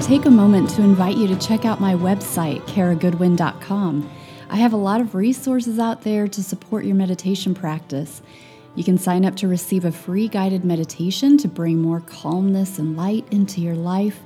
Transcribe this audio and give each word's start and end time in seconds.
to 0.00 0.06
take 0.06 0.26
a 0.26 0.30
moment 0.30 0.68
to 0.68 0.82
invite 0.82 1.16
you 1.16 1.26
to 1.26 1.36
check 1.36 1.64
out 1.64 1.80
my 1.80 1.94
website, 1.94 2.60
karagoodwin.com. 2.66 4.10
I 4.50 4.56
have 4.56 4.74
a 4.74 4.76
lot 4.76 5.00
of 5.00 5.14
resources 5.14 5.78
out 5.78 6.02
there 6.02 6.28
to 6.28 6.42
support 6.42 6.84
your 6.84 6.94
meditation 6.94 7.54
practice. 7.54 8.20
You 8.74 8.84
can 8.84 8.98
sign 8.98 9.24
up 9.24 9.36
to 9.36 9.48
receive 9.48 9.86
a 9.86 9.92
free 9.92 10.28
guided 10.28 10.66
meditation 10.66 11.38
to 11.38 11.48
bring 11.48 11.80
more 11.80 12.00
calmness 12.00 12.78
and 12.78 12.94
light 12.94 13.26
into 13.30 13.62
your 13.62 13.74
life. 13.74 14.20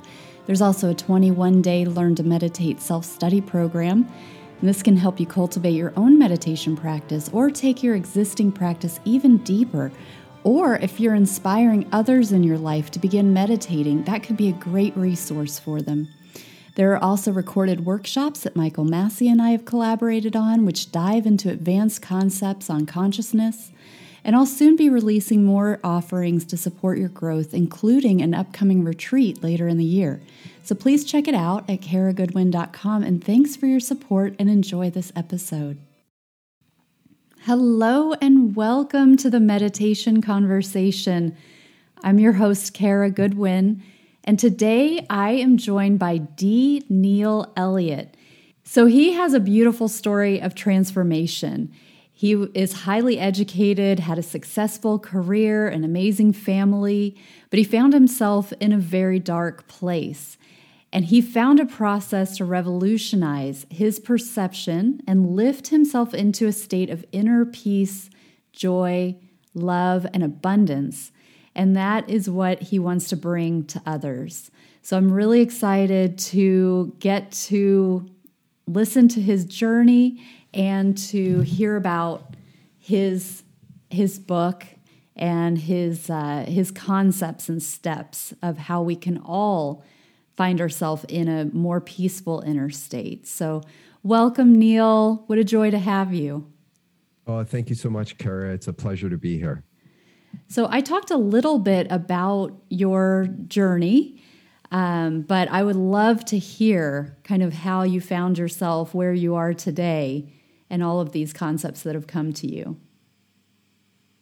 There's 0.47 0.61
also 0.61 0.91
a 0.91 0.95
21 0.95 1.63
day 1.63 1.85
Learn 1.85 2.17
to 2.17 2.25
Meditate 2.25 2.81
self 2.81 3.05
study 3.05 3.41
program. 3.41 4.09
This 4.63 4.83
can 4.83 4.97
help 4.97 5.21
you 5.21 5.27
cultivate 5.27 5.71
your 5.71 5.93
own 5.97 6.19
meditation 6.19 6.77
practice 6.77 7.31
or 7.33 7.49
take 7.49 7.83
your 7.83 7.95
existing 7.95 8.51
practice 8.51 8.99
even 9.05 9.39
deeper. 9.39 9.93
Or 10.43 10.77
if 10.77 10.99
you're 10.99 11.15
inspiring 11.15 11.87
others 11.93 12.33
in 12.33 12.43
your 12.43 12.59
life 12.59 12.91
to 12.93 12.99
begin 12.99 13.35
meditating, 13.35 14.05
that 14.05 14.23
could 14.23 14.37
be 14.37 14.49
a 14.49 14.53
great 14.53 14.97
resource 14.97 15.59
for 15.59 15.83
them. 15.83 16.09
There 16.77 16.93
are 16.93 17.03
also 17.03 17.31
recorded 17.33 17.85
workshops 17.85 18.41
that 18.41 18.57
Michael 18.57 18.85
Massey 18.85 19.29
and 19.29 19.43
I 19.43 19.51
have 19.51 19.65
collaborated 19.65 20.35
on, 20.35 20.65
which 20.65 20.93
dive 20.93 21.27
into 21.27 21.51
advanced 21.51 22.01
concepts 22.01 22.71
on 22.71 22.87
consciousness. 22.87 23.71
And 24.25 24.37
I'll 24.37 24.47
soon 24.47 24.77
be 24.77 24.89
releasing 24.89 25.45
more 25.45 25.81
offerings 25.83 26.45
to 26.47 26.57
support 26.57 26.99
your 26.99 27.09
growth, 27.09 27.53
including 27.53 28.23
an 28.23 28.35
upcoming 28.35 28.85
retreat 28.85 29.43
later 29.43 29.67
in 29.69 29.79
the 29.79 29.85
year. 29.85 30.21
So 30.63 30.75
please 30.75 31.05
check 31.05 31.27
it 31.27 31.35
out 31.35 31.69
at 31.69 31.81
karagoodwin.com. 31.81 33.03
And 33.03 33.23
thanks 33.25 33.57
for 33.57 33.67
your 33.67 33.81
support 33.81 34.35
and 34.39 34.49
enjoy 34.49 34.91
this 34.91 35.13
episode. 35.17 35.79
Hello, 37.45 38.13
and 38.21 38.55
welcome 38.55 39.17
to 39.17 39.31
the 39.31 39.41
Meditation 39.41 40.21
Conversation. 40.21 41.35
I'm 42.05 42.19
your 42.19 42.35
host, 42.35 42.75
Kara 42.75 43.11
Goodwin. 43.11 43.83
And 44.25 44.39
today 44.39 45.07
I 45.09 45.31
am 45.31 45.57
joined 45.57 45.99
by 45.99 46.19
D. 46.19 46.85
Neil 46.91 47.51
Elliott. 47.57 48.15
So 48.63 48.85
he 48.85 49.15
has 49.15 49.33
a 49.33 49.41
beautiful 49.41 49.89
story 49.89 50.39
of 50.39 50.55
transformation. 50.55 51.73
He 52.13 52.35
is 52.53 52.83
highly 52.83 53.19
educated, 53.19 54.01
had 54.01 54.19
a 54.19 54.23
successful 54.23 54.99
career, 54.99 55.67
an 55.67 55.83
amazing 55.83 56.35
family, 56.35 57.17
but 57.49 57.57
he 57.57 57.65
found 57.65 57.95
himself 57.95 58.53
in 58.61 58.71
a 58.71 58.79
very 58.79 59.19
dark 59.19 59.67
place. 59.67 60.37
And 60.93 61.05
he 61.05 61.21
found 61.21 61.61
a 61.61 61.67
process 61.67 62.37
to 62.39 62.45
revolutionize 62.45 63.65
his 63.71 64.01
perception 64.01 65.01
and 65.07 65.37
lift 65.37 65.69
himself 65.69 66.15
into 66.15 66.47
a 66.47 66.53
state 66.53 66.91
of 66.91 67.05
inner 67.13 67.45
peace, 67.45 68.11
joy, 68.53 69.17
love, 69.55 70.07
and 70.13 70.25
abundance 70.25 71.13
and 71.55 71.77
that 71.77 72.09
is 72.09 72.31
what 72.31 72.63
he 72.63 72.79
wants 72.79 73.09
to 73.09 73.17
bring 73.17 73.65
to 73.67 73.83
others. 73.85 74.51
So 74.83 74.97
I'm 74.97 75.13
really 75.13 75.41
excited 75.41 76.19
to 76.19 76.95
get 76.99 77.33
to 77.33 78.09
listen 78.67 79.09
to 79.09 79.21
his 79.21 79.45
journey 79.45 80.25
and 80.55 80.97
to 80.97 81.41
hear 81.41 81.77
about 81.77 82.35
his 82.79 83.43
his 83.91 84.19
book 84.19 84.65
and 85.17 85.59
his 85.59 86.09
uh, 86.09 86.45
his 86.47 86.71
concepts 86.71 87.49
and 87.49 87.63
steps 87.63 88.33
of 88.43 88.57
how 88.57 88.83
we 88.83 88.97
can 88.97 89.19
all 89.19 89.85
find 90.41 90.59
ourselves 90.59 91.05
in 91.11 91.29
a 91.29 91.45
more 91.53 91.83
peaceful 91.83 92.43
inner 92.47 92.71
state. 92.71 93.27
So, 93.27 93.61
welcome, 94.03 94.55
Neil. 94.55 95.25
What 95.27 95.37
a 95.37 95.45
joy 95.45 95.71
to 95.71 95.79
have 95.79 96.15
you. 96.15 96.51
Oh, 97.27 97.45
thank 97.45 97.69
you 97.69 97.75
so 97.75 97.91
much, 97.91 98.17
Kara. 98.17 98.55
It's 98.55 98.67
a 98.67 98.73
pleasure 98.73 99.11
to 99.11 99.19
be 99.19 99.37
here. 99.37 99.65
So 100.49 100.67
I 100.71 100.81
talked 100.81 101.11
a 101.11 101.19
little 101.19 101.59
bit 101.59 101.89
about 101.91 102.59
your 102.71 103.29
journey, 103.49 104.23
um, 104.71 105.21
but 105.21 105.51
I 105.51 105.63
would 105.63 105.77
love 105.77 106.25
to 106.25 106.39
hear 106.39 107.19
kind 107.23 107.43
of 107.43 107.53
how 107.53 107.83
you 107.83 108.01
found 108.01 108.39
yourself 108.39 108.95
where 108.95 109.13
you 109.13 109.35
are 109.35 109.53
today 109.53 110.33
and 110.71 110.83
all 110.83 111.01
of 111.01 111.13
these 111.13 111.35
concepts 111.35 111.83
that 111.83 111.95
have 111.95 112.07
come 112.07 112.33
to 112.33 112.47
you. 112.47 112.79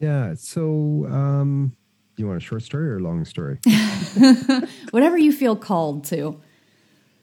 Yeah. 0.01 0.35
So, 0.35 1.07
um, 1.09 1.77
you 2.19 2.27
want 2.27 2.39
a 2.39 2.45
short 2.45 2.63
story 2.63 2.89
or 2.91 2.99
a 2.99 3.01
long 3.01 3.25
story? 3.25 3.59
Whatever 4.91 5.19
you 5.19 5.33
feel 5.33 5.57
called 5.57 6.05
to. 6.05 6.41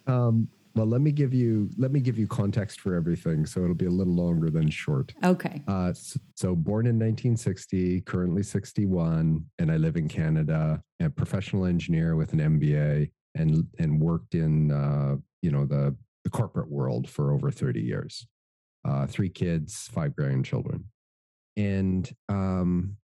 Um, 0.08 0.50
well, 0.76 0.86
let 0.86 1.00
me 1.00 1.12
give 1.12 1.34
you 1.34 1.70
let 1.78 1.92
me 1.92 2.02
give 2.02 2.20
you 2.20 2.28
context 2.28 2.82
for 2.82 2.96
everything, 2.96 3.46
so 3.46 3.64
it'll 3.64 3.76
be 3.76 3.86
a 3.86 3.90
little 3.90 4.14
longer 4.14 4.50
than 4.50 4.70
short. 4.70 5.14
Okay. 5.24 5.62
Uh, 5.68 5.94
so, 5.94 6.20
so, 6.36 6.56
born 6.56 6.86
in 6.86 6.96
1960, 6.96 8.02
currently 8.02 8.44
61, 8.44 9.46
and 9.58 9.72
I 9.72 9.78
live 9.78 9.96
in 9.96 10.10
Canada. 10.10 10.82
A 11.02 11.10
professional 11.10 11.66
engineer 11.66 12.18
with 12.18 12.34
an 12.34 12.40
MBA, 12.40 13.10
and 13.36 13.68
and 13.80 14.02
worked 14.02 14.36
in 14.36 14.72
uh, 14.72 15.16
you 15.42 15.50
know 15.50 15.66
the 15.66 15.96
the 16.26 16.30
corporate 16.30 16.70
world 16.70 17.10
for 17.10 17.32
over 17.32 17.52
30 17.52 17.80
years. 17.80 18.28
Uh, 18.84 19.08
three 19.08 19.30
kids, 19.30 19.90
five 19.94 20.16
grandchildren, 20.16 20.84
and 21.56 22.14
um, 22.28 22.98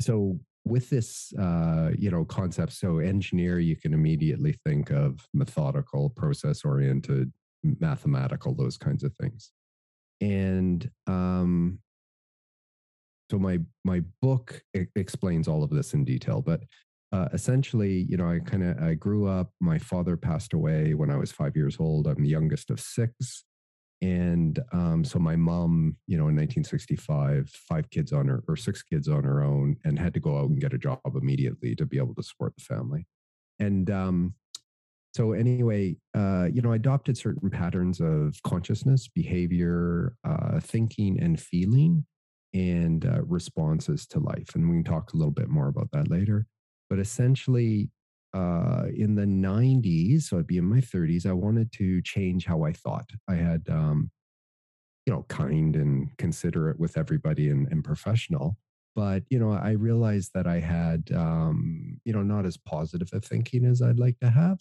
so 0.00 0.38
with 0.68 0.90
this 0.90 1.32
uh, 1.38 1.90
you 1.98 2.10
know 2.10 2.24
concept 2.24 2.72
so 2.72 2.98
engineer 2.98 3.58
you 3.58 3.76
can 3.76 3.94
immediately 3.94 4.52
think 4.64 4.90
of 4.90 5.26
methodical 5.32 6.10
process 6.10 6.64
oriented 6.64 7.32
mathematical 7.62 8.54
those 8.54 8.76
kinds 8.76 9.02
of 9.02 9.14
things. 9.16 9.50
And 10.20 10.90
um, 11.06 11.80
so 13.30 13.38
my 13.38 13.58
my 13.84 14.02
book 14.22 14.62
explains 14.96 15.48
all 15.48 15.62
of 15.62 15.70
this 15.70 15.94
in 15.94 16.04
detail 16.04 16.40
but 16.40 16.62
uh, 17.12 17.28
essentially 17.32 18.06
you 18.08 18.16
know 18.16 18.28
i 18.28 18.38
kind 18.38 18.62
of 18.62 18.78
i 18.82 18.94
grew 18.94 19.26
up 19.26 19.50
my 19.60 19.78
father 19.78 20.16
passed 20.16 20.52
away 20.52 20.94
when 20.94 21.10
i 21.10 21.16
was 21.16 21.30
five 21.30 21.54
years 21.54 21.76
old 21.78 22.06
i'm 22.06 22.22
the 22.22 22.28
youngest 22.28 22.70
of 22.70 22.80
six 22.80 23.44
and 24.00 24.60
um, 24.72 25.04
so 25.04 25.18
my 25.18 25.34
mom, 25.34 25.96
you 26.06 26.16
know, 26.16 26.28
in 26.28 26.36
1965, 26.36 27.50
five 27.50 27.90
kids 27.90 28.12
on 28.12 28.28
her 28.28 28.44
or 28.46 28.56
six 28.56 28.82
kids 28.82 29.08
on 29.08 29.24
her 29.24 29.42
own, 29.42 29.76
and 29.84 29.98
had 29.98 30.14
to 30.14 30.20
go 30.20 30.38
out 30.38 30.50
and 30.50 30.60
get 30.60 30.72
a 30.72 30.78
job 30.78 31.00
immediately 31.14 31.74
to 31.74 31.84
be 31.84 31.98
able 31.98 32.14
to 32.14 32.22
support 32.22 32.54
the 32.56 32.62
family. 32.62 33.06
And 33.58 33.90
um, 33.90 34.34
so, 35.14 35.32
anyway, 35.32 35.96
uh, 36.14 36.46
you 36.52 36.62
know, 36.62 36.72
I 36.72 36.76
adopted 36.76 37.18
certain 37.18 37.50
patterns 37.50 38.00
of 38.00 38.40
consciousness, 38.44 39.08
behavior, 39.08 40.14
uh, 40.22 40.60
thinking, 40.60 41.18
and 41.20 41.40
feeling, 41.40 42.06
and 42.54 43.04
uh, 43.04 43.22
responses 43.24 44.06
to 44.08 44.20
life. 44.20 44.54
And 44.54 44.68
we 44.68 44.76
can 44.76 44.84
talk 44.84 45.12
a 45.12 45.16
little 45.16 45.32
bit 45.32 45.48
more 45.48 45.66
about 45.66 45.90
that 45.92 46.08
later. 46.08 46.46
But 46.88 47.00
essentially, 47.00 47.90
uh, 48.34 48.84
in 48.94 49.14
the 49.14 49.24
90s, 49.24 50.22
so 50.22 50.38
I'd 50.38 50.46
be 50.46 50.58
in 50.58 50.64
my 50.64 50.80
30s, 50.80 51.26
I 51.26 51.32
wanted 51.32 51.72
to 51.72 52.02
change 52.02 52.44
how 52.46 52.62
I 52.64 52.72
thought. 52.72 53.10
I 53.28 53.34
had, 53.34 53.66
um, 53.70 54.10
you 55.06 55.12
know, 55.12 55.24
kind 55.28 55.76
and 55.76 56.16
considerate 56.18 56.78
with 56.78 56.96
everybody 56.98 57.48
and, 57.48 57.66
and 57.70 57.82
professional. 57.82 58.58
But, 58.94 59.22
you 59.30 59.38
know, 59.38 59.52
I 59.52 59.70
realized 59.70 60.32
that 60.34 60.46
I 60.46 60.60
had, 60.60 61.10
um, 61.14 62.00
you 62.04 62.12
know, 62.12 62.22
not 62.22 62.44
as 62.44 62.56
positive 62.56 63.08
a 63.12 63.20
thinking 63.20 63.64
as 63.64 63.80
I'd 63.80 64.00
like 64.00 64.18
to 64.20 64.30
have. 64.30 64.58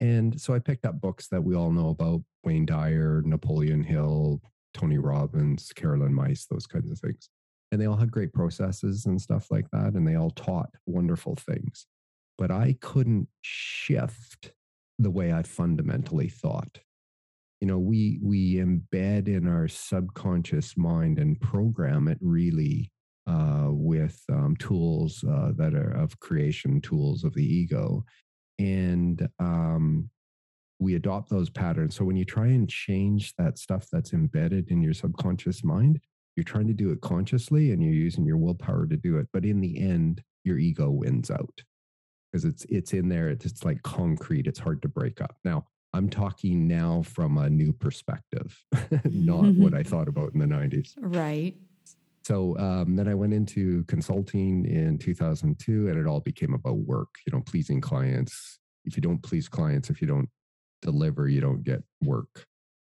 And 0.00 0.40
so 0.40 0.54
I 0.54 0.58
picked 0.58 0.86
up 0.86 1.00
books 1.00 1.28
that 1.28 1.42
we 1.42 1.54
all 1.54 1.72
know 1.72 1.88
about 1.88 2.22
Wayne 2.44 2.66
Dyer, 2.66 3.22
Napoleon 3.24 3.82
Hill, 3.82 4.40
Tony 4.74 4.98
Robbins, 4.98 5.72
Caroline 5.74 6.14
Myss, 6.14 6.46
those 6.46 6.66
kinds 6.66 6.90
of 6.90 6.98
things. 6.98 7.28
And 7.72 7.80
they 7.80 7.86
all 7.86 7.96
had 7.96 8.10
great 8.10 8.32
processes 8.32 9.06
and 9.06 9.20
stuff 9.20 9.50
like 9.50 9.68
that. 9.72 9.94
And 9.94 10.06
they 10.06 10.14
all 10.14 10.30
taught 10.30 10.70
wonderful 10.86 11.34
things 11.36 11.86
but 12.38 12.50
I 12.50 12.76
couldn't 12.80 13.28
shift 13.42 14.52
the 14.98 15.10
way 15.10 15.32
I 15.32 15.42
fundamentally 15.42 16.28
thought. 16.28 16.78
You 17.60 17.68
know, 17.68 17.78
we 17.78 18.18
we 18.22 18.56
embed 18.56 19.28
in 19.28 19.48
our 19.48 19.68
subconscious 19.68 20.76
mind 20.76 21.18
and 21.18 21.40
program 21.40 22.08
it 22.08 22.18
really 22.20 22.90
uh, 23.26 23.68
with 23.68 24.22
um, 24.30 24.56
tools 24.58 25.24
uh, 25.24 25.52
that 25.56 25.74
are 25.74 25.92
of 25.92 26.18
creation, 26.20 26.80
tools 26.80 27.24
of 27.24 27.34
the 27.34 27.44
ego, 27.44 28.04
and 28.58 29.26
um, 29.38 30.10
we 30.78 30.94
adopt 30.94 31.30
those 31.30 31.48
patterns. 31.48 31.96
So 31.96 32.04
when 32.04 32.16
you 32.16 32.24
try 32.24 32.48
and 32.48 32.68
change 32.68 33.34
that 33.38 33.58
stuff 33.58 33.86
that's 33.90 34.12
embedded 34.12 34.70
in 34.70 34.82
your 34.82 34.92
subconscious 34.92 35.64
mind, 35.64 36.00
you're 36.36 36.44
trying 36.44 36.66
to 36.66 36.74
do 36.74 36.90
it 36.90 37.00
consciously 37.00 37.72
and 37.72 37.82
you're 37.82 37.92
using 37.92 38.26
your 38.26 38.36
willpower 38.36 38.86
to 38.86 38.96
do 38.96 39.18
it. 39.18 39.28
But 39.32 39.44
in 39.44 39.60
the 39.60 39.80
end, 39.80 40.22
your 40.42 40.58
ego 40.58 40.90
wins 40.90 41.30
out 41.30 41.62
because 42.34 42.44
it's 42.44 42.64
it's 42.64 42.92
in 42.92 43.08
there. 43.08 43.28
It's, 43.28 43.46
it's 43.46 43.64
like 43.64 43.80
concrete. 43.84 44.48
It's 44.48 44.58
hard 44.58 44.82
to 44.82 44.88
break 44.88 45.20
up. 45.20 45.36
Now 45.44 45.66
I'm 45.92 46.10
talking 46.10 46.66
now 46.66 47.02
from 47.02 47.38
a 47.38 47.48
new 47.48 47.72
perspective, 47.72 48.60
not 49.04 49.54
what 49.54 49.72
I 49.72 49.82
thought 49.84 50.08
about 50.08 50.34
in 50.34 50.40
the 50.40 50.46
90s. 50.46 50.94
Right. 50.98 51.54
So 52.24 52.58
um, 52.58 52.96
then 52.96 53.06
I 53.06 53.14
went 53.14 53.34
into 53.34 53.84
consulting 53.84 54.64
in 54.64 54.98
2002, 54.98 55.88
and 55.88 55.96
it 55.96 56.06
all 56.08 56.20
became 56.20 56.54
about 56.54 56.78
work. 56.78 57.10
You 57.24 57.32
know, 57.32 57.40
pleasing 57.40 57.80
clients. 57.80 58.58
If 58.84 58.96
you 58.96 59.00
don't 59.00 59.22
please 59.22 59.48
clients, 59.48 59.88
if 59.88 60.00
you 60.00 60.08
don't 60.08 60.28
deliver, 60.82 61.28
you 61.28 61.40
don't 61.40 61.62
get 61.62 61.84
work. 62.02 62.46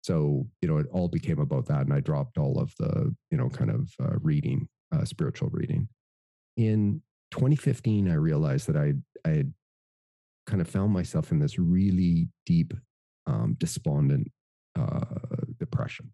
So 0.04 0.46
you 0.60 0.68
know, 0.68 0.78
it 0.78 0.86
all 0.92 1.08
became 1.08 1.40
about 1.40 1.66
that, 1.66 1.80
and 1.80 1.92
I 1.92 1.98
dropped 1.98 2.38
all 2.38 2.60
of 2.60 2.72
the 2.78 3.12
you 3.32 3.38
know 3.38 3.48
kind 3.48 3.70
of 3.72 3.90
uh, 4.00 4.18
reading, 4.20 4.68
uh, 4.94 5.04
spiritual 5.04 5.48
reading. 5.50 5.88
In 6.56 7.02
2015, 7.32 8.08
I 8.08 8.14
realized 8.14 8.68
that 8.68 8.76
I 8.76 8.94
I 9.28 9.34
had 9.34 9.52
kind 10.46 10.60
of 10.60 10.68
found 10.68 10.92
myself 10.92 11.30
in 11.30 11.38
this 11.38 11.58
really 11.58 12.28
deep, 12.46 12.74
um, 13.26 13.56
despondent 13.58 14.30
uh, 14.78 15.04
depression. 15.58 16.12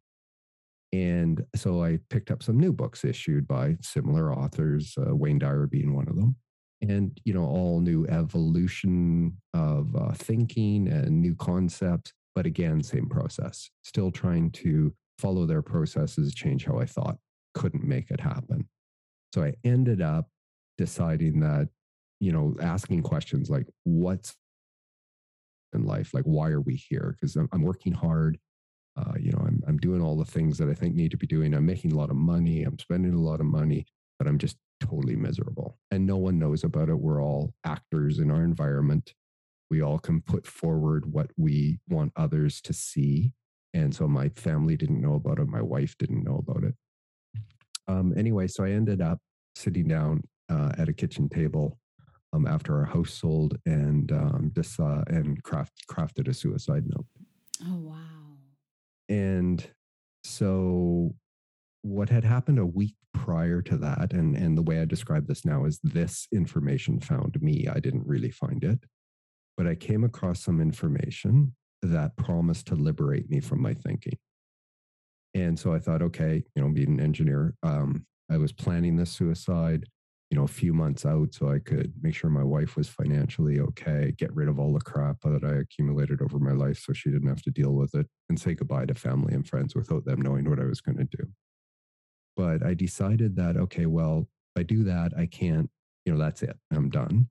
And 0.92 1.44
so 1.54 1.82
I 1.82 1.98
picked 2.10 2.30
up 2.30 2.42
some 2.42 2.58
new 2.58 2.72
books 2.72 3.04
issued 3.04 3.46
by 3.46 3.76
similar 3.82 4.32
authors, 4.32 4.94
uh, 4.98 5.14
Wayne 5.14 5.38
Dyer 5.38 5.66
being 5.66 5.94
one 5.94 6.08
of 6.08 6.16
them. 6.16 6.36
And, 6.80 7.18
you 7.24 7.34
know, 7.34 7.44
all 7.44 7.80
new 7.80 8.06
evolution 8.06 9.36
of 9.52 9.94
uh, 9.96 10.12
thinking 10.12 10.88
and 10.88 11.20
new 11.20 11.34
concepts. 11.34 12.12
But 12.34 12.46
again, 12.46 12.82
same 12.82 13.08
process, 13.08 13.68
still 13.82 14.10
trying 14.10 14.50
to 14.52 14.94
follow 15.18 15.44
their 15.44 15.62
processes, 15.62 16.34
change 16.34 16.64
how 16.64 16.78
I 16.78 16.86
thought, 16.86 17.18
couldn't 17.54 17.84
make 17.84 18.10
it 18.10 18.20
happen. 18.20 18.68
So 19.34 19.42
I 19.42 19.54
ended 19.64 20.00
up 20.00 20.28
deciding 20.78 21.40
that, 21.40 21.68
you 22.20 22.32
know, 22.32 22.56
asking 22.60 23.02
questions 23.02 23.50
like, 23.50 23.66
what's 23.84 24.36
in 25.74 25.84
life? 25.84 26.14
Like, 26.14 26.24
why 26.24 26.48
are 26.48 26.60
we 26.60 26.76
here? 26.76 27.14
Because 27.14 27.36
I'm, 27.36 27.48
I'm 27.52 27.62
working 27.62 27.92
hard 27.92 28.38
uh, 28.98 29.12
you 29.18 29.30
know, 29.30 29.44
I'm, 29.46 29.62
I'm 29.66 29.78
doing 29.78 30.02
all 30.02 30.16
the 30.16 30.24
things 30.24 30.58
that 30.58 30.68
I 30.68 30.74
think 30.74 30.94
need 30.94 31.12
to 31.12 31.16
be 31.16 31.26
doing. 31.26 31.54
I'm 31.54 31.66
making 31.66 31.92
a 31.92 31.96
lot 31.96 32.10
of 32.10 32.16
money. 32.16 32.64
I'm 32.64 32.78
spending 32.78 33.14
a 33.14 33.20
lot 33.20 33.40
of 33.40 33.46
money, 33.46 33.86
but 34.18 34.26
I'm 34.26 34.38
just 34.38 34.56
totally 34.80 35.14
miserable. 35.14 35.78
And 35.90 36.04
no 36.04 36.16
one 36.16 36.38
knows 36.38 36.64
about 36.64 36.88
it. 36.88 36.98
We're 36.98 37.22
all 37.22 37.54
actors 37.64 38.18
in 38.18 38.30
our 38.30 38.42
environment. 38.42 39.14
We 39.70 39.82
all 39.82 39.98
can 39.98 40.20
put 40.20 40.46
forward 40.46 41.12
what 41.12 41.30
we 41.36 41.78
want 41.88 42.12
others 42.16 42.60
to 42.62 42.72
see. 42.72 43.32
And 43.72 43.94
so 43.94 44.08
my 44.08 44.30
family 44.30 44.76
didn't 44.76 45.00
know 45.00 45.14
about 45.14 45.38
it. 45.38 45.46
My 45.46 45.62
wife 45.62 45.94
didn't 45.98 46.24
know 46.24 46.42
about 46.46 46.64
it. 46.64 46.74
Um, 47.86 48.14
anyway, 48.16 48.48
so 48.48 48.64
I 48.64 48.70
ended 48.70 49.00
up 49.00 49.18
sitting 49.54 49.86
down 49.86 50.24
uh, 50.48 50.72
at 50.78 50.88
a 50.88 50.92
kitchen 50.92 51.28
table 51.28 51.78
um, 52.32 52.46
after 52.46 52.76
our 52.78 52.84
house 52.84 53.12
sold 53.12 53.58
and 53.66 54.12
um, 54.12 54.52
just, 54.54 54.78
uh, 54.80 55.02
and 55.08 55.42
craft, 55.42 55.72
crafted 55.90 56.28
a 56.28 56.34
suicide 56.34 56.84
note. 56.86 57.06
Oh, 57.66 57.76
wow. 57.76 57.96
And 59.08 59.66
so 60.24 61.14
what 61.82 62.08
had 62.08 62.24
happened 62.24 62.58
a 62.58 62.66
week 62.66 62.96
prior 63.14 63.62
to 63.62 63.76
that, 63.78 64.12
and, 64.12 64.36
and 64.36 64.56
the 64.56 64.62
way 64.62 64.80
I 64.80 64.84
describe 64.84 65.26
this 65.26 65.44
now 65.44 65.64
is 65.64 65.80
this 65.82 66.26
information 66.32 67.00
found 67.00 67.40
me. 67.40 67.66
I 67.68 67.80
didn't 67.80 68.06
really 68.06 68.30
find 68.30 68.62
it, 68.62 68.84
but 69.56 69.66
I 69.66 69.74
came 69.74 70.04
across 70.04 70.42
some 70.42 70.60
information 70.60 71.54
that 71.82 72.16
promised 72.16 72.66
to 72.66 72.74
liberate 72.74 73.30
me 73.30 73.40
from 73.40 73.62
my 73.62 73.72
thinking. 73.72 74.18
And 75.34 75.58
so 75.58 75.72
I 75.72 75.78
thought, 75.78 76.02
okay, 76.02 76.42
you 76.54 76.62
know, 76.62 76.68
being 76.68 76.98
an 76.98 77.00
engineer, 77.00 77.54
um, 77.62 78.06
I 78.30 78.36
was 78.36 78.52
planning 78.52 78.96
this 78.96 79.10
suicide 79.10 79.86
you 80.30 80.36
know, 80.36 80.44
a 80.44 80.48
few 80.48 80.74
months 80.74 81.06
out 81.06 81.32
so 81.32 81.50
I 81.50 81.58
could 81.58 81.92
make 82.02 82.14
sure 82.14 82.28
my 82.28 82.44
wife 82.44 82.76
was 82.76 82.88
financially 82.88 83.60
okay, 83.60 84.12
get 84.16 84.34
rid 84.34 84.48
of 84.48 84.58
all 84.58 84.74
the 84.74 84.80
crap 84.80 85.20
that 85.22 85.42
I 85.42 85.60
accumulated 85.60 86.20
over 86.20 86.38
my 86.38 86.52
life 86.52 86.78
so 86.78 86.92
she 86.92 87.10
didn't 87.10 87.28
have 87.28 87.42
to 87.42 87.50
deal 87.50 87.72
with 87.72 87.94
it, 87.94 88.06
and 88.28 88.38
say 88.38 88.54
goodbye 88.54 88.86
to 88.86 88.94
family 88.94 89.34
and 89.34 89.46
friends 89.46 89.74
without 89.74 90.04
them 90.04 90.20
knowing 90.20 90.48
what 90.48 90.60
I 90.60 90.66
was 90.66 90.80
going 90.80 90.98
to 90.98 91.04
do. 91.04 91.24
But 92.36 92.64
I 92.64 92.74
decided 92.74 93.36
that, 93.36 93.56
okay, 93.56 93.86
well, 93.86 94.28
if 94.54 94.60
I 94.60 94.62
do 94.64 94.84
that, 94.84 95.12
I 95.16 95.26
can't, 95.26 95.70
you 96.04 96.12
know, 96.12 96.18
that's 96.18 96.42
it, 96.42 96.56
I'm 96.72 96.90
done. 96.90 97.28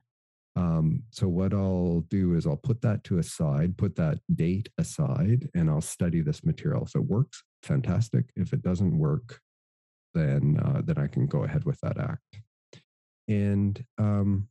Um, 0.56 1.04
so 1.12 1.28
what 1.28 1.54
I'll 1.54 2.04
do 2.10 2.34
is 2.34 2.48
I'll 2.48 2.58
put 2.58 2.82
that 2.82 3.04
to 3.06 3.20
a 3.20 3.24
side, 3.24 3.78
put 3.78 3.96
that 3.98 4.18
date 4.34 4.70
aside, 4.80 5.50
and 5.54 5.70
I'll 5.70 5.82
study 5.82 6.22
this 6.22 6.44
material. 6.44 6.84
If 6.84 6.96
it 6.96 7.06
works, 7.06 7.44
fantastic. 7.62 8.32
If 8.36 8.54
it 8.54 8.64
doesn't 8.64 8.98
work, 8.98 9.40
then 10.16 10.60
uh, 10.66 10.82
then 10.84 10.98
I 10.98 11.06
can 11.06 11.28
go 11.28 11.44
ahead 11.44 11.64
with 11.64 11.80
that 11.82 12.00
act. 12.00 12.42
And 13.28 13.84
um, 13.98 14.48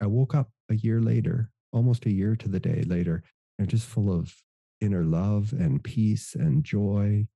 I 0.00 0.06
woke 0.06 0.34
up 0.34 0.50
a 0.70 0.74
year 0.74 1.00
later, 1.00 1.50
almost 1.72 2.06
a 2.06 2.12
year 2.12 2.36
to 2.36 2.48
the 2.48 2.60
day 2.60 2.82
later, 2.86 3.22
and 3.58 3.68
just 3.68 3.86
full 3.86 4.12
of 4.12 4.34
inner 4.80 5.04
love 5.04 5.52
and 5.52 5.82
peace 5.82 6.34
and 6.34 6.64
joy. 6.64 7.26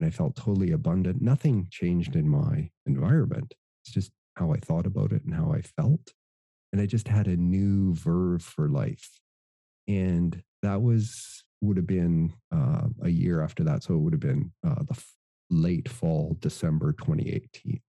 And 0.00 0.06
I 0.06 0.10
felt 0.10 0.36
totally 0.36 0.70
abundant. 0.70 1.20
Nothing 1.20 1.68
changed 1.70 2.16
in 2.16 2.28
my 2.28 2.70
environment. 2.86 3.54
It's 3.84 3.92
just 3.92 4.12
how 4.36 4.52
I 4.52 4.56
thought 4.56 4.86
about 4.86 5.12
it 5.12 5.24
and 5.24 5.34
how 5.34 5.52
I 5.52 5.60
felt. 5.60 6.12
And 6.72 6.80
I 6.80 6.86
just 6.86 7.08
had 7.08 7.26
a 7.26 7.36
new 7.36 7.94
verve 7.94 8.42
for 8.42 8.68
life. 8.68 9.20
And 9.88 10.42
that 10.62 10.82
was, 10.82 11.44
would 11.60 11.76
have 11.76 11.86
been 11.86 12.32
uh, 12.54 12.88
a 13.02 13.08
year 13.08 13.42
after 13.42 13.64
that. 13.64 13.82
So 13.82 13.94
it 13.94 13.98
would 13.98 14.12
have 14.12 14.20
been 14.20 14.52
uh, 14.66 14.82
the 14.82 14.92
f- 14.92 15.14
late 15.50 15.88
fall, 15.88 16.36
December 16.40 16.92
2018. 16.92 17.80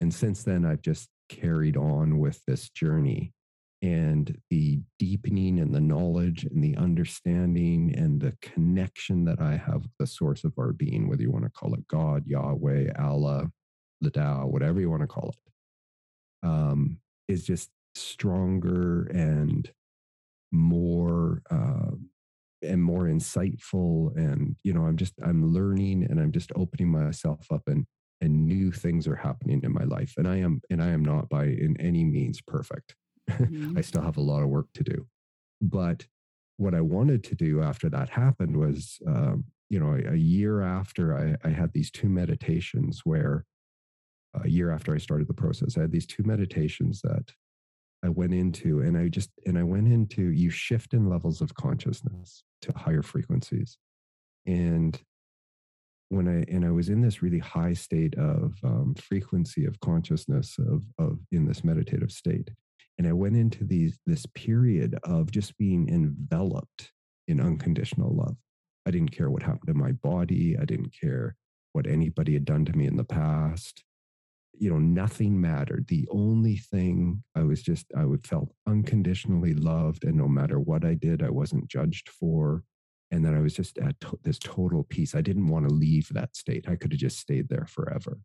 And 0.00 0.14
since 0.14 0.42
then, 0.42 0.64
I've 0.64 0.82
just 0.82 1.08
carried 1.30 1.76
on 1.76 2.18
with 2.18 2.44
this 2.46 2.68
journey 2.68 3.32
and 3.82 4.38
the 4.50 4.80
deepening 4.98 5.58
and 5.58 5.74
the 5.74 5.80
knowledge 5.80 6.44
and 6.44 6.62
the 6.62 6.76
understanding 6.76 7.94
and 7.96 8.20
the 8.20 8.36
connection 8.42 9.24
that 9.24 9.40
I 9.40 9.56
have 9.56 9.82
with 9.82 9.96
the 9.98 10.06
source 10.06 10.44
of 10.44 10.52
our 10.58 10.72
being, 10.72 11.08
whether 11.08 11.22
you 11.22 11.30
want 11.30 11.44
to 11.44 11.50
call 11.50 11.72
it 11.74 11.88
God, 11.88 12.24
Yahweh, 12.26 12.92
Allah, 12.98 13.50
the 14.02 14.10
Tao, 14.10 14.46
whatever 14.46 14.80
you 14.80 14.90
want 14.90 15.02
to 15.02 15.06
call 15.06 15.30
it, 15.30 16.46
um, 16.46 16.98
is 17.28 17.46
just 17.46 17.70
stronger 17.94 19.04
and 19.04 19.70
more 20.52 21.42
uh, 21.50 21.92
and 22.62 22.82
more 22.82 23.04
insightful. 23.04 24.14
And 24.16 24.56
you 24.62 24.74
know, 24.74 24.84
I'm 24.84 24.96
just 24.96 25.14
I'm 25.24 25.54
learning 25.54 26.06
and 26.08 26.20
I'm 26.20 26.32
just 26.32 26.52
opening 26.54 26.88
myself 26.88 27.46
up 27.50 27.62
and 27.66 27.86
and 28.20 28.46
new 28.46 28.70
things 28.70 29.06
are 29.06 29.16
happening 29.16 29.60
in 29.62 29.72
my 29.72 29.84
life 29.84 30.14
and 30.16 30.28
i 30.28 30.36
am 30.36 30.60
and 30.70 30.82
i 30.82 30.88
am 30.88 31.04
not 31.04 31.28
by 31.28 31.44
in 31.44 31.76
any 31.80 32.04
means 32.04 32.40
perfect. 32.40 32.94
Mm-hmm. 33.30 33.78
i 33.78 33.80
still 33.80 34.02
have 34.02 34.16
a 34.16 34.20
lot 34.20 34.42
of 34.42 34.48
work 34.48 34.66
to 34.74 34.82
do. 34.82 35.06
But 35.60 36.06
what 36.56 36.74
i 36.74 36.80
wanted 36.80 37.22
to 37.24 37.34
do 37.34 37.62
after 37.62 37.88
that 37.90 38.08
happened 38.08 38.56
was 38.56 38.98
um, 39.06 39.44
you 39.68 39.78
know 39.78 39.92
a, 39.92 40.14
a 40.14 40.16
year 40.16 40.62
after 40.62 41.16
I, 41.16 41.48
I, 41.48 41.52
had 41.52 41.72
these 41.72 41.92
two 41.92 42.08
meditations 42.08 43.02
where 43.04 43.44
a 44.34 44.48
year 44.48 44.70
after 44.72 44.94
i 44.94 44.98
started 44.98 45.28
the 45.28 45.34
process 45.34 45.78
i 45.78 45.82
had 45.82 45.92
these 45.92 46.06
two 46.06 46.24
meditations 46.24 47.00
that 47.02 47.32
i 48.04 48.08
went 48.08 48.34
into 48.34 48.80
and 48.80 48.98
i 48.98 49.06
just 49.08 49.30
and 49.46 49.56
i 49.56 49.62
went 49.62 49.92
into 49.92 50.30
you 50.30 50.50
shift 50.50 50.92
in 50.92 51.08
levels 51.08 51.40
of 51.40 51.54
consciousness 51.54 52.42
to 52.62 52.72
higher 52.76 53.02
frequencies. 53.02 53.78
And 54.46 55.00
when 56.10 56.28
I 56.28 56.44
and 56.52 56.64
I 56.64 56.70
was 56.70 56.88
in 56.88 57.00
this 57.00 57.22
really 57.22 57.38
high 57.38 57.72
state 57.72 58.16
of 58.18 58.54
um, 58.64 58.94
frequency 58.96 59.64
of 59.64 59.80
consciousness 59.80 60.56
of 60.58 60.84
of 60.98 61.18
in 61.32 61.46
this 61.46 61.64
meditative 61.64 62.10
state, 62.10 62.50
and 62.98 63.06
I 63.06 63.12
went 63.12 63.36
into 63.36 63.64
these 63.64 63.98
this 64.06 64.26
period 64.26 64.98
of 65.04 65.30
just 65.30 65.56
being 65.56 65.88
enveloped 65.88 66.92
in 67.28 67.40
unconditional 67.40 68.14
love. 68.14 68.36
I 68.86 68.90
didn't 68.90 69.12
care 69.12 69.30
what 69.30 69.44
happened 69.44 69.68
to 69.68 69.74
my 69.74 69.92
body. 69.92 70.56
I 70.60 70.64
didn't 70.64 70.92
care 71.00 71.36
what 71.72 71.86
anybody 71.86 72.34
had 72.34 72.44
done 72.44 72.64
to 72.64 72.76
me 72.76 72.86
in 72.86 72.96
the 72.96 73.04
past. 73.04 73.84
You 74.58 74.70
know, 74.70 74.80
nothing 74.80 75.40
mattered. 75.40 75.86
The 75.86 76.08
only 76.10 76.56
thing 76.56 77.22
I 77.36 77.44
was 77.44 77.62
just 77.62 77.86
I 77.96 78.04
would 78.04 78.26
felt 78.26 78.50
unconditionally 78.66 79.54
loved, 79.54 80.02
and 80.02 80.16
no 80.16 80.26
matter 80.26 80.58
what 80.58 80.84
I 80.84 80.94
did, 80.94 81.22
I 81.22 81.30
wasn't 81.30 81.68
judged 81.68 82.08
for 82.08 82.64
and 83.10 83.24
then 83.24 83.34
I 83.34 83.40
was 83.40 83.54
just 83.54 83.78
at 83.78 84.00
to- 84.00 84.18
this 84.22 84.38
total 84.38 84.84
peace. 84.84 85.14
I 85.14 85.20
didn't 85.20 85.48
want 85.48 85.68
to 85.68 85.74
leave 85.74 86.08
that 86.10 86.36
state. 86.36 86.68
I 86.68 86.76
could 86.76 86.92
have 86.92 87.00
just 87.00 87.18
stayed 87.18 87.48
there 87.48 87.66
forever. 87.66 88.18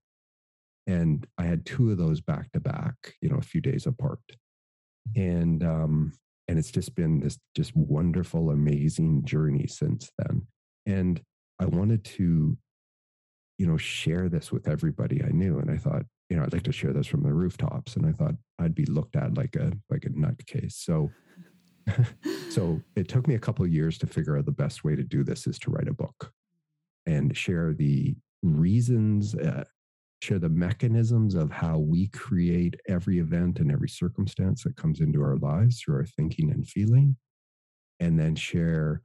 And 0.88 1.26
I 1.38 1.44
had 1.44 1.66
two 1.66 1.92
of 1.92 1.98
those 1.98 2.22
back 2.22 2.52
to 2.52 2.60
back, 2.60 3.16
you 3.22 3.30
know, 3.30 3.38
a 3.38 3.42
few 3.42 3.62
days 3.62 3.88
apart. 3.88 4.20
And 5.16 5.64
um, 5.64 6.14
and 6.48 6.60
it's 6.60 6.72
just 6.72 6.94
been 6.96 7.20
this 7.20 7.40
just 7.56 7.76
wonderful, 7.76 8.52
amazing 8.52 9.26
journey 9.26 9.66
since 9.68 10.12
then. 10.20 10.46
And 10.86 11.22
I 11.60 11.66
wanted 11.66 12.04
to, 12.06 12.56
you 13.58 13.68
know, 13.68 13.78
share 13.78 14.30
this 14.30 14.52
with 14.52 14.68
everybody 14.68 15.24
I 15.24 15.30
knew. 15.30 15.58
And 15.58 15.72
I 15.72 15.78
thought, 15.78 16.04
you 16.30 16.38
know, 16.38 16.44
I'd 16.44 16.54
like 16.54 16.64
to 16.64 16.72
share 16.72 16.94
this 16.94 17.08
from 17.08 17.24
the 17.24 17.34
rooftops. 17.34 17.96
And 17.96 18.06
I 18.06 18.12
thought 18.12 18.36
I'd 18.60 18.76
be 18.76 18.86
looked 18.86 19.16
at 19.16 19.36
like 19.36 19.56
a 19.56 19.72
like 19.90 20.06
a 20.06 20.10
nutcase. 20.10 20.74
So 20.74 21.10
so 22.50 22.82
it 22.96 23.08
took 23.08 23.28
me 23.28 23.36
a 23.36 23.40
couple 23.40 23.66
years 23.68 23.98
to 24.00 24.08
figure 24.08 24.38
out 24.38 24.46
the 24.46 24.52
best 24.52 24.84
way 24.84 24.96
to 24.96 25.04
do 25.04 25.24
this 25.24 25.48
is 25.48 25.60
to 25.60 25.72
write 25.72 25.88
a 25.88 25.94
book 25.94 26.32
and 27.06 27.36
share 27.36 27.74
the 27.74 28.16
reasons, 28.42 29.36
uh, 29.36 29.64
share 30.22 30.40
the 30.40 30.50
mechanisms 30.50 31.36
of 31.36 31.52
how 31.52 31.78
we 31.78 32.08
create 32.08 32.76
every 32.88 33.20
event 33.20 33.60
and 33.60 33.72
every 33.72 33.90
circumstance 33.90 34.64
that 34.64 34.76
comes 34.76 35.00
into 35.00 35.22
our 35.22 35.38
lives 35.38 35.80
through 35.80 35.96
our 35.96 36.06
thinking 36.06 36.52
and 36.52 36.68
feeling, 36.68 37.16
and 38.00 38.20
then 38.20 38.36
share 38.36 39.02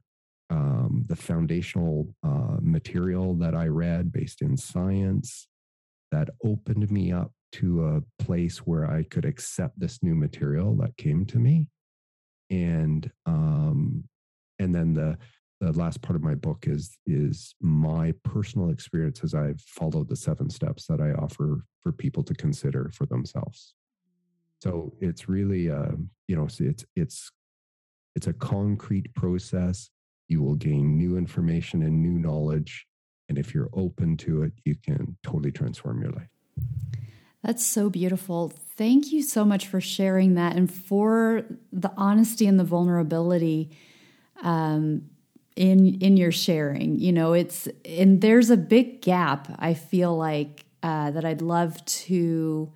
um, 0.49 1.05
the 1.07 1.15
foundational 1.15 2.13
uh, 2.23 2.57
material 2.61 3.35
that 3.35 3.55
I 3.55 3.67
read 3.67 4.11
based 4.11 4.41
in 4.41 4.57
science 4.57 5.47
that 6.11 6.29
opened 6.43 6.91
me 6.91 7.11
up 7.11 7.31
to 7.53 7.85
a 7.85 8.23
place 8.23 8.59
where 8.59 8.89
I 8.89 9.03
could 9.03 9.25
accept 9.25 9.79
this 9.79 9.99
new 10.01 10.15
material 10.15 10.75
that 10.77 10.97
came 10.97 11.25
to 11.27 11.39
me 11.39 11.67
and 12.51 13.09
um, 13.25 14.03
and 14.59 14.75
then 14.75 14.93
the 14.93 15.17
the 15.59 15.71
last 15.71 16.01
part 16.01 16.15
of 16.15 16.23
my 16.23 16.35
book 16.35 16.65
is 16.67 16.97
is 17.07 17.55
my 17.61 18.13
personal 18.23 18.69
experience 18.69 19.23
as 19.23 19.33
I've 19.33 19.61
followed 19.61 20.09
the 20.09 20.15
seven 20.15 20.49
steps 20.49 20.85
that 20.87 21.01
I 21.01 21.13
offer 21.13 21.65
for 21.81 21.91
people 21.91 22.23
to 22.23 22.35
consider 22.35 22.91
for 22.93 23.07
themselves. 23.07 23.73
So 24.61 24.93
it's 24.99 25.27
really, 25.27 25.71
uh, 25.71 25.93
you 26.27 26.35
know, 26.35 26.47
it's 26.59 26.85
it's 26.95 27.31
It's 28.15 28.27
a 28.27 28.33
concrete 28.33 29.07
process. 29.15 29.89
You 30.27 30.43
will 30.43 30.55
gain 30.55 30.97
new 30.97 31.17
information 31.17 31.83
and 31.83 32.01
new 32.01 32.19
knowledge. 32.19 32.85
And 33.29 33.37
if 33.37 33.53
you're 33.53 33.69
open 33.73 34.17
to 34.17 34.43
it, 34.43 34.53
you 34.65 34.75
can 34.75 35.17
totally 35.23 35.51
transform 35.51 36.01
your 36.01 36.11
life. 36.11 36.27
That's 37.43 37.65
so 37.65 37.89
beautiful. 37.89 38.53
Thank 38.75 39.11
you 39.11 39.23
so 39.23 39.43
much 39.43 39.67
for 39.67 39.81
sharing 39.81 40.35
that 40.35 40.55
and 40.55 40.71
for 40.71 41.43
the 41.71 41.91
honesty 41.97 42.45
and 42.45 42.59
the 42.59 42.63
vulnerability 42.63 43.71
um, 44.43 45.09
in 45.55 45.99
in 46.01 46.17
your 46.17 46.31
sharing. 46.31 46.99
You 46.99 47.11
know, 47.11 47.33
it's 47.33 47.67
and 47.85 48.21
there's 48.21 48.49
a 48.49 48.57
big 48.57 49.01
gap. 49.01 49.55
I 49.59 49.73
feel 49.73 50.15
like 50.15 50.65
uh, 50.83 51.11
that 51.11 51.25
I'd 51.25 51.41
love 51.41 51.83
to 51.85 52.71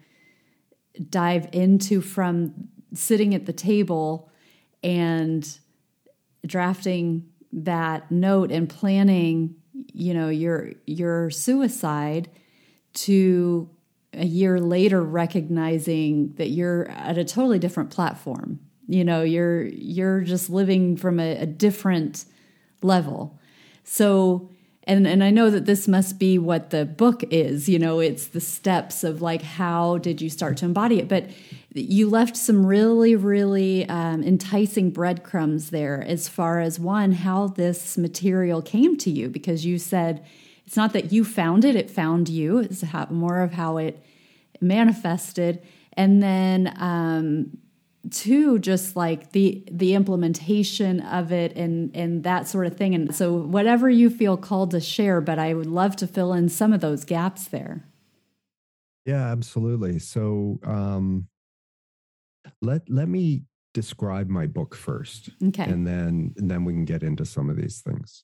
dive 1.10 1.50
into 1.51 2.01
from 2.01 2.69
sitting 2.93 3.36
at 3.36 3.45
the 3.45 3.53
table 3.53 4.29
and 4.84 5.60
drafting 6.45 7.27
that 7.51 8.12
note 8.12 8.51
and 8.51 8.69
planning 8.69 9.55
you 9.93 10.13
know 10.13 10.29
your 10.29 10.74
your 10.86 11.29
suicide 11.29 12.29
to 12.93 13.69
a 14.17 14.25
year 14.25 14.60
later 14.60 15.01
recognizing 15.01 16.34
that 16.36 16.50
you're 16.50 16.89
at 16.89 17.17
a 17.17 17.25
totally 17.25 17.60
different 17.60 17.89
platform. 17.91 18.60
You 18.88 19.03
know 19.03 19.24
you're 19.24 19.63
you're 19.63 20.22
just 20.22 20.50
living 20.50 20.98
from 20.98 21.19
a, 21.19 21.38
a 21.38 21.45
different 21.45 22.25
level. 22.81 23.39
So 23.84 24.50
and 24.84 25.07
and 25.07 25.24
I 25.24 25.31
know 25.31 25.50
that 25.50 25.65
this 25.65 25.88
must 25.88 26.19
be 26.19 26.38
what 26.38 26.69
the 26.69 26.86
book 26.86 27.24
is 27.31 27.67
you 27.67 27.79
know 27.79 28.00
it's 28.00 28.27
the 28.27 28.41
steps 28.41 29.03
of 29.03 29.22
like 29.22 29.41
how 29.41 29.98
did 29.98 30.22
you 30.22 30.29
start 30.29 30.57
to 30.57 30.65
embody 30.65 31.00
it? 31.00 31.07
But 31.07 31.29
you 31.74 32.10
left 32.10 32.38
some 32.38 32.65
really 32.65 33.15
really 33.15 33.89
um, 33.89 34.24
enticing 34.24 34.91
breadcrumbs 34.91 35.72
there 35.72 36.03
as 36.03 36.29
far 36.29 36.60
as 36.60 36.79
one 36.79 37.12
how 37.12 37.48
this 37.48 37.98
material 37.98 38.62
came 38.62 38.98
to 38.98 39.10
you 39.10 39.29
because 39.29 39.65
you 39.65 39.79
said 39.79 40.24
it's 40.65 40.77
not 40.77 40.93
that 40.93 41.12
you 41.12 41.24
found 41.24 41.63
it 41.63 41.75
it 41.75 41.89
found 41.89 42.27
you. 42.29 42.60
It's 42.60 42.81
how, 42.81 43.07
more 43.10 43.41
of 43.41 43.53
how 43.53 43.77
it 43.77 44.03
manifested. 44.62 45.62
And 45.93 46.22
then 46.22 46.74
um, 46.77 47.57
two 48.10 48.60
just 48.60 48.95
like 48.95 49.31
the 49.31 49.63
the 49.72 49.93
implementation 49.93 51.01
of 51.01 51.31
it 51.31 51.55
and 51.55 51.95
and 51.95 52.24
that 52.24 52.48
sort 52.48 52.67
of 52.67 52.75
thing. 52.77 52.93
And 52.95 53.15
so 53.15 53.34
whatever 53.34 53.89
you 53.89 54.10
feel 54.10 54.38
called 54.38 54.72
to 54.72 54.79
share 54.79 55.22
but 55.22 55.39
i 55.39 55.53
would 55.53 55.65
love 55.65 55.95
to 55.98 56.07
fill 56.07 56.34
in 56.34 56.50
some 56.50 56.74
of 56.74 56.81
those 56.81 57.03
gaps 57.03 57.48
there. 57.48 57.86
Yeah 59.05 59.31
absolutely. 59.31 60.00
So 60.00 60.60
um 60.63 61.27
let 62.62 62.89
let 62.89 63.07
me 63.07 63.43
describe 63.74 64.29
my 64.29 64.48
book 64.48 64.75
first. 64.75 65.29
Okay. 65.43 65.63
And 65.63 65.86
then 65.86 66.34
and 66.38 66.50
then 66.50 66.63
we 66.63 66.74
can 66.74 66.86
get 66.86 67.03
into 67.03 67.25
some 67.25 67.50
of 67.50 67.55
these 67.55 67.81
things 67.81 68.24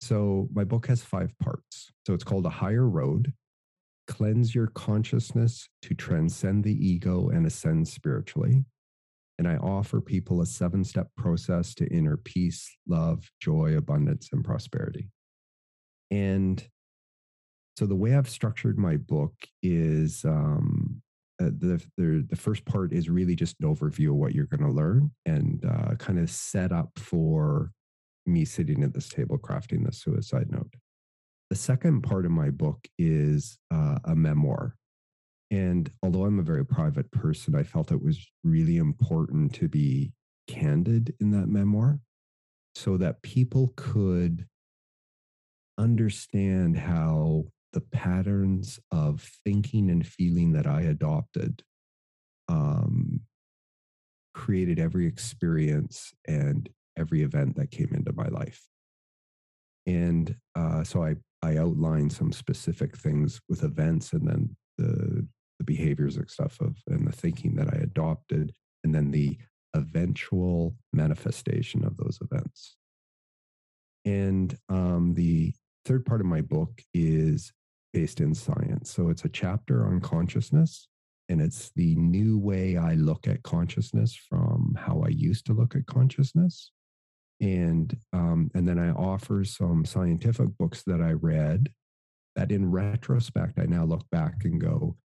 so 0.00 0.48
my 0.52 0.64
book 0.64 0.86
has 0.86 1.02
five 1.02 1.32
parts 1.38 1.90
so 2.06 2.14
it's 2.14 2.24
called 2.24 2.46
a 2.46 2.50
higher 2.50 2.88
road 2.88 3.32
cleanse 4.06 4.54
your 4.54 4.68
consciousness 4.68 5.68
to 5.82 5.94
transcend 5.94 6.64
the 6.64 6.86
ego 6.86 7.28
and 7.28 7.46
ascend 7.46 7.86
spiritually 7.86 8.64
and 9.38 9.46
I 9.46 9.56
offer 9.56 10.00
people 10.00 10.40
a 10.40 10.46
seven 10.46 10.84
step 10.84 11.08
process 11.16 11.74
to 11.76 11.86
inner 11.86 12.16
peace, 12.16 12.76
love, 12.88 13.30
joy, 13.40 13.76
abundance, 13.76 14.30
and 14.32 14.44
prosperity. 14.44 15.10
And 16.10 16.62
so 17.78 17.86
the 17.86 17.94
way 17.94 18.16
I've 18.16 18.28
structured 18.28 18.78
my 18.78 18.96
book 18.96 19.34
is 19.62 20.24
um, 20.24 21.00
uh, 21.40 21.50
the, 21.56 21.80
the, 21.96 22.26
the 22.28 22.36
first 22.36 22.64
part 22.64 22.92
is 22.92 23.08
really 23.08 23.36
just 23.36 23.54
an 23.60 23.72
overview 23.72 24.08
of 24.08 24.16
what 24.16 24.34
you're 24.34 24.46
going 24.46 24.64
to 24.64 24.72
learn 24.72 25.12
and 25.24 25.64
uh, 25.64 25.94
kind 25.94 26.18
of 26.18 26.28
set 26.28 26.72
up 26.72 26.90
for 26.96 27.70
me 28.28 28.44
sitting 28.44 28.82
at 28.84 28.94
this 28.94 29.08
table 29.08 29.38
crafting 29.38 29.84
the 29.84 29.92
suicide 29.92 30.50
note. 30.50 30.74
The 31.50 31.56
second 31.56 32.02
part 32.02 32.26
of 32.26 32.30
my 32.30 32.50
book 32.50 32.86
is 32.98 33.58
uh, 33.72 33.98
a 34.04 34.14
memoir 34.14 34.76
and 35.50 35.90
although 36.02 36.24
I'm 36.24 36.38
a 36.38 36.42
very 36.42 36.64
private 36.64 37.10
person, 37.10 37.54
I 37.54 37.62
felt 37.62 37.90
it 37.90 38.02
was 38.02 38.26
really 38.44 38.76
important 38.76 39.54
to 39.54 39.68
be 39.68 40.12
candid 40.46 41.14
in 41.20 41.30
that 41.30 41.48
memoir 41.48 42.00
so 42.74 42.96
that 42.98 43.22
people 43.22 43.72
could 43.76 44.46
understand 45.78 46.76
how 46.76 47.44
the 47.72 47.80
patterns 47.80 48.78
of 48.90 49.26
thinking 49.44 49.90
and 49.90 50.06
feeling 50.06 50.52
that 50.52 50.66
I 50.66 50.82
adopted 50.82 51.62
um, 52.48 53.20
created 54.34 54.78
every 54.78 55.06
experience 55.06 56.12
and 56.26 56.68
every 56.98 57.22
event 57.22 57.56
that 57.56 57.70
came 57.70 57.92
into 57.94 58.12
my 58.12 58.28
life. 58.28 58.66
And 59.86 60.34
uh, 60.54 60.84
so 60.84 61.02
I, 61.02 61.16
I 61.42 61.56
outlined 61.56 62.12
some 62.12 62.32
specific 62.32 62.96
things 62.96 63.40
with 63.48 63.62
events 63.62 64.12
and 64.12 64.28
then 64.28 64.56
the 64.76 65.26
the 65.58 65.64
behaviors 65.64 66.16
and 66.16 66.30
stuff 66.30 66.60
of 66.60 66.76
and 66.86 67.06
the 67.06 67.12
thinking 67.12 67.56
that 67.56 67.68
I 67.72 67.78
adopted, 67.78 68.52
and 68.84 68.94
then 68.94 69.10
the 69.10 69.38
eventual 69.74 70.76
manifestation 70.92 71.84
of 71.84 71.96
those 71.96 72.18
events. 72.22 72.76
And 74.04 74.56
um, 74.68 75.14
the 75.14 75.52
third 75.84 76.06
part 76.06 76.20
of 76.20 76.26
my 76.26 76.40
book 76.40 76.80
is 76.94 77.52
based 77.92 78.20
in 78.20 78.34
science. 78.34 78.90
So 78.90 79.08
it's 79.08 79.24
a 79.24 79.28
chapter 79.28 79.84
on 79.84 80.00
consciousness, 80.00 80.88
and 81.28 81.40
it's 81.40 81.70
the 81.74 81.96
new 81.96 82.38
way 82.38 82.76
I 82.76 82.94
look 82.94 83.26
at 83.26 83.42
consciousness 83.42 84.14
from 84.14 84.76
how 84.78 85.02
I 85.04 85.08
used 85.08 85.46
to 85.46 85.52
look 85.52 85.74
at 85.74 85.86
consciousness. 85.86 86.70
And 87.40 87.96
um, 88.12 88.50
and 88.54 88.66
then 88.66 88.78
I 88.78 88.90
offer 88.90 89.44
some 89.44 89.84
scientific 89.84 90.56
books 90.58 90.82
that 90.86 91.00
I 91.00 91.12
read 91.12 91.70
that 92.34 92.52
in 92.52 92.70
retrospect 92.70 93.58
I 93.58 93.66
now 93.66 93.84
look 93.84 94.08
back 94.10 94.44
and 94.44 94.60
go, 94.60 94.96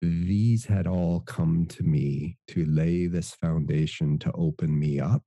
these 0.00 0.66
had 0.66 0.88
all 0.88 1.20
come 1.20 1.66
to 1.66 1.84
me 1.84 2.36
to 2.48 2.64
lay 2.64 3.06
this 3.06 3.34
foundation 3.34 4.18
to 4.18 4.32
open 4.32 4.76
me 4.76 4.98
up 4.98 5.22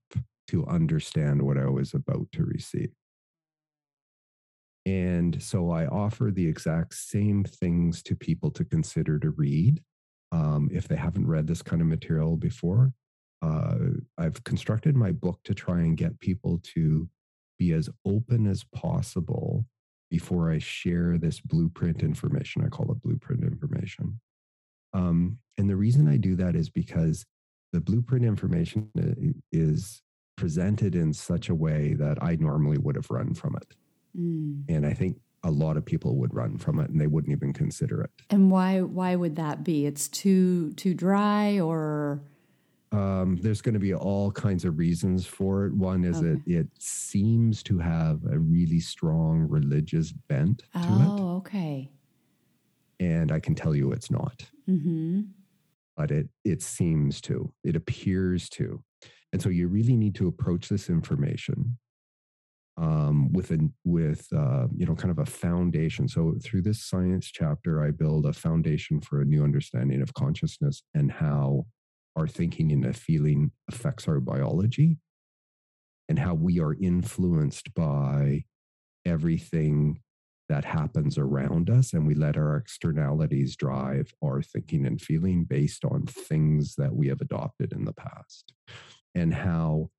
to 0.49 0.65
understand 0.67 1.41
what 1.41 1.57
I 1.57 1.67
was 1.67 1.93
about 1.93 2.27
to 2.33 2.43
receive. 2.43 2.91
And 4.85 5.41
so 5.41 5.71
I 5.71 5.87
offer 5.87 6.29
the 6.31 6.45
exact 6.45 6.93
same 6.93 7.43
things 7.43 8.03
to 8.03 8.15
people 8.15 8.51
to 8.51 8.65
consider 8.65 9.17
to 9.19 9.31
read 9.31 9.81
um, 10.31 10.69
if 10.71 10.87
they 10.87 10.95
haven't 10.95 11.27
read 11.27 11.47
this 11.47 11.61
kind 11.61 11.81
of 11.81 11.87
material 11.87 12.37
before. 12.37 12.91
Uh, 13.45 13.75
I've 14.17 14.43
constructed 14.43 14.95
my 14.95 15.11
book 15.11 15.39
to 15.43 15.53
try 15.53 15.79
and 15.79 15.95
get 15.95 16.19
people 16.19 16.59
to 16.73 17.07
be 17.59 17.73
as 17.73 17.89
open 18.05 18.47
as 18.47 18.63
possible 18.63 19.65
before 20.09 20.51
I 20.51 20.59
share 20.59 21.17
this 21.17 21.39
blueprint 21.41 22.01
information. 22.01 22.63
I 22.65 22.69
call 22.69 22.91
it 22.91 23.01
blueprint 23.01 23.43
information. 23.43 24.19
Um, 24.93 25.39
and 25.57 25.69
the 25.69 25.75
reason 25.75 26.07
I 26.07 26.17
do 26.17 26.35
that 26.35 26.55
is 26.55 26.69
because 26.69 27.25
the 27.73 27.81
blueprint 27.81 28.25
information 28.25 28.89
uh, 28.97 29.33
is 29.51 30.01
presented 30.37 30.95
in 30.95 31.13
such 31.13 31.49
a 31.49 31.55
way 31.55 31.93
that 31.93 32.21
I 32.21 32.35
normally 32.37 32.77
would 32.77 32.95
have 32.95 33.09
run 33.09 33.33
from 33.33 33.55
it. 33.57 33.75
Mm. 34.17 34.63
And 34.69 34.85
I 34.85 34.93
think 34.93 35.17
a 35.43 35.51
lot 35.51 35.77
of 35.77 35.85
people 35.85 36.15
would 36.15 36.33
run 36.33 36.57
from 36.57 36.79
it 36.79 36.89
and 36.89 36.99
they 36.99 37.07
wouldn't 37.07 37.31
even 37.31 37.53
consider 37.53 38.01
it. 38.01 38.09
And 38.29 38.49
why 38.49 38.81
why 38.81 39.15
would 39.15 39.35
that 39.35 39.63
be? 39.63 39.85
It's 39.85 40.07
too 40.07 40.71
too 40.73 40.93
dry 40.93 41.59
or 41.59 42.21
um, 42.95 43.37
there's 43.41 43.61
going 43.61 43.73
to 43.73 43.79
be 43.79 43.93
all 43.93 44.31
kinds 44.31 44.65
of 44.65 44.77
reasons 44.77 45.25
for 45.25 45.65
it. 45.65 45.73
One 45.73 46.03
is 46.03 46.17
okay. 46.17 46.27
that 46.29 46.41
it 46.47 46.67
seems 46.79 47.63
to 47.63 47.79
have 47.79 48.21
a 48.31 48.39
really 48.39 48.79
strong 48.79 49.47
religious 49.47 50.11
bent 50.11 50.59
to 50.59 50.65
oh, 50.75 50.79
it. 50.79 51.21
Oh, 51.21 51.35
okay 51.37 51.91
and 52.99 53.31
I 53.31 53.39
can 53.39 53.55
tell 53.55 53.75
you 53.75 53.91
it's 53.91 54.11
not. 54.11 54.45
Mm-hmm. 54.69 55.21
But 55.97 56.11
it 56.11 56.27
it 56.43 56.61
seems 56.61 57.21
to, 57.21 57.53
it 57.63 57.75
appears 57.75 58.49
to, 58.49 58.83
and 59.31 59.41
so 59.41 59.49
you 59.49 59.67
really 59.67 59.95
need 59.95 60.15
to 60.15 60.27
approach 60.27 60.67
this 60.67 60.89
information 60.89 61.77
um, 62.77 63.31
with 63.31 63.51
a 63.51 63.69
with 63.85 64.27
uh, 64.35 64.67
you 64.75 64.85
know 64.85 64.95
kind 64.95 65.11
of 65.11 65.19
a 65.19 65.25
foundation. 65.25 66.07
So 66.09 66.35
through 66.43 66.63
this 66.63 66.83
science 66.83 67.27
chapter, 67.27 67.81
I 67.81 67.91
build 67.91 68.25
a 68.25 68.33
foundation 68.33 68.99
for 68.99 69.21
a 69.21 69.25
new 69.25 69.43
understanding 69.43 70.01
of 70.01 70.13
consciousness 70.13 70.83
and 70.93 71.11
how 71.11 71.65
our 72.15 72.27
thinking 72.27 72.71
and 72.71 72.95
feeling 72.95 73.51
affects 73.69 74.07
our 74.07 74.19
biology, 74.19 74.97
and 76.07 76.19
how 76.19 76.33
we 76.33 76.59
are 76.59 76.73
influenced 76.73 77.73
by 77.73 78.43
everything 79.05 79.99
that 80.49 80.65
happens 80.65 81.17
around 81.17 81.69
us 81.69 81.93
and 81.93 82.05
we 82.05 82.13
let 82.13 82.37
our 82.37 82.57
externalities 82.57 83.55
drive 83.55 84.13
our 84.23 84.41
thinking 84.41 84.85
and 84.85 85.01
feeling 85.01 85.43
based 85.43 85.83
on 85.83 86.05
things 86.05 86.75
that 86.75 86.93
we 86.95 87.07
have 87.07 87.21
adopted 87.21 87.73
in 87.73 87.85
the 87.85 87.93
past. 87.93 88.53
And 89.15 89.33
how 89.33 89.89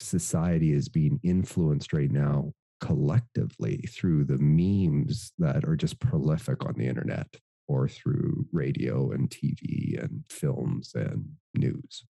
society 0.00 0.72
is 0.72 0.88
being 0.88 1.18
influenced 1.22 1.92
right 1.92 2.10
now 2.10 2.52
collectively 2.80 3.78
through 3.88 4.24
the 4.24 4.38
memes 4.38 5.32
that 5.38 5.64
are 5.64 5.76
just 5.76 5.98
prolific 5.98 6.64
on 6.64 6.74
the 6.76 6.86
internet 6.86 7.26
or 7.66 7.88
through 7.88 8.46
radio 8.52 9.10
and 9.10 9.30
TV 9.30 10.02
and 10.02 10.24
films 10.28 10.92
and 10.94 11.24
news. 11.54 12.04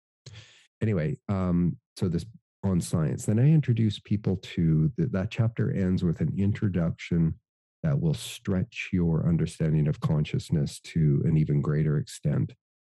anyway, 0.80 1.16
um, 1.28 1.76
so 1.96 2.08
this 2.08 2.26
on 2.64 2.80
science. 2.80 3.26
Then 3.26 3.38
I 3.38 3.50
introduce 3.50 3.98
people 3.98 4.36
to 4.36 4.90
the, 4.96 5.06
that 5.08 5.30
chapter 5.30 5.70
ends 5.70 6.02
with 6.02 6.20
an 6.20 6.32
introduction 6.36 7.34
that 7.82 8.00
will 8.00 8.14
stretch 8.14 8.88
your 8.92 9.28
understanding 9.28 9.86
of 9.86 10.00
consciousness 10.00 10.80
to 10.80 11.22
an 11.26 11.36
even 11.36 11.60
greater 11.60 11.98
extent. 11.98 12.54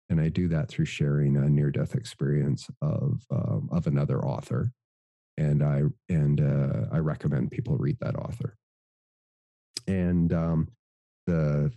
And 0.08 0.20
I 0.20 0.28
do 0.28 0.46
that 0.48 0.68
through 0.68 0.84
sharing 0.84 1.36
a 1.36 1.48
near 1.48 1.72
death 1.72 1.96
experience 1.96 2.68
of, 2.80 3.22
um, 3.32 3.68
of 3.72 3.88
another 3.88 4.24
author. 4.24 4.70
And 5.36 5.62
I, 5.62 5.82
and 6.08 6.40
uh, 6.40 6.86
I 6.92 6.98
recommend 6.98 7.50
people 7.50 7.76
read 7.76 7.98
that 8.00 8.16
author. 8.16 8.56
And 9.88 10.32
um, 10.32 10.68
the 11.26 11.72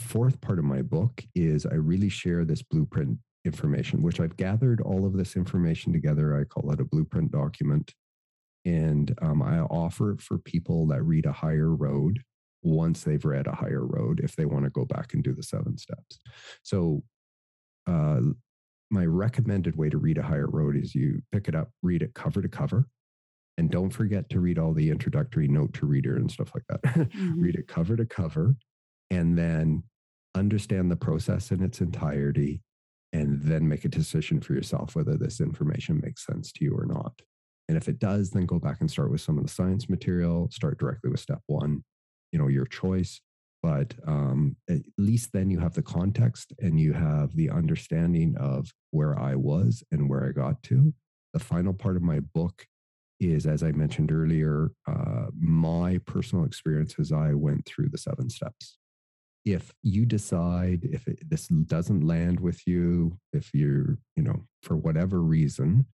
fourth 0.00 0.40
part 0.40 0.58
of 0.58 0.64
my 0.64 0.82
book 0.82 1.24
is 1.34 1.66
I 1.66 1.74
really 1.74 2.08
share 2.08 2.44
this 2.44 2.62
blueprint 2.62 3.18
information, 3.44 4.02
which 4.02 4.20
I've 4.20 4.36
gathered 4.36 4.80
all 4.80 5.06
of 5.06 5.14
this 5.14 5.36
information 5.36 5.92
together. 5.92 6.38
I 6.38 6.44
call 6.44 6.70
it 6.72 6.80
a 6.80 6.84
blueprint 6.84 7.32
document. 7.32 7.94
And 8.64 9.14
um, 9.22 9.42
I 9.42 9.60
offer 9.60 10.12
it 10.12 10.20
for 10.20 10.38
people 10.38 10.86
that 10.88 11.02
read 11.02 11.24
a 11.24 11.32
higher 11.32 11.74
road 11.74 12.20
once 12.62 13.02
they've 13.04 13.24
read 13.24 13.46
a 13.46 13.54
higher 13.54 13.86
road 13.86 14.20
if 14.22 14.36
they 14.36 14.44
want 14.44 14.64
to 14.64 14.70
go 14.70 14.84
back 14.84 15.14
and 15.14 15.24
do 15.24 15.32
the 15.32 15.42
seven 15.42 15.78
steps. 15.78 16.18
So, 16.62 17.02
uh, 17.86 18.20
my 18.90 19.06
recommended 19.06 19.76
way 19.76 19.88
to 19.88 19.98
read 19.98 20.18
a 20.18 20.22
higher 20.22 20.48
road 20.48 20.76
is 20.76 20.94
you 20.94 21.22
pick 21.32 21.48
it 21.48 21.54
up, 21.54 21.70
read 21.80 22.02
it 22.02 22.12
cover 22.12 22.42
to 22.42 22.48
cover, 22.48 22.88
and 23.56 23.70
don't 23.70 23.90
forget 23.90 24.28
to 24.30 24.40
read 24.40 24.58
all 24.58 24.72
the 24.74 24.90
introductory 24.90 25.46
note 25.48 25.72
to 25.74 25.86
reader 25.86 26.16
and 26.16 26.30
stuff 26.30 26.52
like 26.54 26.64
that. 26.68 27.08
Mm-hmm. 27.10 27.40
read 27.40 27.54
it 27.54 27.68
cover 27.68 27.96
to 27.96 28.04
cover, 28.04 28.56
and 29.10 29.38
then 29.38 29.84
understand 30.34 30.90
the 30.90 30.96
process 30.96 31.50
in 31.50 31.62
its 31.62 31.80
entirety 31.80 32.62
and 33.12 33.42
then 33.42 33.68
make 33.68 33.84
a 33.84 33.88
decision 33.88 34.40
for 34.40 34.54
yourself 34.54 34.94
whether 34.94 35.16
this 35.16 35.40
information 35.40 36.00
makes 36.02 36.24
sense 36.24 36.52
to 36.52 36.64
you 36.64 36.74
or 36.76 36.86
not. 36.86 37.22
And 37.68 37.76
if 37.76 37.88
it 37.88 37.98
does, 37.98 38.30
then 38.30 38.46
go 38.46 38.58
back 38.58 38.80
and 38.80 38.90
start 38.90 39.10
with 39.10 39.20
some 39.20 39.38
of 39.38 39.44
the 39.44 39.50
science 39.50 39.88
material, 39.88 40.48
start 40.50 40.78
directly 40.78 41.10
with 41.10 41.20
step 41.20 41.40
one, 41.46 41.84
you 42.32 42.38
know, 42.38 42.48
your 42.48 42.66
choice. 42.66 43.20
But 43.62 43.94
um, 44.06 44.56
at 44.68 44.80
least 44.96 45.30
then 45.32 45.50
you 45.50 45.58
have 45.60 45.74
the 45.74 45.82
context 45.82 46.52
and 46.60 46.80
you 46.80 46.94
have 46.94 47.36
the 47.36 47.50
understanding 47.50 48.34
of 48.38 48.72
where 48.90 49.18
I 49.18 49.34
was 49.34 49.84
and 49.92 50.08
where 50.08 50.24
I 50.24 50.32
got 50.32 50.62
to. 50.64 50.94
The 51.34 51.40
final 51.40 51.74
part 51.74 51.96
of 51.96 52.02
my 52.02 52.20
book 52.20 52.66
is, 53.20 53.46
as 53.46 53.62
I 53.62 53.72
mentioned 53.72 54.10
earlier, 54.10 54.72
uh, 54.88 55.26
my 55.38 55.98
personal 56.06 56.44
experience 56.44 56.94
as 56.98 57.12
I 57.12 57.34
went 57.34 57.66
through 57.66 57.90
the 57.90 57.98
seven 57.98 58.30
steps 58.30 58.78
if 59.52 59.72
you 59.82 60.06
decide 60.06 60.84
if 60.84 61.06
it, 61.08 61.28
this 61.28 61.48
doesn't 61.48 62.06
land 62.06 62.40
with 62.40 62.66
you, 62.66 63.18
if 63.32 63.50
you're, 63.54 63.98
you 64.16 64.22
know, 64.22 64.44
for 64.62 64.76
whatever 64.76 65.20
reason, 65.20 65.86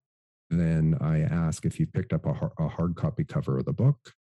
then 0.51 0.97
I 1.01 1.21
ask 1.21 1.65
if 1.65 1.81
you've 1.81 1.93
picked 1.93 2.13
up 2.13 2.27
a, 2.27 2.51
a 2.59 2.69
hard 2.69 2.97
copy 2.97 3.25
cover 3.25 3.59
of 3.59 3.65
the 3.65 3.73
book, 3.73 4.13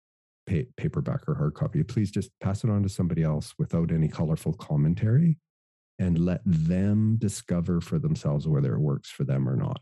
pay, 0.47 0.67
paperback 0.77 1.27
or 1.27 1.35
hard 1.35 1.53
copy, 1.53 1.83
please 1.83 2.11
just 2.11 2.31
pass 2.41 2.63
it 2.63 2.69
on 2.69 2.83
to 2.83 2.89
somebody 2.89 3.23
else 3.23 3.53
without 3.57 3.91
any 3.91 4.07
colorful 4.07 4.53
commentary 4.53 5.37
and 5.99 6.19
let 6.19 6.41
them 6.45 7.15
discover 7.17 7.79
for 7.79 7.99
themselves 7.99 8.47
whether 8.47 8.73
it 8.73 8.79
works 8.79 9.09
for 9.09 9.23
them 9.23 9.47
or 9.47 9.55
not. 9.55 9.81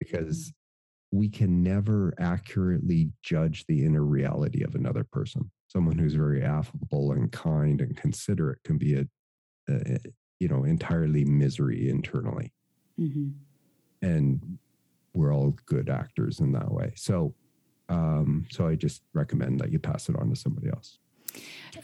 Because 0.00 0.48
mm-hmm. 0.48 1.18
we 1.18 1.28
can 1.28 1.62
never 1.62 2.14
accurately 2.18 3.10
judge 3.22 3.64
the 3.66 3.84
inner 3.84 4.04
reality 4.04 4.62
of 4.62 4.74
another 4.74 5.04
person 5.04 5.50
someone 5.68 5.98
who's 5.98 6.14
very 6.14 6.42
affable 6.42 7.12
and 7.12 7.30
kind 7.30 7.80
and 7.80 7.96
considerate 7.96 8.62
can 8.64 8.78
be 8.78 8.94
a, 8.94 9.06
a 9.68 9.98
you 10.40 10.48
know 10.48 10.64
entirely 10.64 11.24
misery 11.24 11.88
internally. 11.88 12.52
Mm-hmm. 12.98 13.28
and 14.02 14.58
we're 15.14 15.32
all 15.32 15.56
good 15.66 15.88
actors 15.88 16.40
in 16.40 16.50
that 16.52 16.72
way. 16.72 16.92
So 16.96 17.34
um 17.88 18.46
so 18.50 18.66
i 18.66 18.74
just 18.74 19.02
recommend 19.14 19.60
that 19.60 19.72
you 19.72 19.78
pass 19.78 20.08
it 20.08 20.16
on 20.16 20.28
to 20.30 20.36
somebody 20.36 20.68
else. 20.68 20.98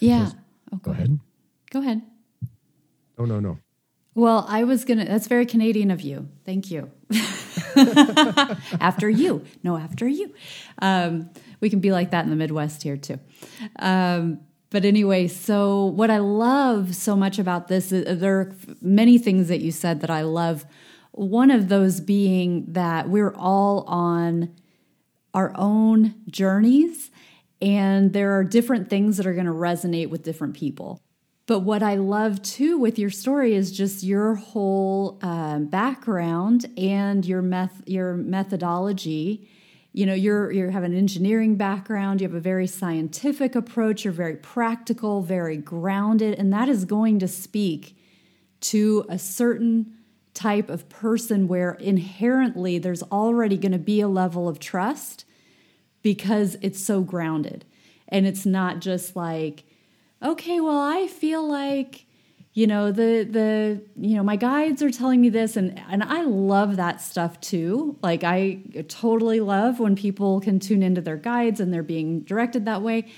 Yeah. 0.01 0.31
Oh, 0.73 0.77
go, 0.79 0.91
go 0.91 0.91
ahead. 0.91 1.07
ahead. 1.07 1.21
Go 1.71 1.81
ahead. 1.81 2.03
Oh 3.19 3.25
no 3.25 3.39
no 3.39 3.59
well 4.15 4.45
i 4.49 4.65
was 4.65 4.85
gonna 4.85 5.05
that's 5.05 5.27
very 5.27 5.47
canadian 5.47 5.91
of 5.91 6.01
you 6.01 6.29
thank 6.45 6.71
you 6.71 6.91
after 8.81 9.09
you 9.09 9.45
no 9.63 9.77
after 9.77 10.07
you 10.07 10.33
um 10.81 11.31
we 11.65 11.71
can 11.71 11.81
be 11.81 11.93
like 11.93 12.11
that 12.11 12.25
in 12.25 12.31
the 12.31 12.37
Midwest 12.37 12.83
here 12.83 12.99
too. 12.99 13.19
Um, 13.79 14.41
but 14.69 14.85
anyway, 14.85 15.29
so 15.29 15.87
what 15.87 16.11
I 16.11 16.19
love 16.19 16.95
so 16.95 17.17
much 17.17 17.39
about 17.39 17.69
this, 17.69 17.91
uh, 17.91 18.15
there 18.19 18.39
are 18.39 18.57
many 18.83 19.17
things 19.17 19.49
that 19.49 19.61
you 19.61 19.73
said 19.73 20.03
that 20.03 20.11
I 20.11 20.23
love. 20.23 20.67
One 21.13 21.51
of 21.51 21.71
those 21.71 22.01
being 22.01 22.67
that 22.73 23.09
we're 23.09 23.35
all 23.35 23.85
on 23.87 24.55
our 25.33 25.53
own 25.57 26.17
journeys, 26.27 27.11
and 27.63 28.13
there 28.13 28.37
are 28.37 28.45
different 28.45 28.91
things 28.91 29.17
that 29.17 29.27
are 29.27 29.33
going 29.33 29.47
to 29.47 29.53
resonate 29.53 30.11
with 30.11 30.23
different 30.23 30.55
people. 30.55 31.01
But 31.47 31.61
what 31.61 31.83
I 31.83 31.97
love 31.97 32.41
too 32.43 32.79
with 32.79 32.99
your 32.99 33.11
story 33.11 33.55
is 33.55 33.71
just 33.71 34.03
your 34.03 34.35
whole 34.35 35.19
um, 35.23 35.67
background 35.67 36.67
and 36.79 37.25
your 37.25 37.43
meth 37.43 37.83
your 37.87 38.15
methodology. 38.15 39.49
You 39.93 40.07
know 40.07 40.15
you're 40.15 40.51
you 40.51 40.71
have 40.71 40.83
an 40.83 40.95
engineering 40.95 41.57
background 41.57 42.21
you 42.21 42.27
have 42.27 42.35
a 42.35 42.41
very 42.41 42.67
scientific 42.67 43.55
approach 43.55 44.05
you're 44.05 44.13
very 44.13 44.35
practical 44.35 45.23
very 45.23 45.57
grounded 45.57 46.37
and 46.37 46.53
that 46.53 46.69
is 46.69 46.85
going 46.85 47.21
to 47.21 47.29
speak 47.29 47.97
to 48.63 49.05
a 49.09 49.21
certain 49.21 49.95
type 50.35 50.69
of 50.69 50.89
person 50.89 51.47
where 51.47 51.73
inherently 51.75 52.79
there's 52.79 53.03
already 53.05 53.57
going 53.57 53.73
to 53.73 53.79
be 53.79 54.01
a 54.01 54.09
level 54.09 54.49
of 54.49 54.59
trust 54.59 55.25
because 56.03 56.57
it's 56.61 56.83
so 56.83 57.01
grounded. 57.03 57.65
And 58.09 58.27
it's 58.27 58.45
not 58.45 58.81
just 58.81 59.17
like 59.17 59.65
okay 60.25 60.61
well 60.61 60.79
i 60.79 61.07
feel 61.07 61.47
like 61.47 62.07
you 62.55 62.69
know 62.69 62.93
the 62.93 63.27
the 63.29 63.83
you 63.97 64.17
know 64.17 64.23
my 64.23 64.37
guides 64.37 64.81
are 64.81 64.91
telling 64.91 65.21
me 65.21 65.29
this 65.29 65.57
and 65.57 65.81
and 65.91 66.05
I 66.05 66.23
love 66.23 66.77
that 66.77 67.01
stuff 67.01 67.41
too. 67.41 67.99
Like 68.01 68.23
I 68.23 68.61
totally 68.87 69.41
love 69.41 69.81
when 69.81 69.97
people 69.97 70.41
can 70.41 70.61
tune 70.61 70.83
into 70.83 71.01
their 71.01 71.17
guides 71.17 71.59
and 71.59 71.75
they're 71.75 71.83
being 71.83 72.21
directed 72.21 72.65
that 72.67 72.81
way. 72.81 73.09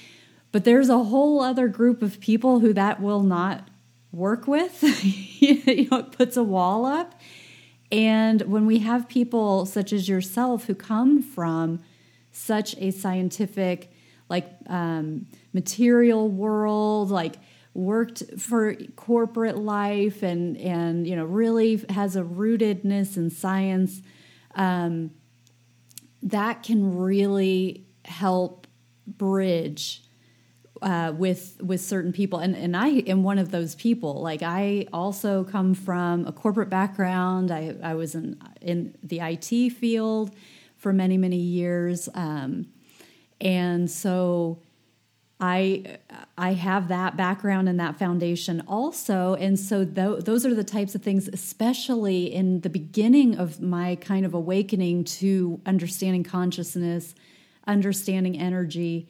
But 0.53 0.65
there's 0.65 0.89
a 0.89 1.05
whole 1.05 1.43
other 1.43 1.69
group 1.69 2.01
of 2.01 2.19
people 2.19 2.61
who 2.61 2.73
that 2.73 3.03
will 3.03 3.23
not 3.23 3.69
work 4.11 4.49
with. 4.49 4.83
You 5.39 5.87
know 5.91 5.99
it 5.99 6.13
puts 6.13 6.39
a 6.39 6.43
wall 6.43 6.87
up. 6.87 7.21
And 7.93 8.41
when 8.43 8.65
we 8.65 8.79
have 8.79 9.07
people 9.07 9.67
such 9.67 9.93
as 9.93 10.09
yourself 10.09 10.65
who 10.65 10.75
come 10.75 11.23
from 11.23 11.81
such 12.33 12.75
a 12.79 12.91
scientific 12.91 13.93
like 14.29 14.51
um, 14.67 15.27
material 15.57 16.29
world 16.29 17.11
like 17.11 17.37
worked 17.73 18.23
for 18.39 18.75
corporate 18.95 19.57
life 19.57 20.23
and 20.23 20.57
and 20.59 21.07
you 21.07 21.17
know 21.17 21.25
really 21.25 21.83
has 21.89 22.15
a 22.15 22.23
rootedness 22.23 23.17
in 23.17 23.31
science 23.31 24.03
um, 24.55 25.11
that 26.23 26.63
can 26.63 26.99
really 26.99 27.87
help 28.05 28.67
bridge 29.07 30.03
uh, 30.83 31.13
with 31.17 31.57
with 31.63 31.81
certain 31.81 32.13
people. 32.13 32.39
And 32.39 32.55
and 32.55 32.77
I 32.77 32.89
am 32.89 33.23
one 33.23 33.39
of 33.39 33.51
those 33.51 33.75
people. 33.75 34.21
Like 34.21 34.43
I 34.43 34.87
also 34.93 35.43
come 35.43 35.73
from 35.73 36.27
a 36.27 36.33
corporate 36.33 36.69
background. 36.69 37.51
I, 37.51 37.77
I 37.83 37.95
was 37.95 38.15
in 38.15 38.39
in 38.61 38.95
the 39.03 39.21
IT 39.21 39.71
field 39.71 40.35
for 40.77 40.93
many 40.93 41.17
many 41.17 41.39
years 41.39 42.11
um, 42.15 42.67
and 43.41 43.91
so 43.91 44.59
I 45.39 45.99
I 46.39 46.55
have 46.55 46.89
that 46.89 47.17
background 47.17 47.69
and 47.69 47.79
that 47.79 47.99
foundation 47.99 48.63
also, 48.67 49.35
and 49.35 49.59
so 49.59 49.85
th- 49.85 50.25
those 50.25 50.47
are 50.47 50.55
the 50.55 50.65
types 50.65 50.95
of 50.95 51.03
things, 51.03 51.29
especially 51.29 52.33
in 52.33 52.61
the 52.61 52.71
beginning 52.71 53.37
of 53.37 53.61
my 53.61 53.97
kind 53.97 54.25
of 54.25 54.33
awakening 54.33 55.05
to 55.05 55.61
understanding 55.67 56.25
consciousness, 56.25 57.15
understanding 57.67 58.39
energy. 58.39 59.09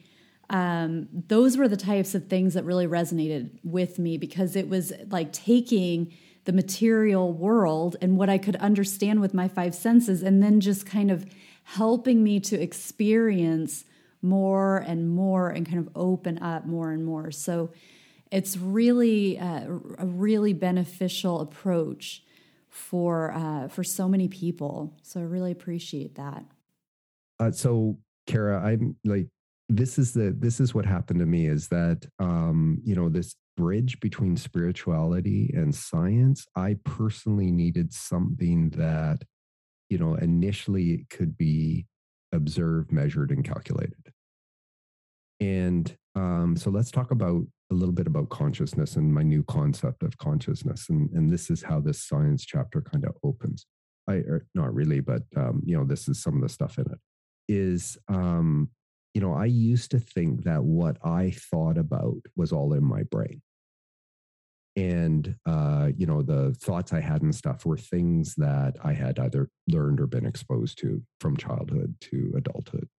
Um, 0.50 1.08
those 1.28 1.56
were 1.56 1.68
the 1.68 1.76
types 1.76 2.14
of 2.14 2.26
things 2.26 2.54
that 2.54 2.64
really 2.64 2.86
resonated 2.86 3.50
with 3.64 3.98
me 3.98 4.16
because 4.16 4.56
it 4.56 4.68
was 4.68 4.92
like 5.10 5.32
taking 5.32 6.12
the 6.44 6.52
material 6.52 7.32
world 7.32 7.96
and 8.00 8.16
what 8.16 8.28
I 8.28 8.38
could 8.38 8.54
understand 8.56 9.20
with 9.20 9.34
my 9.34 9.46
five 9.46 9.76
senses, 9.76 10.24
and 10.24 10.42
then 10.42 10.60
just 10.60 10.86
kind 10.86 11.12
of 11.12 11.24
helping 11.62 12.24
me 12.24 12.40
to 12.40 12.60
experience 12.60 13.84
more 14.22 14.78
and 14.78 15.08
more 15.08 15.50
and 15.50 15.66
kind 15.66 15.78
of 15.78 15.88
open 15.94 16.38
up 16.38 16.66
more 16.66 16.90
and 16.90 17.04
more. 17.04 17.30
So 17.30 17.70
it's 18.30 18.56
really 18.56 19.38
uh, 19.38 19.66
a 19.98 20.06
really 20.06 20.52
beneficial 20.52 21.40
approach 21.40 22.22
for 22.68 23.32
uh, 23.32 23.68
for 23.68 23.84
so 23.84 24.08
many 24.08 24.28
people. 24.28 24.96
So 25.02 25.20
I 25.20 25.24
really 25.24 25.52
appreciate 25.52 26.16
that. 26.16 26.44
Uh, 27.38 27.50
so 27.50 27.98
Kara, 28.26 28.60
I'm 28.62 28.96
like 29.04 29.28
this 29.68 29.98
is 29.98 30.12
the 30.12 30.34
this 30.36 30.60
is 30.60 30.74
what 30.74 30.86
happened 30.86 31.20
to 31.20 31.26
me 31.26 31.46
is 31.46 31.68
that 31.68 32.06
um, 32.18 32.78
you 32.84 32.94
know 32.94 33.08
this 33.08 33.34
bridge 33.56 33.98
between 34.00 34.36
spirituality 34.36 35.50
and 35.54 35.74
science. 35.74 36.46
I 36.56 36.76
personally 36.84 37.50
needed 37.50 37.92
something 37.92 38.70
that 38.70 39.22
you 39.88 39.98
know, 39.98 40.14
initially 40.14 40.92
it 40.92 41.10
could 41.10 41.36
be 41.36 41.86
observed, 42.32 42.92
measured, 42.92 43.30
and 43.30 43.44
calculated. 43.44 44.05
And 45.40 45.94
um, 46.14 46.56
so 46.56 46.70
let's 46.70 46.90
talk 46.90 47.10
about 47.10 47.42
a 47.70 47.74
little 47.74 47.92
bit 47.92 48.06
about 48.06 48.30
consciousness 48.30 48.96
and 48.96 49.12
my 49.12 49.22
new 49.22 49.42
concept 49.44 50.02
of 50.02 50.16
consciousness. 50.18 50.88
And, 50.88 51.10
and 51.10 51.30
this 51.30 51.50
is 51.50 51.62
how 51.62 51.80
this 51.80 52.02
science 52.02 52.44
chapter 52.44 52.80
kind 52.80 53.04
of 53.04 53.16
opens. 53.22 53.66
I, 54.08 54.14
er, 54.14 54.46
not 54.54 54.72
really, 54.72 55.00
but 55.00 55.22
um, 55.36 55.62
you 55.64 55.76
know, 55.76 55.84
this 55.84 56.08
is 56.08 56.22
some 56.22 56.36
of 56.36 56.42
the 56.42 56.48
stuff 56.48 56.78
in 56.78 56.86
it. 56.86 56.98
Is 57.48 57.98
um, 58.08 58.70
you 59.16 59.22
know, 59.22 59.32
I 59.32 59.46
used 59.46 59.92
to 59.92 59.98
think 59.98 60.44
that 60.44 60.62
what 60.62 60.98
I 61.02 61.30
thought 61.30 61.78
about 61.78 62.18
was 62.36 62.52
all 62.52 62.74
in 62.74 62.84
my 62.84 63.02
brain. 63.04 63.40
And, 64.76 65.34
uh, 65.46 65.88
you 65.96 66.04
know, 66.04 66.20
the 66.20 66.52
thoughts 66.52 66.92
I 66.92 67.00
had 67.00 67.22
and 67.22 67.34
stuff 67.34 67.64
were 67.64 67.78
things 67.78 68.34
that 68.34 68.74
I 68.84 68.92
had 68.92 69.18
either 69.18 69.48
learned 69.68 70.02
or 70.02 70.06
been 70.06 70.26
exposed 70.26 70.78
to 70.80 71.02
from 71.18 71.38
childhood 71.38 71.94
to 72.02 72.34
adulthood. 72.36 72.90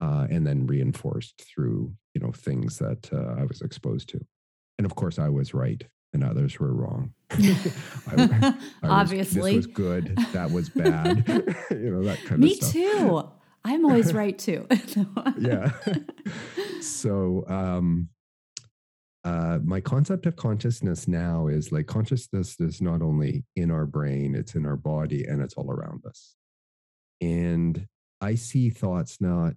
Uh, 0.00 0.28
and 0.30 0.46
then 0.46 0.66
reinforced 0.66 1.42
through, 1.42 1.92
you 2.14 2.20
know, 2.20 2.30
things 2.30 2.78
that 2.78 3.12
uh, 3.12 3.40
I 3.40 3.44
was 3.44 3.62
exposed 3.62 4.08
to. 4.10 4.24
And 4.78 4.86
of 4.86 4.94
course, 4.94 5.18
I 5.18 5.28
was 5.28 5.54
right 5.54 5.84
and 6.12 6.24
others 6.24 6.58
were 6.58 6.72
wrong. 6.72 7.12
I, 7.30 8.54
I 8.82 8.88
Obviously. 8.88 9.56
Was, 9.56 9.66
this 9.66 9.66
was 9.66 9.66
good. 9.66 10.16
That 10.32 10.50
was 10.50 10.68
bad. 10.68 11.24
you 11.70 11.90
know, 11.90 12.04
that 12.04 12.24
kind 12.24 12.40
Me 12.40 12.52
of 12.52 12.56
stuff. 12.58 12.74
Me 12.74 12.82
too. 12.82 13.28
I'm 13.64 13.84
always 13.84 14.14
right 14.14 14.38
too. 14.38 14.66
yeah. 15.38 15.72
So, 16.80 17.44
um, 17.48 18.08
uh, 19.24 19.58
my 19.62 19.80
concept 19.80 20.26
of 20.26 20.36
consciousness 20.36 21.08
now 21.08 21.48
is 21.48 21.70
like 21.72 21.86
consciousness 21.86 22.58
is 22.60 22.80
not 22.80 23.02
only 23.02 23.44
in 23.56 23.70
our 23.70 23.84
brain, 23.84 24.34
it's 24.34 24.54
in 24.54 24.64
our 24.64 24.76
body 24.76 25.24
and 25.24 25.42
it's 25.42 25.54
all 25.54 25.70
around 25.70 26.06
us. 26.06 26.36
And 27.20 27.86
I 28.20 28.36
see 28.36 28.70
thoughts 28.70 29.20
not 29.20 29.54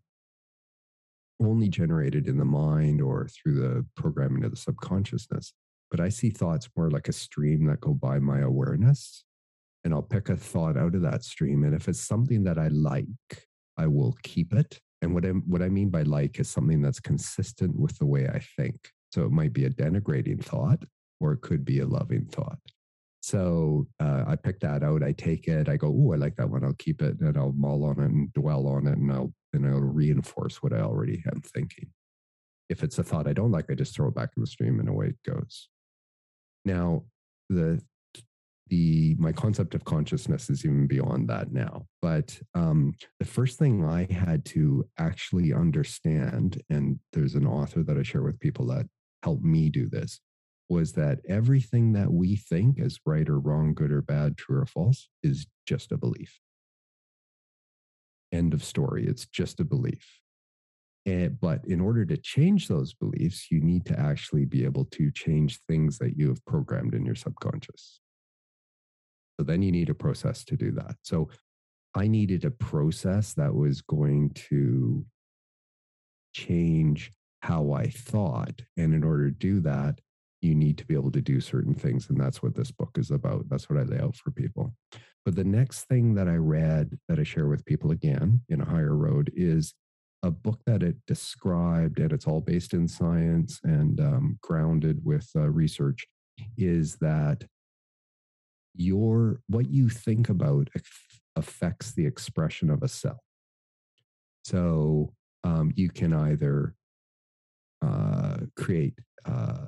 only 1.45 1.69
generated 1.69 2.27
in 2.27 2.37
the 2.37 2.45
mind 2.45 3.01
or 3.01 3.27
through 3.27 3.55
the 3.55 3.85
programming 3.95 4.43
of 4.43 4.51
the 4.51 4.57
subconsciousness, 4.57 5.53
but 5.89 5.99
I 5.99 6.09
see 6.09 6.29
thoughts 6.29 6.69
more 6.75 6.89
like 6.89 7.07
a 7.07 7.13
stream 7.13 7.65
that 7.65 7.81
go 7.81 7.93
by 7.93 8.19
my 8.19 8.39
awareness. 8.39 9.23
And 9.83 9.93
I'll 9.93 10.03
pick 10.03 10.29
a 10.29 10.37
thought 10.37 10.77
out 10.77 10.95
of 10.95 11.01
that 11.01 11.23
stream. 11.23 11.63
And 11.63 11.73
if 11.73 11.87
it's 11.87 11.99
something 11.99 12.43
that 12.43 12.59
I 12.59 12.67
like, 12.67 13.07
I 13.77 13.87
will 13.87 14.15
keep 14.23 14.53
it. 14.53 14.79
And 15.01 15.13
what 15.13 15.25
I, 15.25 15.29
what 15.29 15.63
I 15.63 15.69
mean 15.69 15.89
by 15.89 16.03
like 16.03 16.39
is 16.39 16.49
something 16.49 16.81
that's 16.81 16.99
consistent 16.99 17.79
with 17.79 17.97
the 17.97 18.05
way 18.05 18.27
I 18.27 18.39
think. 18.55 18.75
So 19.11 19.23
it 19.23 19.31
might 19.31 19.53
be 19.53 19.65
a 19.65 19.69
denigrating 19.69 20.43
thought 20.43 20.83
or 21.19 21.33
it 21.33 21.41
could 21.41 21.65
be 21.65 21.79
a 21.79 21.87
loving 21.87 22.25
thought. 22.25 22.59
So 23.21 23.87
uh, 23.99 24.23
I 24.27 24.35
pick 24.35 24.59
that 24.61 24.83
out. 24.83 25.03
I 25.03 25.11
take 25.11 25.47
it. 25.47 25.69
I 25.69 25.77
go, 25.77 25.87
oh, 25.87 26.13
I 26.13 26.17
like 26.17 26.35
that 26.37 26.49
one. 26.49 26.63
I'll 26.63 26.73
keep 26.73 27.01
it 27.01 27.19
and 27.19 27.37
I'll 27.37 27.53
mull 27.53 27.83
on 27.83 27.99
it 27.99 28.11
and 28.11 28.33
dwell 28.33 28.67
on 28.67 28.87
it 28.87 28.97
and 28.97 29.11
I'll 29.11 29.33
and 29.53 29.65
I'll 29.65 29.79
reinforce 29.79 30.61
what 30.63 30.73
I 30.73 30.79
already 30.79 31.23
am 31.31 31.41
thinking. 31.41 31.91
If 32.69 32.83
it's 32.83 32.99
a 32.99 33.03
thought 33.03 33.27
I 33.27 33.33
don't 33.33 33.51
like, 33.51 33.65
I 33.69 33.75
just 33.75 33.95
throw 33.95 34.07
it 34.07 34.15
back 34.15 34.29
in 34.35 34.41
the 34.41 34.47
stream 34.47 34.79
and 34.79 34.87
away 34.87 35.07
it 35.07 35.29
goes. 35.29 35.67
Now, 36.63 37.03
the 37.49 37.81
the 38.71 39.15
my 39.19 39.33
concept 39.33 39.75
of 39.75 39.83
consciousness 39.83 40.49
is 40.49 40.63
even 40.63 40.87
beyond 40.87 41.27
that 41.27 41.51
now. 41.51 41.85
But 42.01 42.39
um, 42.55 42.95
the 43.19 43.25
first 43.25 43.59
thing 43.59 43.85
I 43.85 44.11
had 44.11 44.45
to 44.45 44.87
actually 44.97 45.53
understand, 45.53 46.61
and 46.69 46.97
there's 47.11 47.35
an 47.35 47.45
author 47.45 47.83
that 47.83 47.97
I 47.97 48.03
share 48.03 48.23
with 48.23 48.39
people 48.39 48.65
that 48.67 48.87
helped 49.23 49.43
me 49.43 49.69
do 49.69 49.89
this, 49.89 50.21
was 50.69 50.93
that 50.93 51.19
everything 51.27 51.91
that 51.93 52.11
we 52.13 52.37
think 52.37 52.79
is 52.79 53.01
right 53.05 53.27
or 53.27 53.39
wrong, 53.39 53.73
good 53.73 53.91
or 53.91 54.01
bad, 54.01 54.37
true 54.37 54.61
or 54.61 54.65
false, 54.65 55.09
is 55.21 55.45
just 55.67 55.91
a 55.91 55.97
belief. 55.97 56.39
End 58.31 58.53
of 58.53 58.63
story. 58.63 59.05
It's 59.05 59.25
just 59.25 59.59
a 59.59 59.65
belief. 59.65 60.19
And, 61.05 61.23
eh, 61.23 61.29
but 61.29 61.65
in 61.65 61.81
order 61.81 62.05
to 62.05 62.17
change 62.17 62.67
those 62.67 62.93
beliefs, 62.93 63.51
you 63.51 63.59
need 63.61 63.85
to 63.85 63.99
actually 63.99 64.45
be 64.45 64.63
able 64.63 64.85
to 64.85 65.11
change 65.11 65.59
things 65.67 65.97
that 65.97 66.17
you 66.17 66.27
have 66.29 66.45
programmed 66.45 66.93
in 66.93 67.05
your 67.05 67.15
subconscious. 67.15 67.99
So 69.39 69.43
then 69.43 69.61
you 69.61 69.71
need 69.71 69.89
a 69.89 69.95
process 69.95 70.43
to 70.45 70.55
do 70.55 70.71
that. 70.71 70.97
So 71.01 71.29
I 71.95 72.07
needed 72.07 72.45
a 72.45 72.51
process 72.51 73.33
that 73.33 73.53
was 73.53 73.81
going 73.81 74.31
to 74.49 75.05
change 76.33 77.11
how 77.41 77.71
I 77.71 77.87
thought. 77.87 78.61
And 78.77 78.93
in 78.93 79.03
order 79.03 79.29
to 79.29 79.35
do 79.35 79.59
that, 79.61 79.99
you 80.41 80.55
need 80.55 80.77
to 80.77 80.85
be 80.85 80.93
able 80.93 81.11
to 81.11 81.21
do 81.21 81.39
certain 81.39 81.73
things. 81.73 82.09
And 82.09 82.19
that's 82.19 82.41
what 82.41 82.55
this 82.55 82.71
book 82.71 82.97
is 82.97 83.11
about. 83.11 83.49
That's 83.49 83.69
what 83.69 83.79
I 83.79 83.83
lay 83.83 83.99
out 83.99 84.15
for 84.15 84.31
people. 84.31 84.75
But 85.25 85.35
the 85.35 85.43
next 85.43 85.83
thing 85.83 86.15
that 86.15 86.27
I 86.27 86.35
read 86.35 86.97
that 87.07 87.19
I 87.19 87.23
share 87.23 87.47
with 87.47 87.65
people 87.65 87.91
again 87.91 88.41
in 88.49 88.61
a 88.61 88.65
higher 88.65 88.95
road 88.95 89.31
is 89.35 89.73
a 90.23 90.31
book 90.31 90.61
that 90.65 90.83
it 90.83 90.97
described, 91.07 91.99
and 91.99 92.11
it's 92.11 92.27
all 92.27 92.41
based 92.41 92.73
in 92.73 92.87
science 92.87 93.59
and 93.63 93.99
um, 93.99 94.39
grounded 94.41 95.03
with 95.03 95.29
uh, 95.35 95.49
research, 95.49 96.07
is 96.57 96.95
that 96.97 97.43
your 98.75 99.41
what 99.47 99.69
you 99.69 99.89
think 99.89 100.29
about 100.29 100.69
affects 101.35 101.93
the 101.93 102.05
expression 102.05 102.69
of 102.69 102.83
a 102.83 102.87
cell. 102.87 103.21
So 104.43 105.13
um, 105.43 105.71
you 105.75 105.89
can 105.89 106.13
either 106.13 106.75
uh, 107.81 108.37
create 108.55 108.97
uh, 109.25 109.67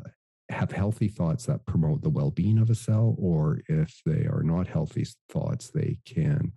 have 0.54 0.72
healthy 0.72 1.08
thoughts 1.08 1.46
that 1.46 1.66
promote 1.66 2.02
the 2.02 2.10
well-being 2.10 2.58
of 2.58 2.70
a 2.70 2.76
cell, 2.76 3.16
or 3.18 3.62
if 3.68 4.02
they 4.06 4.26
are 4.26 4.44
not 4.44 4.68
healthy 4.68 5.06
thoughts, 5.30 5.70
they 5.70 6.00
can 6.06 6.54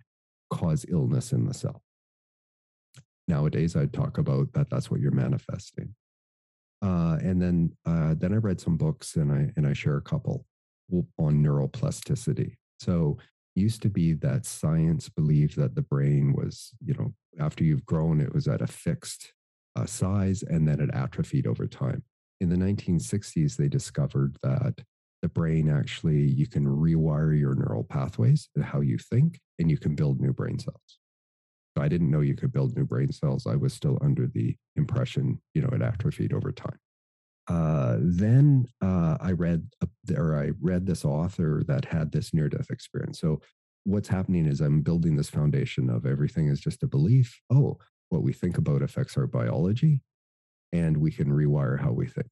cause 0.49 0.85
illness 0.89 1.33
in 1.33 1.45
the 1.45 1.53
cell 1.53 1.81
nowadays 3.27 3.75
I'd 3.75 3.93
talk 3.93 4.17
about 4.17 4.53
that 4.53 4.69
that's 4.69 4.89
what 4.89 4.99
you're 4.99 5.11
manifesting. 5.11 5.93
Uh, 6.81 7.17
and 7.21 7.41
then 7.41 7.71
uh, 7.85 8.13
then 8.17 8.33
I 8.33 8.37
read 8.37 8.61
some 8.61 8.77
books 8.77 9.15
and 9.15 9.31
I 9.31 9.51
and 9.55 9.67
I 9.67 9.73
share 9.73 9.97
a 9.97 10.01
couple 10.01 10.45
on 10.91 11.43
neuroplasticity. 11.43 12.55
So 12.79 13.17
used 13.55 13.81
to 13.81 13.89
be 13.89 14.13
that 14.13 14.45
science 14.45 15.09
believed 15.09 15.57
that 15.57 15.73
the 15.73 15.81
brain 15.81 16.33
was, 16.33 16.71
you 16.85 16.93
know, 16.93 17.13
after 17.39 17.63
you've 17.63 17.85
grown, 17.85 18.21
it 18.21 18.33
was 18.33 18.47
at 18.47 18.61
a 18.61 18.67
fixed 18.67 19.33
uh, 19.75 19.85
size 19.85 20.43
and 20.43 20.67
then 20.67 20.79
it 20.79 20.91
atrophied 20.93 21.47
over 21.47 21.65
time. 21.65 22.03
In 22.39 22.49
the 22.49 22.55
1960s, 22.55 23.55
they 23.55 23.67
discovered 23.67 24.37
that 24.43 24.81
the 25.21 25.29
brain 25.29 25.69
actually, 25.69 26.21
you 26.21 26.47
can 26.47 26.65
rewire 26.65 27.37
your 27.37 27.55
neural 27.55 27.83
pathways 27.83 28.49
and 28.55 28.63
how 28.63 28.81
you 28.81 28.97
think, 28.97 29.39
and 29.57 29.71
you 29.71 29.77
can 29.77 29.95
build 29.95 30.21
new 30.21 30.33
brain 30.33 30.59
cells. 30.59 30.99
I 31.79 31.87
didn't 31.87 32.11
know 32.11 32.21
you 32.21 32.35
could 32.35 32.51
build 32.51 32.75
new 32.75 32.85
brain 32.85 33.11
cells. 33.11 33.45
I 33.45 33.55
was 33.55 33.73
still 33.73 33.97
under 34.01 34.27
the 34.27 34.55
impression, 34.75 35.41
you 35.53 35.61
know, 35.61 35.69
it 35.69 35.81
atrophied 35.81 36.33
over 36.33 36.51
time. 36.51 36.79
Uh, 37.47 37.97
then 38.01 38.65
uh, 38.81 39.17
I 39.21 39.31
read, 39.31 39.67
or 40.15 40.37
I 40.37 40.51
read 40.59 40.85
this 40.85 41.05
author 41.05 41.63
that 41.67 41.85
had 41.85 42.11
this 42.11 42.33
near-death 42.33 42.69
experience. 42.69 43.19
So 43.19 43.41
what's 43.85 44.09
happening 44.09 44.45
is 44.45 44.59
I'm 44.59 44.81
building 44.81 45.15
this 45.15 45.29
foundation 45.29 45.89
of 45.89 46.05
everything 46.05 46.47
is 46.47 46.59
just 46.59 46.83
a 46.83 46.87
belief. 46.87 47.39
Oh, 47.49 47.77
what 48.09 48.23
we 48.23 48.33
think 48.33 48.57
about 48.57 48.81
affects 48.81 49.17
our 49.17 49.27
biology, 49.27 50.01
and 50.71 50.97
we 50.97 51.11
can 51.11 51.29
rewire 51.29 51.79
how 51.79 51.91
we 51.91 52.07
think. 52.07 52.27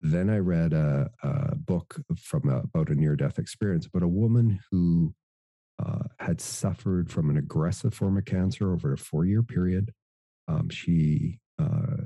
Then 0.00 0.30
I 0.30 0.38
read 0.38 0.72
a, 0.72 1.10
a 1.22 1.56
book 1.56 2.00
from 2.16 2.48
a, 2.48 2.58
about 2.58 2.90
a 2.90 2.94
near-death 2.94 3.38
experience 3.38 3.86
about 3.86 4.04
a 4.04 4.08
woman 4.08 4.60
who 4.70 5.14
uh, 5.84 6.04
had 6.20 6.40
suffered 6.40 7.10
from 7.10 7.30
an 7.30 7.36
aggressive 7.36 7.94
form 7.94 8.16
of 8.16 8.24
cancer 8.24 8.72
over 8.72 8.92
a 8.92 8.98
four 8.98 9.24
year 9.24 9.42
period. 9.42 9.92
Um, 10.46 10.68
she 10.70 11.40
uh, 11.58 11.96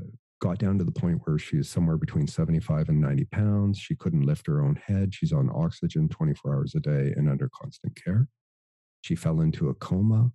got 0.40 0.58
down 0.58 0.78
to 0.78 0.84
the 0.84 0.92
point 0.92 1.20
where 1.24 1.38
she 1.38 1.58
is 1.58 1.68
somewhere 1.68 1.96
between 1.96 2.26
75 2.26 2.88
and 2.88 3.00
90 3.00 3.24
pounds. 3.26 3.78
She 3.78 3.94
couldn't 3.94 4.26
lift 4.26 4.46
her 4.46 4.60
own 4.60 4.76
head. 4.76 5.14
She's 5.14 5.32
on 5.32 5.50
oxygen 5.54 6.08
24 6.08 6.54
hours 6.54 6.74
a 6.74 6.80
day 6.80 7.14
and 7.16 7.28
under 7.28 7.48
constant 7.54 7.96
care. 8.02 8.28
She 9.02 9.14
fell 9.14 9.40
into 9.40 9.68
a 9.68 9.74
coma. 9.74 10.32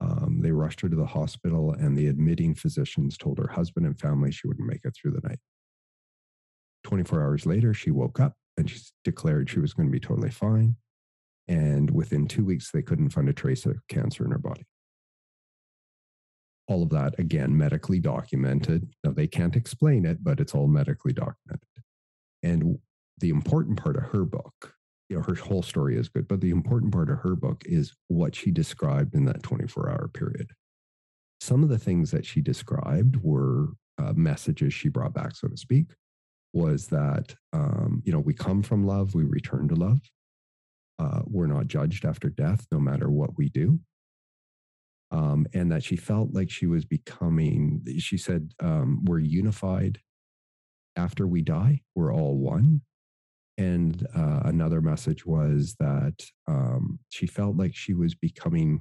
Um, 0.00 0.40
they 0.40 0.50
rushed 0.50 0.80
her 0.80 0.88
to 0.88 0.96
the 0.96 1.06
hospital, 1.06 1.72
and 1.72 1.96
the 1.96 2.06
admitting 2.06 2.54
physicians 2.54 3.18
told 3.18 3.38
her 3.38 3.48
husband 3.48 3.86
and 3.86 3.98
family 3.98 4.32
she 4.32 4.48
wouldn't 4.48 4.68
make 4.68 4.84
it 4.84 4.94
through 4.94 5.12
the 5.12 5.28
night. 5.28 5.40
24 6.84 7.22
hours 7.22 7.46
later, 7.46 7.74
she 7.74 7.90
woke 7.90 8.18
up 8.18 8.34
and 8.56 8.70
she 8.70 8.80
declared 9.04 9.50
she 9.50 9.60
was 9.60 9.74
going 9.74 9.88
to 9.88 9.92
be 9.92 10.00
totally 10.00 10.30
fine. 10.30 10.76
And 11.48 11.90
within 11.90 12.26
two 12.26 12.44
weeks, 12.44 12.70
they 12.70 12.82
couldn't 12.82 13.10
find 13.10 13.28
a 13.28 13.32
trace 13.32 13.66
of 13.66 13.76
cancer 13.88 14.24
in 14.24 14.30
her 14.30 14.38
body. 14.38 14.64
All 16.68 16.82
of 16.82 16.90
that, 16.90 17.18
again, 17.18 17.56
medically 17.56 17.98
documented. 17.98 18.88
Now, 19.02 19.10
they 19.10 19.26
can't 19.26 19.56
explain 19.56 20.06
it, 20.06 20.22
but 20.22 20.40
it's 20.40 20.54
all 20.54 20.68
medically 20.68 21.12
documented. 21.12 21.68
And 22.42 22.78
the 23.18 23.30
important 23.30 23.82
part 23.82 23.96
of 23.96 24.04
her 24.04 24.24
book, 24.24 24.74
you 25.10 25.16
know, 25.16 25.22
her 25.22 25.34
whole 25.34 25.62
story 25.62 25.98
is 25.98 26.08
good, 26.08 26.26
but 26.28 26.40
the 26.40 26.50
important 26.50 26.92
part 26.92 27.10
of 27.10 27.18
her 27.18 27.34
book 27.34 27.62
is 27.66 27.94
what 28.08 28.34
she 28.34 28.50
described 28.50 29.14
in 29.14 29.26
that 29.26 29.42
24 29.42 29.90
hour 29.90 30.08
period. 30.08 30.52
Some 31.40 31.62
of 31.62 31.68
the 31.68 31.78
things 31.78 32.10
that 32.12 32.24
she 32.24 32.40
described 32.40 33.16
were 33.16 33.70
uh, 33.98 34.14
messages 34.14 34.72
she 34.72 34.88
brought 34.88 35.12
back, 35.12 35.36
so 35.36 35.48
to 35.48 35.56
speak, 35.56 35.92
was 36.54 36.86
that, 36.86 37.34
um, 37.52 38.02
you 38.04 38.12
know, 38.12 38.20
we 38.20 38.32
come 38.32 38.62
from 38.62 38.86
love, 38.86 39.14
we 39.14 39.24
return 39.24 39.68
to 39.68 39.74
love 39.74 40.00
uh, 41.00 41.22
we're 41.24 41.46
not 41.46 41.66
judged 41.66 42.04
after 42.04 42.28
death, 42.28 42.66
no 42.70 42.78
matter 42.78 43.10
what 43.10 43.36
we 43.38 43.48
do. 43.48 43.80
Um, 45.10 45.46
and 45.54 45.72
that 45.72 45.82
she 45.82 45.96
felt 45.96 46.34
like 46.34 46.50
she 46.50 46.66
was 46.66 46.84
becoming, 46.84 47.82
she 47.98 48.16
said, 48.16 48.52
um, 48.62 49.04
we're 49.04 49.18
unified 49.18 49.98
after 50.94 51.26
we 51.26 51.42
die, 51.42 51.80
we're 51.94 52.12
all 52.12 52.36
one. 52.36 52.82
And 53.60 54.06
uh, 54.16 54.40
another 54.44 54.80
message 54.80 55.26
was 55.26 55.76
that 55.80 56.24
um, 56.48 56.98
she 57.10 57.26
felt 57.26 57.58
like 57.58 57.76
she 57.76 57.92
was 57.92 58.14
becoming, 58.14 58.80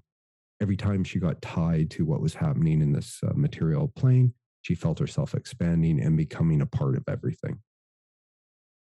every 0.62 0.78
time 0.78 1.04
she 1.04 1.20
got 1.20 1.42
tied 1.42 1.92
to 1.92 2.06
what 2.06 2.22
was 2.22 2.36
happening 2.36 2.82
in 2.82 2.94
this 2.94 3.20
uh, 3.22 3.34
material 3.36 3.92
plane, 3.94 4.34
she 4.62 4.76
felt 4.76 4.98
herself 4.98 5.36
expanding 5.36 6.00
and 6.00 6.16
becoming 6.16 6.62
a 6.62 6.66
part 6.66 6.96
of 6.96 7.04
everything. 7.10 7.60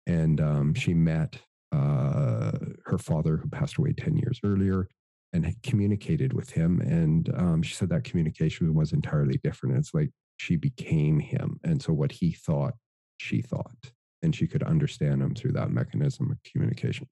And 0.07 0.39
um, 0.39 0.73
she 0.73 0.93
met 0.93 1.35
uh, 1.73 2.53
her 2.85 2.97
father, 2.97 3.35
who 3.35 3.49
passed 3.49 3.75
away 3.75 3.91
10 3.91 4.15
years 4.15 4.39
earlier, 4.41 4.88
and 5.33 5.53
communicated 5.63 6.31
with 6.31 6.51
him. 6.51 6.79
And 6.79 7.29
um, 7.35 7.62
she 7.62 7.75
said 7.75 7.89
that 7.89 8.05
communication 8.05 8.73
was 8.73 8.93
entirely 8.93 9.38
different. 9.43 9.75
It's 9.75 9.93
like 9.93 10.12
she 10.38 10.55
became 10.55 11.19
him. 11.19 11.59
And 11.65 11.81
so 11.81 11.91
what 11.91 12.13
he 12.13 12.31
thought, 12.31 12.75
she 13.17 13.41
thought 13.41 13.91
and 14.21 14.36
she 14.36 14.47
could 14.47 14.63
understand 14.63 15.21
him 15.21 15.34
through 15.34 15.53
that 15.53 15.71
mechanism 15.71 16.32
of 16.32 16.38
communication. 16.43 17.08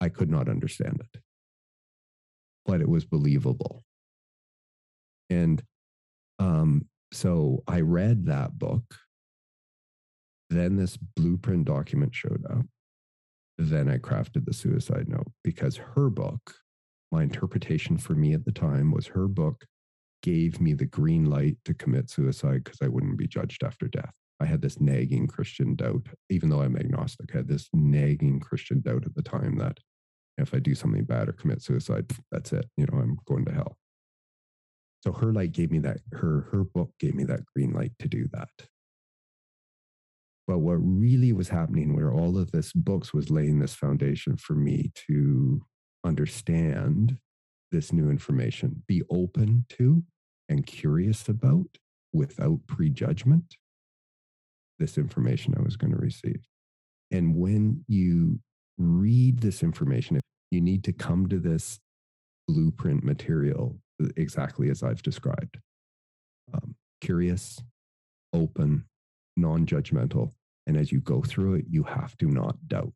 I 0.00 0.08
could 0.08 0.30
not 0.30 0.48
understand 0.48 1.00
it, 1.00 1.20
but 2.66 2.80
it 2.80 2.88
was 2.88 3.04
believable. 3.04 3.84
And 5.30 5.62
um, 6.38 6.86
so 7.12 7.62
I 7.68 7.80
read 7.80 8.26
that 8.26 8.58
book. 8.58 8.82
Then 10.50 10.76
this 10.76 10.96
blueprint 10.96 11.66
document 11.66 12.14
showed 12.14 12.44
up. 12.50 12.66
Then 13.58 13.88
I 13.88 13.98
crafted 13.98 14.44
the 14.44 14.52
suicide 14.52 15.08
note 15.08 15.30
because 15.44 15.76
her 15.76 16.10
book, 16.10 16.54
my 17.10 17.22
interpretation 17.22 17.96
for 17.96 18.14
me 18.14 18.34
at 18.34 18.44
the 18.44 18.52
time 18.52 18.90
was 18.90 19.06
her 19.08 19.28
book 19.28 19.66
gave 20.22 20.60
me 20.60 20.72
the 20.72 20.86
green 20.86 21.26
light 21.26 21.56
to 21.64 21.74
commit 21.74 22.10
suicide 22.10 22.64
because 22.64 22.78
I 22.82 22.88
wouldn't 22.88 23.18
be 23.18 23.26
judged 23.26 23.62
after 23.62 23.88
death. 23.88 24.14
I 24.40 24.46
had 24.46 24.62
this 24.62 24.80
nagging 24.80 25.28
Christian 25.28 25.76
doubt, 25.76 26.06
even 26.28 26.48
though 26.48 26.62
I'm 26.62 26.76
agnostic, 26.76 27.30
I 27.32 27.38
had 27.38 27.48
this 27.48 27.68
nagging 27.72 28.40
Christian 28.40 28.80
doubt 28.80 29.04
at 29.04 29.14
the 29.14 29.22
time 29.22 29.56
that 29.58 29.78
if 30.38 30.54
I 30.54 30.58
do 30.58 30.74
something 30.74 31.04
bad 31.04 31.28
or 31.28 31.32
commit 31.32 31.62
suicide, 31.62 32.10
that's 32.30 32.52
it. 32.52 32.66
You 32.76 32.86
know, 32.86 32.98
I'm 32.98 33.18
going 33.26 33.44
to 33.44 33.52
hell. 33.52 33.76
So 35.02 35.12
her 35.12 35.32
light 35.32 35.52
gave 35.52 35.70
me 35.70 35.78
that, 35.80 35.98
her, 36.12 36.48
her 36.52 36.64
book 36.64 36.92
gave 36.98 37.14
me 37.14 37.24
that 37.24 37.44
green 37.54 37.72
light 37.72 37.92
to 37.98 38.08
do 38.08 38.28
that. 38.32 38.48
But 40.46 40.58
what 40.58 40.76
really 40.76 41.32
was 41.32 41.48
happening 41.48 41.94
where 41.94 42.12
all 42.12 42.38
of 42.38 42.50
this 42.50 42.72
books 42.72 43.14
was 43.14 43.30
laying 43.30 43.58
this 43.58 43.74
foundation 43.74 44.36
for 44.36 44.54
me 44.54 44.92
to 45.08 45.62
understand 46.04 47.18
this 47.70 47.92
new 47.92 48.10
information, 48.10 48.82
be 48.86 49.02
open 49.10 49.66
to 49.70 50.02
and 50.48 50.66
curious 50.66 51.28
about 51.28 51.78
without 52.12 52.60
prejudgment 52.66 53.56
this 54.78 54.98
information 54.98 55.54
I 55.56 55.62
was 55.62 55.76
going 55.76 55.92
to 55.92 55.98
receive. 55.98 56.46
And 57.10 57.36
when 57.36 57.84
you 57.88 58.40
read 58.78 59.40
this 59.40 59.62
information, 59.62 60.20
you 60.50 60.60
need 60.60 60.84
to 60.84 60.92
come 60.92 61.28
to 61.28 61.38
this 61.38 61.78
blueprint 62.48 63.04
material 63.04 63.78
exactly 64.16 64.70
as 64.70 64.82
I've 64.82 65.02
described 65.02 65.58
um, 66.52 66.74
curious, 67.00 67.60
open, 68.32 68.84
non 69.36 69.66
judgmental. 69.66 70.32
And 70.66 70.76
as 70.76 70.92
you 70.92 71.00
go 71.00 71.22
through 71.22 71.54
it, 71.54 71.64
you 71.68 71.82
have 71.84 72.16
to 72.18 72.26
not 72.26 72.56
doubt. 72.68 72.94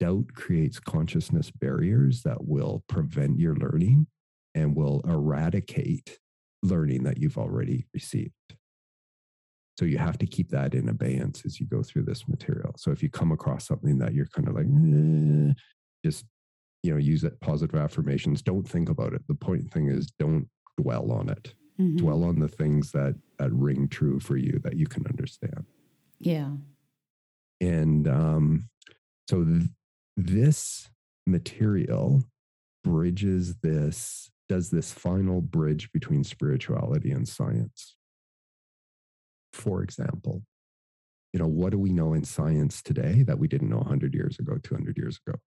Doubt 0.00 0.26
creates 0.34 0.78
consciousness 0.78 1.50
barriers 1.50 2.22
that 2.22 2.46
will 2.46 2.84
prevent 2.88 3.38
your 3.38 3.54
learning 3.54 4.06
and 4.54 4.76
will 4.76 5.00
eradicate 5.06 6.18
learning 6.62 7.04
that 7.04 7.18
you've 7.18 7.38
already 7.38 7.86
received. 7.94 8.32
So 9.78 9.84
you 9.84 9.98
have 9.98 10.18
to 10.18 10.26
keep 10.26 10.48
that 10.50 10.74
in 10.74 10.88
abeyance 10.88 11.42
as 11.44 11.60
you 11.60 11.66
go 11.66 11.82
through 11.82 12.04
this 12.04 12.26
material. 12.28 12.74
So 12.78 12.90
if 12.90 13.02
you 13.02 13.10
come 13.10 13.30
across 13.30 13.66
something 13.66 13.98
that 13.98 14.14
you're 14.14 14.26
kind 14.26 14.48
of 14.48 14.54
like, 14.54 14.66
eh, 14.66 15.52
just 16.04 16.24
you 16.82 16.92
know, 16.92 16.98
use 16.98 17.24
it 17.24 17.40
positive 17.40 17.74
affirmations. 17.74 18.42
Don't 18.42 18.66
think 18.66 18.88
about 18.88 19.12
it. 19.12 19.26
The 19.26 19.34
point 19.34 19.72
thing 19.72 19.88
is 19.88 20.06
don't 20.18 20.48
dwell 20.78 21.10
on 21.10 21.28
it. 21.28 21.54
Mm-hmm. 21.80 21.96
Dwell 21.96 22.24
on 22.24 22.38
the 22.38 22.48
things 22.48 22.92
that 22.92 23.16
that 23.38 23.52
ring 23.52 23.88
true 23.88 24.20
for 24.20 24.36
you 24.36 24.60
that 24.62 24.76
you 24.76 24.86
can 24.86 25.06
understand. 25.06 25.66
Yeah. 26.20 26.50
And 27.60 28.08
um, 28.08 28.68
so 29.28 29.44
th- 29.44 29.68
this 30.16 30.88
material 31.26 32.24
bridges 32.84 33.56
this, 33.56 34.30
does 34.48 34.70
this 34.70 34.92
final 34.92 35.40
bridge 35.40 35.90
between 35.92 36.24
spirituality 36.24 37.10
and 37.10 37.28
science 37.28 37.96
for 39.56 39.82
example. 39.82 40.42
You 41.32 41.40
know, 41.40 41.48
what 41.48 41.70
do 41.70 41.78
we 41.78 41.92
know 41.92 42.14
in 42.14 42.24
science 42.24 42.82
today 42.82 43.22
that 43.24 43.38
we 43.38 43.48
didn't 43.48 43.68
know 43.68 43.78
100 43.78 44.14
years 44.14 44.38
ago, 44.38 44.56
200 44.62 44.96
years 44.96 45.18
ago? 45.26 45.38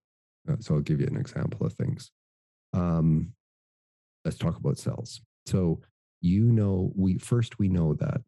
Uh, 0.48 0.56
so 0.60 0.74
I'll 0.74 0.80
give 0.80 1.00
you 1.00 1.06
an 1.06 1.16
example 1.16 1.66
of 1.66 1.72
things. 1.72 2.10
Um, 2.72 3.32
let's 4.24 4.38
talk 4.38 4.56
about 4.56 4.78
cells. 4.78 5.20
So 5.46 5.80
you 6.20 6.52
know, 6.52 6.92
we 6.94 7.18
first 7.18 7.58
we 7.58 7.68
know 7.68 7.94
that 7.94 8.20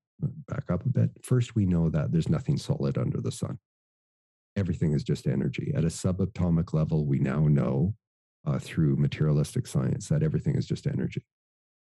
back 0.48 0.70
up 0.70 0.84
a 0.84 0.88
bit. 0.88 1.10
First, 1.22 1.54
we 1.54 1.66
know 1.66 1.90
that 1.90 2.12
there's 2.12 2.28
nothing 2.28 2.56
solid 2.56 2.96
under 2.98 3.20
the 3.20 3.32
sun. 3.32 3.58
Everything 4.56 4.92
is 4.92 5.02
just 5.02 5.26
energy. 5.26 5.72
At 5.74 5.84
a 5.84 5.88
subatomic 5.88 6.72
level, 6.72 7.06
we 7.06 7.18
now 7.18 7.46
know 7.46 7.94
uh, 8.46 8.58
through 8.58 8.96
materialistic 8.96 9.66
science 9.66 10.08
that 10.08 10.22
everything 10.22 10.56
is 10.56 10.66
just 10.66 10.86
energy. 10.86 11.22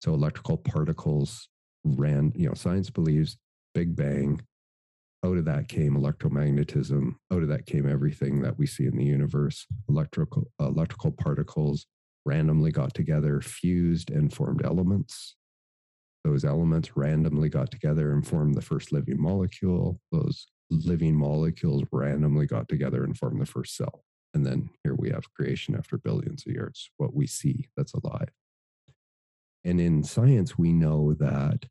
So 0.01 0.13
electrical 0.13 0.57
particles 0.57 1.49
ran, 1.83 2.31
you 2.35 2.47
know, 2.47 2.53
science 2.53 2.89
believes 2.89 3.37
Big 3.73 3.95
Bang. 3.95 4.41
Out 5.25 5.37
of 5.37 5.45
that 5.45 5.69
came 5.69 5.95
electromagnetism. 5.95 7.15
Out 7.31 7.43
of 7.43 7.47
that 7.47 7.65
came 7.65 7.89
everything 7.89 8.41
that 8.41 8.57
we 8.57 8.65
see 8.65 8.85
in 8.85 8.97
the 8.97 9.05
universe. 9.05 9.65
Electrical 9.87 10.51
electrical 10.59 11.11
particles 11.11 11.85
randomly 12.25 12.71
got 12.71 12.93
together, 12.93 13.41
fused, 13.41 14.09
and 14.09 14.33
formed 14.33 14.65
elements. 14.65 15.35
Those 16.23 16.45
elements 16.45 16.95
randomly 16.95 17.49
got 17.49 17.71
together 17.71 18.11
and 18.11 18.25
formed 18.25 18.55
the 18.55 18.61
first 18.61 18.91
living 18.91 19.21
molecule. 19.21 19.99
Those 20.11 20.47
living 20.69 21.15
molecules 21.15 21.83
randomly 21.91 22.45
got 22.45 22.69
together 22.69 23.03
and 23.03 23.17
formed 23.17 23.41
the 23.41 23.45
first 23.45 23.75
cell. 23.75 24.03
And 24.33 24.45
then 24.45 24.69
here 24.83 24.95
we 24.95 25.09
have 25.11 25.33
creation 25.33 25.75
after 25.75 25.97
billions 25.97 26.45
of 26.47 26.53
years, 26.53 26.89
what 26.97 27.13
we 27.13 27.27
see 27.27 27.67
that's 27.77 27.93
alive. 27.93 28.29
And 29.63 29.79
in 29.79 30.03
science, 30.03 30.57
we 30.57 30.73
know 30.73 31.13
that, 31.13 31.65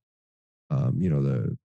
um, 0.71 0.97
you 0.99 1.11
know, 1.11 1.23
the 1.23 1.57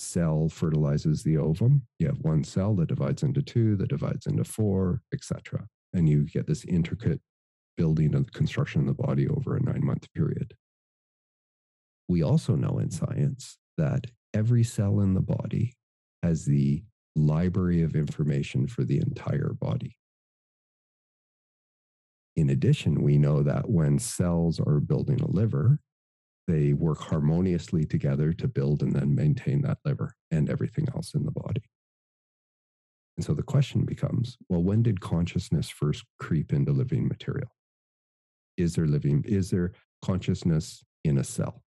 cell 0.00 0.48
fertilizes 0.48 1.22
the 1.22 1.36
ovum. 1.36 1.82
You 1.98 2.08
have 2.08 2.20
one 2.20 2.44
cell 2.44 2.74
that 2.76 2.88
divides 2.88 3.22
into 3.22 3.42
two, 3.42 3.76
that 3.76 3.88
divides 3.88 4.26
into 4.26 4.44
four, 4.44 5.02
etc. 5.12 5.66
And 5.92 6.08
you 6.08 6.24
get 6.24 6.46
this 6.46 6.64
intricate 6.64 7.20
building 7.76 8.14
of 8.14 8.32
construction 8.32 8.82
in 8.82 8.86
the 8.86 8.94
body 8.94 9.28
over 9.28 9.56
a 9.56 9.62
nine 9.62 9.84
month 9.84 10.12
period. 10.14 10.54
We 12.08 12.22
also 12.22 12.56
know 12.56 12.78
in 12.78 12.90
science 12.90 13.58
that 13.78 14.06
every 14.34 14.64
cell 14.64 15.00
in 15.00 15.14
the 15.14 15.20
body 15.20 15.74
has 16.22 16.44
the 16.44 16.82
library 17.16 17.82
of 17.82 17.94
information 17.94 18.66
for 18.66 18.84
the 18.84 18.98
entire 18.98 19.52
body. 19.52 19.96
In 22.36 22.50
addition, 22.50 23.02
we 23.02 23.18
know 23.18 23.42
that 23.42 23.68
when 23.68 23.98
cells 23.98 24.60
are 24.60 24.80
building 24.80 25.20
a 25.20 25.30
liver, 25.30 25.78
they 26.50 26.72
work 26.72 27.00
harmoniously 27.00 27.84
together 27.84 28.32
to 28.32 28.48
build 28.48 28.82
and 28.82 28.92
then 28.92 29.14
maintain 29.14 29.62
that 29.62 29.78
liver 29.84 30.14
and 30.30 30.50
everything 30.50 30.86
else 30.94 31.14
in 31.14 31.24
the 31.24 31.30
body. 31.30 31.62
And 33.16 33.24
so 33.24 33.34
the 33.34 33.42
question 33.42 33.84
becomes 33.84 34.36
well, 34.48 34.62
when 34.62 34.82
did 34.82 35.00
consciousness 35.00 35.68
first 35.68 36.04
creep 36.18 36.52
into 36.52 36.72
living 36.72 37.06
material? 37.06 37.50
Is 38.56 38.74
there 38.74 38.86
living, 38.86 39.24
is 39.26 39.50
there 39.50 39.72
consciousness 40.02 40.82
in 41.04 41.18
a 41.18 41.24
cell? 41.24 41.62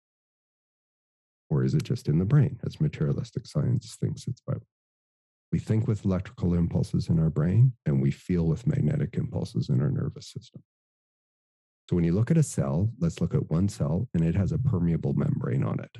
Or 1.49 1.63
is 1.63 1.75
it 1.75 1.83
just 1.83 2.07
in 2.07 2.17
the 2.17 2.25
brain, 2.25 2.59
as 2.65 2.81
materialistic 2.81 3.45
science 3.45 3.95
thinks 4.01 4.27
it's 4.27 4.41
about? 4.47 4.63
We 5.51 5.59
think 5.59 5.87
with 5.87 6.05
electrical 6.05 6.55
impulses 6.55 7.09
in 7.09 7.19
our 7.19 7.29
brain, 7.29 7.73
and 7.85 8.01
we 8.01 8.09
feel 8.09 8.47
with 8.47 8.65
magnetic 8.65 9.15
impulses 9.15 9.69
in 9.69 9.81
our 9.81 9.91
nervous 9.91 10.31
system. 10.31 10.63
So 11.93 11.97
when 11.97 12.05
you 12.05 12.13
look 12.13 12.31
at 12.31 12.39
a 12.39 12.41
cell, 12.41 12.89
let's 12.97 13.21
look 13.21 13.35
at 13.35 13.51
one 13.51 13.69
cell 13.69 14.09
and 14.15 14.23
it 14.23 14.33
has 14.33 14.51
a 14.51 14.57
permeable 14.57 15.13
membrane 15.13 15.63
on 15.63 15.79
it. 15.79 15.95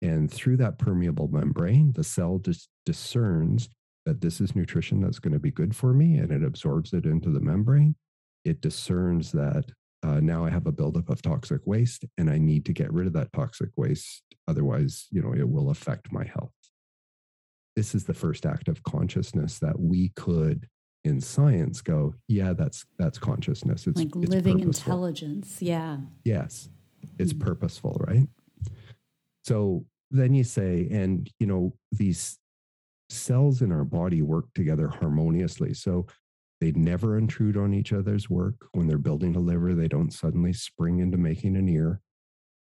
And 0.00 0.30
through 0.30 0.58
that 0.58 0.78
permeable 0.78 1.26
membrane, 1.26 1.92
the 1.92 2.04
cell 2.04 2.38
just 2.38 2.68
discerns 2.84 3.68
that 4.04 4.20
this 4.20 4.40
is 4.40 4.54
nutrition 4.54 5.00
that's 5.00 5.18
going 5.18 5.32
to 5.32 5.40
be 5.40 5.50
good 5.50 5.74
for 5.74 5.92
me 5.92 6.18
and 6.18 6.30
it 6.30 6.44
absorbs 6.44 6.92
it 6.92 7.04
into 7.04 7.30
the 7.30 7.40
membrane. 7.40 7.96
It 8.44 8.60
discerns 8.60 9.32
that 9.32 9.64
uh, 10.04 10.20
now 10.20 10.44
I 10.44 10.50
have 10.50 10.68
a 10.68 10.72
buildup 10.72 11.10
of 11.10 11.20
toxic 11.20 11.62
waste 11.66 12.04
and 12.16 12.30
I 12.30 12.38
need 12.38 12.64
to 12.66 12.72
get 12.72 12.92
rid 12.92 13.08
of 13.08 13.12
that 13.14 13.32
toxic 13.32 13.70
waste. 13.76 14.22
Otherwise, 14.46 15.08
you 15.10 15.20
know, 15.20 15.34
it 15.34 15.48
will 15.48 15.70
affect 15.70 16.12
my 16.12 16.24
health. 16.24 16.54
This 17.74 17.92
is 17.92 18.04
the 18.04 18.14
first 18.14 18.46
act 18.46 18.68
of 18.68 18.84
consciousness 18.84 19.58
that 19.58 19.80
we 19.80 20.10
could 20.10 20.68
in 21.06 21.20
science 21.20 21.80
go, 21.80 22.14
yeah, 22.28 22.52
that's 22.52 22.84
that's 22.98 23.18
consciousness. 23.18 23.86
It's 23.86 23.98
like 23.98 24.08
it's 24.08 24.16
living 24.16 24.58
purposeful. 24.58 24.92
intelligence. 24.92 25.56
Yeah. 25.60 25.98
Yes. 26.24 26.68
It's 27.18 27.32
mm-hmm. 27.32 27.46
purposeful, 27.46 27.96
right? 28.06 28.28
So 29.44 29.84
then 30.10 30.34
you 30.34 30.44
say, 30.44 30.88
and 30.90 31.30
you 31.38 31.46
know, 31.46 31.74
these 31.92 32.38
cells 33.08 33.62
in 33.62 33.72
our 33.72 33.84
body 33.84 34.22
work 34.22 34.46
together 34.54 34.88
harmoniously. 34.88 35.74
So 35.74 36.06
they 36.60 36.72
never 36.72 37.18
intrude 37.18 37.56
on 37.56 37.74
each 37.74 37.92
other's 37.92 38.28
work. 38.30 38.54
When 38.72 38.86
they're 38.86 38.98
building 38.98 39.36
a 39.36 39.40
liver, 39.40 39.74
they 39.74 39.88
don't 39.88 40.12
suddenly 40.12 40.52
spring 40.52 41.00
into 41.00 41.18
making 41.18 41.56
an 41.56 41.68
ear. 41.68 42.00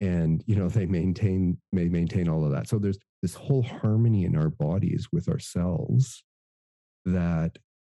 And 0.01 0.43
you 0.45 0.55
know, 0.55 0.69
they 0.69 0.85
maintain 0.85 1.57
may 1.71 1.87
maintain 1.87 2.27
all 2.27 2.45
of 2.45 2.51
that. 2.51 2.67
So 2.67 2.77
there's 2.77 2.99
this 3.21 3.33
whole 3.33 3.63
harmony 3.63 4.25
in 4.25 4.35
our 4.35 4.49
bodies 4.49 5.07
with 5.11 5.27
our 5.29 5.39
cells 5.39 6.23
that 7.05 7.57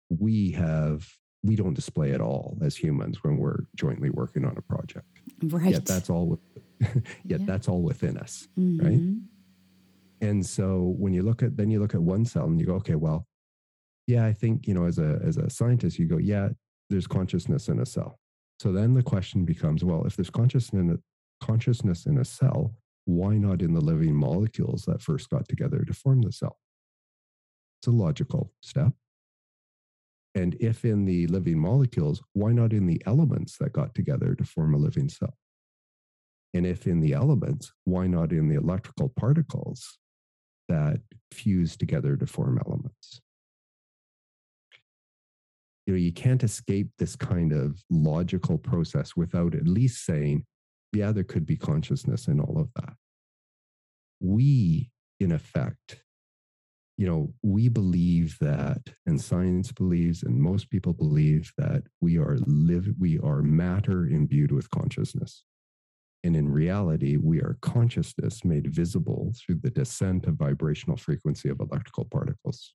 we 0.08 0.50
have 0.52 1.06
we 1.44 1.54
don't 1.54 1.74
display 1.74 2.12
at 2.12 2.20
all 2.20 2.58
as 2.62 2.76
humans 2.76 3.22
when 3.22 3.36
we're 3.36 3.60
jointly 3.76 4.10
working 4.10 4.44
on 4.44 4.56
a 4.56 4.62
project. 4.62 5.06
Right. 5.44 5.70
Yet 5.70 5.86
that's 5.86 6.10
all 6.10 6.26
with, 6.26 6.40
yet 6.80 7.04
yeah. 7.24 7.46
that's 7.46 7.68
all 7.68 7.82
within 7.82 8.18
us. 8.18 8.48
Mm-hmm. 8.58 8.86
Right. 8.86 10.28
And 10.28 10.44
so 10.44 10.94
when 10.98 11.12
you 11.12 11.22
look 11.22 11.42
at 11.42 11.56
then 11.56 11.70
you 11.70 11.80
look 11.80 11.94
at 11.94 12.02
one 12.02 12.24
cell 12.24 12.46
and 12.46 12.58
you 12.58 12.66
go, 12.66 12.74
okay, 12.74 12.96
well, 12.96 13.26
yeah, 14.06 14.24
I 14.24 14.32
think, 14.32 14.66
you 14.66 14.74
know, 14.74 14.84
as 14.84 14.98
a 14.98 15.20
as 15.24 15.36
a 15.36 15.48
scientist, 15.48 15.98
you 15.98 16.06
go, 16.06 16.18
yeah, 16.18 16.48
there's 16.90 17.06
consciousness 17.06 17.68
in 17.68 17.78
a 17.80 17.86
cell. 17.86 18.18
So 18.58 18.72
then 18.72 18.94
the 18.94 19.02
question 19.02 19.44
becomes, 19.44 19.84
well, 19.84 20.04
if 20.04 20.16
there's 20.16 20.30
consciousness 20.30 20.80
in 20.80 20.90
a, 20.90 21.44
consciousness 21.44 22.06
in 22.06 22.18
a 22.18 22.24
cell, 22.24 22.74
why 23.04 23.38
not 23.38 23.62
in 23.62 23.74
the 23.74 23.80
living 23.80 24.14
molecules 24.14 24.84
that 24.86 25.02
first 25.02 25.30
got 25.30 25.48
together 25.48 25.84
to 25.84 25.94
form 25.94 26.22
the 26.22 26.32
cell? 26.32 26.58
It's 27.80 27.86
a 27.86 27.92
logical 27.92 28.52
step. 28.60 28.92
And 30.38 30.54
if 30.60 30.84
in 30.84 31.04
the 31.04 31.26
living 31.26 31.58
molecules, 31.58 32.22
why 32.32 32.52
not 32.52 32.72
in 32.72 32.86
the 32.86 33.02
elements 33.06 33.56
that 33.58 33.72
got 33.72 33.92
together 33.92 34.36
to 34.36 34.44
form 34.44 34.72
a 34.72 34.78
living 34.78 35.08
cell? 35.08 35.36
And 36.54 36.64
if 36.64 36.86
in 36.86 37.00
the 37.00 37.12
elements, 37.12 37.72
why 37.84 38.06
not 38.06 38.30
in 38.30 38.48
the 38.48 38.54
electrical 38.54 39.08
particles 39.08 39.98
that 40.68 41.00
fuse 41.32 41.76
together 41.76 42.16
to 42.16 42.24
form 42.24 42.60
elements? 42.64 43.20
You 45.88 45.94
know, 45.94 45.98
you 45.98 46.12
can't 46.12 46.44
escape 46.44 46.90
this 46.98 47.16
kind 47.16 47.52
of 47.52 47.82
logical 47.90 48.58
process 48.58 49.16
without 49.16 49.56
at 49.56 49.66
least 49.66 50.06
saying, 50.06 50.44
yeah, 50.92 51.10
there 51.10 51.24
could 51.24 51.46
be 51.46 51.56
consciousness 51.56 52.28
in 52.28 52.38
all 52.38 52.60
of 52.60 52.68
that. 52.76 52.94
We, 54.20 54.92
in 55.18 55.32
effect, 55.32 56.04
you 56.98 57.06
know, 57.06 57.32
we 57.44 57.68
believe 57.68 58.36
that, 58.40 58.80
and 59.06 59.20
science 59.20 59.70
believes, 59.70 60.24
and 60.24 60.36
most 60.36 60.68
people 60.68 60.92
believe 60.92 61.52
that 61.56 61.84
we 62.00 62.18
are 62.18 62.36
live, 62.44 62.88
we 62.98 63.20
are 63.20 63.40
matter 63.40 64.08
imbued 64.08 64.50
with 64.50 64.68
consciousness. 64.70 65.44
And 66.24 66.34
in 66.34 66.50
reality, 66.50 67.16
we 67.16 67.38
are 67.38 67.56
consciousness 67.62 68.44
made 68.44 68.74
visible 68.74 69.32
through 69.38 69.60
the 69.62 69.70
descent 69.70 70.26
of 70.26 70.34
vibrational 70.34 70.96
frequency 70.96 71.48
of 71.48 71.60
electrical 71.60 72.04
particles. 72.04 72.74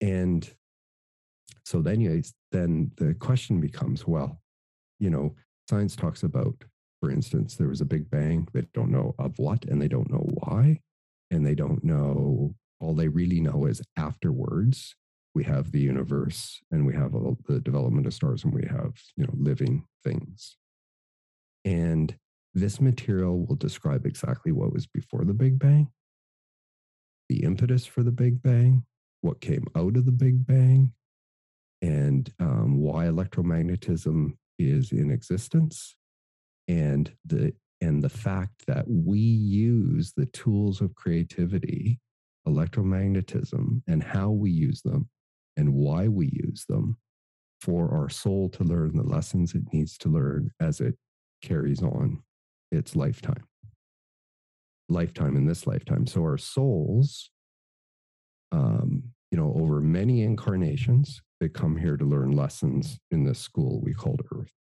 And 0.00 0.48
so 1.64 1.82
then 1.82 2.00
you 2.00 2.22
then 2.52 2.92
the 2.98 3.14
question 3.14 3.60
becomes, 3.60 4.06
well, 4.06 4.40
you 5.00 5.10
know, 5.10 5.34
science 5.68 5.96
talks 5.96 6.22
about, 6.22 6.54
for 7.00 7.10
instance, 7.10 7.56
there 7.56 7.68
was 7.68 7.80
a 7.80 7.84
big 7.84 8.08
bang. 8.10 8.46
They 8.52 8.68
don't 8.74 8.92
know 8.92 9.16
of 9.18 9.40
what 9.40 9.64
and 9.64 9.82
they 9.82 9.88
don't 9.88 10.12
know 10.12 10.24
why 10.34 10.78
and 11.34 11.46
they 11.46 11.54
don't 11.54 11.84
know 11.84 12.54
all 12.80 12.94
they 12.94 13.08
really 13.08 13.40
know 13.40 13.66
is 13.66 13.82
afterwards 13.96 14.94
we 15.34 15.44
have 15.44 15.72
the 15.72 15.80
universe 15.80 16.60
and 16.70 16.86
we 16.86 16.94
have 16.94 17.14
all 17.14 17.36
the 17.48 17.60
development 17.60 18.06
of 18.06 18.14
stars 18.14 18.44
and 18.44 18.54
we 18.54 18.64
have 18.68 18.94
you 19.16 19.24
know 19.24 19.34
living 19.36 19.84
things. 20.02 20.56
And 21.64 22.16
this 22.54 22.80
material 22.80 23.44
will 23.44 23.56
describe 23.56 24.06
exactly 24.06 24.52
what 24.52 24.72
was 24.72 24.86
before 24.86 25.24
the 25.24 25.34
big 25.34 25.58
bang 25.58 25.88
the 27.28 27.42
impetus 27.42 27.86
for 27.86 28.02
the 28.02 28.12
big 28.12 28.42
bang 28.42 28.84
what 29.22 29.40
came 29.40 29.66
out 29.74 29.96
of 29.96 30.04
the 30.04 30.12
big 30.12 30.46
bang 30.46 30.92
and 31.80 32.32
um, 32.38 32.76
why 32.76 33.06
electromagnetism 33.06 34.36
is 34.58 34.92
in 34.92 35.10
existence 35.10 35.96
and 36.68 37.12
the 37.24 37.52
and 37.80 38.02
the 38.02 38.08
fact 38.08 38.66
that 38.66 38.84
we 38.88 39.18
use 39.18 40.12
the 40.16 40.26
tools 40.26 40.80
of 40.80 40.94
creativity, 40.94 42.00
electromagnetism, 42.46 43.82
and 43.86 44.02
how 44.02 44.30
we 44.30 44.50
use 44.50 44.82
them 44.82 45.08
and 45.56 45.74
why 45.74 46.08
we 46.08 46.30
use 46.32 46.64
them 46.68 46.96
for 47.60 47.90
our 47.94 48.08
soul 48.08 48.48
to 48.50 48.64
learn 48.64 48.96
the 48.96 49.02
lessons 49.02 49.54
it 49.54 49.62
needs 49.72 49.96
to 49.98 50.08
learn 50.08 50.50
as 50.60 50.80
it 50.80 50.96
carries 51.42 51.82
on 51.82 52.22
its 52.70 52.94
lifetime. 52.96 53.44
Lifetime 54.88 55.36
in 55.36 55.46
this 55.46 55.66
lifetime. 55.66 56.06
So 56.06 56.22
our 56.22 56.36
souls, 56.36 57.30
um, 58.52 59.04
you 59.30 59.38
know, 59.38 59.54
over 59.58 59.80
many 59.80 60.22
incarnations, 60.22 61.22
they 61.40 61.48
come 61.48 61.76
here 61.76 61.96
to 61.96 62.04
learn 62.04 62.32
lessons 62.32 62.98
in 63.10 63.24
this 63.24 63.38
school 63.38 63.80
we 63.82 63.94
called 63.94 64.22
Earth. 64.34 64.52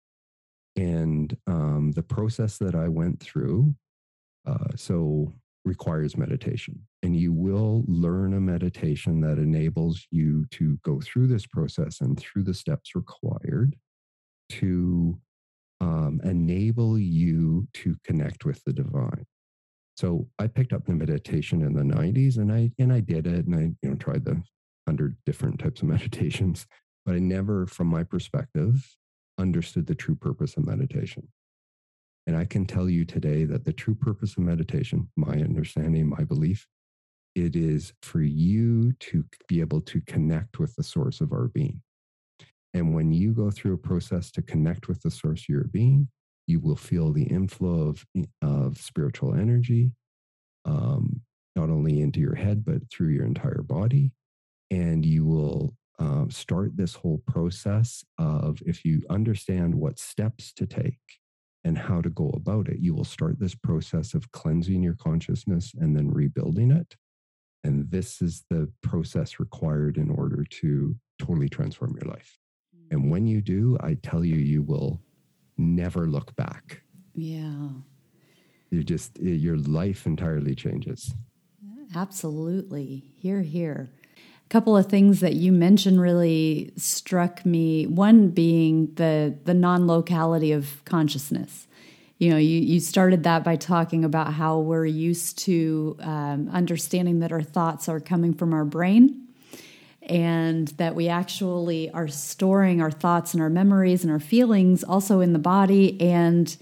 And 0.76 1.36
um, 1.46 1.92
the 1.94 2.02
process 2.02 2.58
that 2.58 2.74
I 2.74 2.88
went 2.88 3.20
through, 3.20 3.74
uh, 4.46 4.68
so 4.76 5.32
requires 5.64 6.16
meditation. 6.16 6.80
And 7.02 7.16
you 7.16 7.32
will 7.32 7.84
learn 7.86 8.34
a 8.34 8.40
meditation 8.40 9.20
that 9.20 9.38
enables 9.38 10.06
you 10.10 10.46
to 10.52 10.78
go 10.84 11.00
through 11.00 11.28
this 11.28 11.46
process 11.46 12.00
and 12.00 12.18
through 12.18 12.44
the 12.44 12.54
steps 12.54 12.94
required 12.94 13.76
to 14.50 15.18
um, 15.80 16.20
enable 16.24 16.98
you 16.98 17.66
to 17.74 17.96
connect 18.04 18.44
with 18.44 18.62
the 18.64 18.72
divine. 18.72 19.24
So 19.96 20.26
I 20.38 20.46
picked 20.46 20.72
up 20.72 20.86
the 20.86 20.94
meditation 20.94 21.62
in 21.62 21.74
the 21.74 21.82
90s 21.82 22.38
and 22.38 22.52
I 22.52 22.72
and 22.78 22.92
I 22.92 23.00
did 23.00 23.26
it 23.26 23.46
and 23.46 23.54
I 23.54 23.72
you 23.82 23.90
know 23.90 23.96
tried 23.96 24.24
the 24.24 24.42
hundred 24.86 25.16
different 25.26 25.60
types 25.60 25.82
of 25.82 25.88
meditations, 25.96 26.66
but 27.04 27.14
I 27.14 27.18
never, 27.18 27.66
from 27.66 27.88
my 27.88 28.04
perspective, 28.04 28.96
understood 29.38 29.86
the 29.86 29.94
true 29.94 30.14
purpose 30.14 30.56
of 30.56 30.66
meditation. 30.66 31.28
And 32.26 32.36
I 32.36 32.44
can 32.44 32.66
tell 32.66 32.88
you 32.88 33.04
today 33.04 33.44
that 33.44 33.64
the 33.64 33.72
true 33.72 33.94
purpose 33.94 34.36
of 34.36 34.44
meditation, 34.44 35.08
my 35.16 35.34
understanding, 35.34 36.08
my 36.08 36.24
belief, 36.24 36.66
it 37.34 37.56
is 37.56 37.92
for 38.02 38.20
you 38.20 38.92
to 38.92 39.24
be 39.48 39.60
able 39.60 39.80
to 39.80 40.00
connect 40.02 40.58
with 40.58 40.76
the 40.76 40.82
source 40.82 41.20
of 41.20 41.32
our 41.32 41.48
being. 41.48 41.80
And 42.74 42.94
when 42.94 43.12
you 43.12 43.32
go 43.32 43.50
through 43.50 43.74
a 43.74 43.78
process 43.78 44.30
to 44.32 44.42
connect 44.42 44.88
with 44.88 45.02
the 45.02 45.10
source 45.10 45.42
of 45.42 45.48
your 45.48 45.64
being, 45.64 46.08
you 46.46 46.60
will 46.60 46.76
feel 46.76 47.12
the 47.12 47.24
inflow 47.24 47.88
of, 47.88 48.04
of 48.40 48.78
spiritual 48.78 49.34
energy, 49.34 49.92
um, 50.64 51.20
not 51.56 51.70
only 51.70 52.00
into 52.00 52.20
your 52.20 52.34
head, 52.34 52.64
but 52.64 52.90
through 52.90 53.08
your 53.08 53.24
entire 53.24 53.62
body. 53.62 54.12
And 54.70 55.04
you 55.04 55.24
will 55.24 55.74
um, 56.02 56.30
start 56.32 56.76
this 56.76 56.94
whole 56.94 57.22
process 57.28 58.04
of 58.18 58.60
if 58.66 58.84
you 58.84 59.02
understand 59.08 59.72
what 59.72 60.00
steps 60.00 60.52
to 60.54 60.66
take 60.66 60.98
and 61.62 61.78
how 61.78 62.00
to 62.00 62.10
go 62.10 62.30
about 62.34 62.68
it, 62.68 62.80
you 62.80 62.92
will 62.92 63.04
start 63.04 63.38
this 63.38 63.54
process 63.54 64.12
of 64.12 64.32
cleansing 64.32 64.82
your 64.82 64.96
consciousness 64.96 65.72
and 65.78 65.96
then 65.96 66.10
rebuilding 66.10 66.72
it. 66.72 66.96
And 67.62 67.88
this 67.88 68.20
is 68.20 68.42
the 68.50 68.68
process 68.82 69.38
required 69.38 69.96
in 69.96 70.10
order 70.10 70.42
to 70.42 70.96
totally 71.20 71.48
transform 71.48 71.96
your 72.02 72.10
life. 72.10 72.36
And 72.90 73.04
mm. 73.04 73.10
when 73.10 73.28
you 73.28 73.40
do, 73.40 73.78
I 73.80 73.94
tell 73.94 74.24
you, 74.24 74.34
you 74.34 74.62
will 74.62 75.00
never 75.56 76.08
look 76.08 76.34
back. 76.34 76.82
Yeah. 77.14 77.68
You 78.70 78.82
just, 78.82 79.20
your 79.20 79.56
life 79.56 80.04
entirely 80.04 80.56
changes. 80.56 81.14
Absolutely. 81.94 83.12
Here, 83.18 83.42
here 83.42 83.90
couple 84.48 84.76
of 84.76 84.86
things 84.86 85.20
that 85.20 85.34
you 85.34 85.50
mentioned 85.50 86.00
really 86.00 86.72
struck 86.76 87.44
me. 87.46 87.86
One 87.86 88.28
being 88.28 88.92
the 88.94 89.36
the 89.44 89.54
non 89.54 89.86
locality 89.86 90.52
of 90.52 90.84
consciousness. 90.84 91.66
You 92.18 92.30
know, 92.30 92.36
you, 92.36 92.60
you 92.60 92.78
started 92.78 93.24
that 93.24 93.42
by 93.42 93.56
talking 93.56 94.04
about 94.04 94.34
how 94.34 94.60
we're 94.60 94.86
used 94.86 95.38
to 95.40 95.96
um, 96.00 96.48
understanding 96.52 97.18
that 97.18 97.32
our 97.32 97.42
thoughts 97.42 97.88
are 97.88 97.98
coming 97.98 98.32
from 98.32 98.54
our 98.54 98.64
brain 98.64 99.26
and 100.02 100.68
that 100.68 100.94
we 100.94 101.08
actually 101.08 101.90
are 101.90 102.08
storing 102.08 102.80
our 102.80 102.90
thoughts 102.90 103.34
and 103.34 103.42
our 103.42 103.50
memories 103.50 104.04
and 104.04 104.12
our 104.12 104.20
feelings 104.20 104.82
also 104.84 105.20
in 105.20 105.32
the 105.32 105.38
body 105.38 106.00
and 106.00 106.56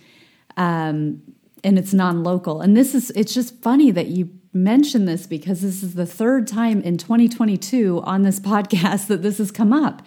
um, 0.57 1.23
and 1.63 1.79
it's 1.79 1.93
non-local 1.93 2.61
and 2.61 2.77
this 2.77 2.95
is 2.95 3.11
it's 3.11 3.33
just 3.33 3.55
funny 3.63 3.91
that 3.91 4.09
you 4.09 4.31
mention 4.53 5.05
this 5.05 5.27
because 5.27 5.63
this 5.63 5.83
is 5.83 5.95
the 5.95 6.07
third 6.07 6.47
time 6.47 6.83
in 6.83 6.99
2022 6.99 8.01
on 8.05 8.23
this 8.23 8.41
podcast 8.41 9.07
that 9.07 9.23
this 9.23 9.39
has 9.39 9.51
come 9.51 9.73
up 9.73 10.03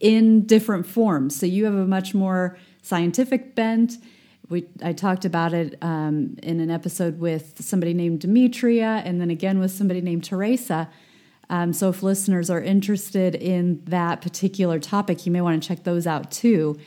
in 0.00 0.44
different 0.46 0.86
forms. 0.86 1.38
So 1.38 1.46
you 1.46 1.64
have 1.64 1.74
a 1.74 1.86
much 1.86 2.14
more 2.14 2.58
scientific 2.82 3.54
bent. 3.54 3.98
We, 4.48 4.66
I 4.82 4.92
talked 4.92 5.24
about 5.24 5.54
it 5.54 5.78
um, 5.80 6.36
in 6.42 6.60
an 6.60 6.70
episode 6.70 7.18
with 7.18 7.64
somebody 7.64 7.94
named 7.94 8.20
Demetria, 8.20 9.02
and 9.04 9.20
then 9.20 9.30
again 9.30 9.58
with 9.58 9.70
somebody 9.70 10.02
named 10.02 10.24
Teresa. 10.24 10.90
Um, 11.48 11.72
so 11.72 11.88
if 11.88 12.02
listeners 12.02 12.50
are 12.50 12.60
interested 12.60 13.34
in 13.34 13.82
that 13.86 14.20
particular 14.20 14.78
topic, 14.78 15.24
you 15.24 15.32
may 15.32 15.40
want 15.40 15.62
to 15.62 15.66
check 15.66 15.84
those 15.84 16.06
out 16.06 16.30
too, 16.30 16.78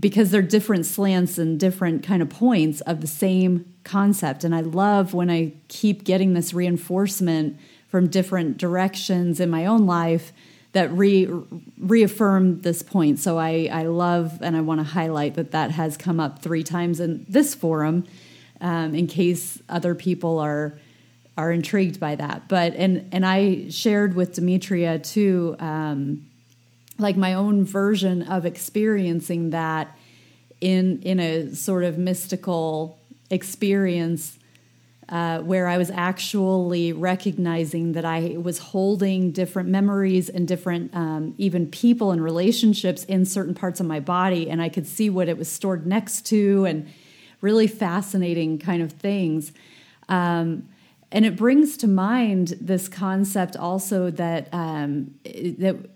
because 0.00 0.30
they're 0.30 0.42
different 0.42 0.86
slants 0.86 1.38
and 1.38 1.60
different 1.60 2.02
kind 2.02 2.22
of 2.22 2.30
points 2.30 2.80
of 2.82 3.00
the 3.02 3.06
same 3.06 3.72
concept. 3.84 4.42
And 4.42 4.54
I 4.54 4.62
love 4.62 5.14
when 5.14 5.30
I 5.30 5.52
keep 5.68 6.04
getting 6.04 6.32
this 6.34 6.54
reinforcement 6.54 7.58
from 7.88 8.08
different 8.08 8.56
directions 8.56 9.38
in 9.38 9.50
my 9.50 9.66
own 9.66 9.86
life 9.86 10.32
that 10.72 10.90
re, 10.92 11.28
reaffirm 11.78 12.62
this 12.62 12.82
point. 12.82 13.18
So 13.18 13.38
I, 13.38 13.68
I 13.72 13.82
love 13.84 14.38
and 14.40 14.56
I 14.56 14.60
want 14.60 14.80
to 14.80 14.84
highlight 14.84 15.34
that 15.34 15.50
that 15.50 15.72
has 15.72 15.96
come 15.96 16.20
up 16.20 16.40
three 16.40 16.62
times 16.62 17.00
in 17.00 17.26
this 17.28 17.54
forum 17.54 18.06
um, 18.60 18.94
in 18.94 19.06
case 19.06 19.60
other 19.68 19.94
people 19.94 20.38
are 20.38 20.78
are 21.36 21.52
intrigued 21.52 21.98
by 21.98 22.14
that. 22.16 22.48
But 22.48 22.74
and 22.74 23.08
and 23.12 23.24
I 23.24 23.70
shared 23.70 24.14
with 24.14 24.34
Demetria 24.34 24.98
too, 24.98 25.56
um, 25.58 26.26
like 27.00 27.16
my 27.16 27.34
own 27.34 27.64
version 27.64 28.22
of 28.22 28.46
experiencing 28.46 29.50
that 29.50 29.96
in 30.60 31.00
in 31.02 31.18
a 31.20 31.54
sort 31.54 31.84
of 31.84 31.98
mystical 31.98 32.98
experience 33.30 34.38
uh, 35.10 35.40
where 35.40 35.66
I 35.66 35.76
was 35.76 35.90
actually 35.90 36.92
recognizing 36.92 37.92
that 37.92 38.04
I 38.04 38.36
was 38.40 38.58
holding 38.58 39.32
different 39.32 39.68
memories 39.68 40.28
and 40.28 40.46
different, 40.46 40.94
um, 40.94 41.34
even 41.36 41.66
people 41.66 42.12
and 42.12 42.22
relationships 42.22 43.02
in 43.04 43.24
certain 43.24 43.54
parts 43.54 43.80
of 43.80 43.86
my 43.86 43.98
body, 43.98 44.48
and 44.48 44.62
I 44.62 44.68
could 44.68 44.86
see 44.86 45.10
what 45.10 45.28
it 45.28 45.36
was 45.36 45.48
stored 45.48 45.84
next 45.84 46.26
to, 46.26 46.64
and 46.64 46.88
really 47.40 47.66
fascinating 47.66 48.58
kind 48.58 48.82
of 48.82 48.92
things. 48.92 49.52
Um, 50.08 50.68
and 51.10 51.26
it 51.26 51.34
brings 51.34 51.76
to 51.78 51.88
mind 51.88 52.54
this 52.60 52.88
concept 52.88 53.56
also 53.56 54.10
that 54.12 54.48
um, 54.52 55.14
that 55.24 55.89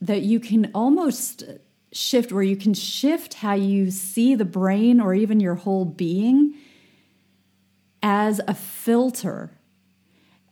that 0.00 0.22
you 0.22 0.40
can 0.40 0.70
almost 0.74 1.44
shift, 1.92 2.32
where 2.32 2.42
you 2.42 2.56
can 2.56 2.74
shift 2.74 3.34
how 3.34 3.54
you 3.54 3.90
see 3.90 4.34
the 4.34 4.44
brain 4.44 5.00
or 5.00 5.14
even 5.14 5.40
your 5.40 5.54
whole 5.54 5.84
being 5.84 6.54
as 8.02 8.40
a 8.46 8.54
filter. 8.54 9.50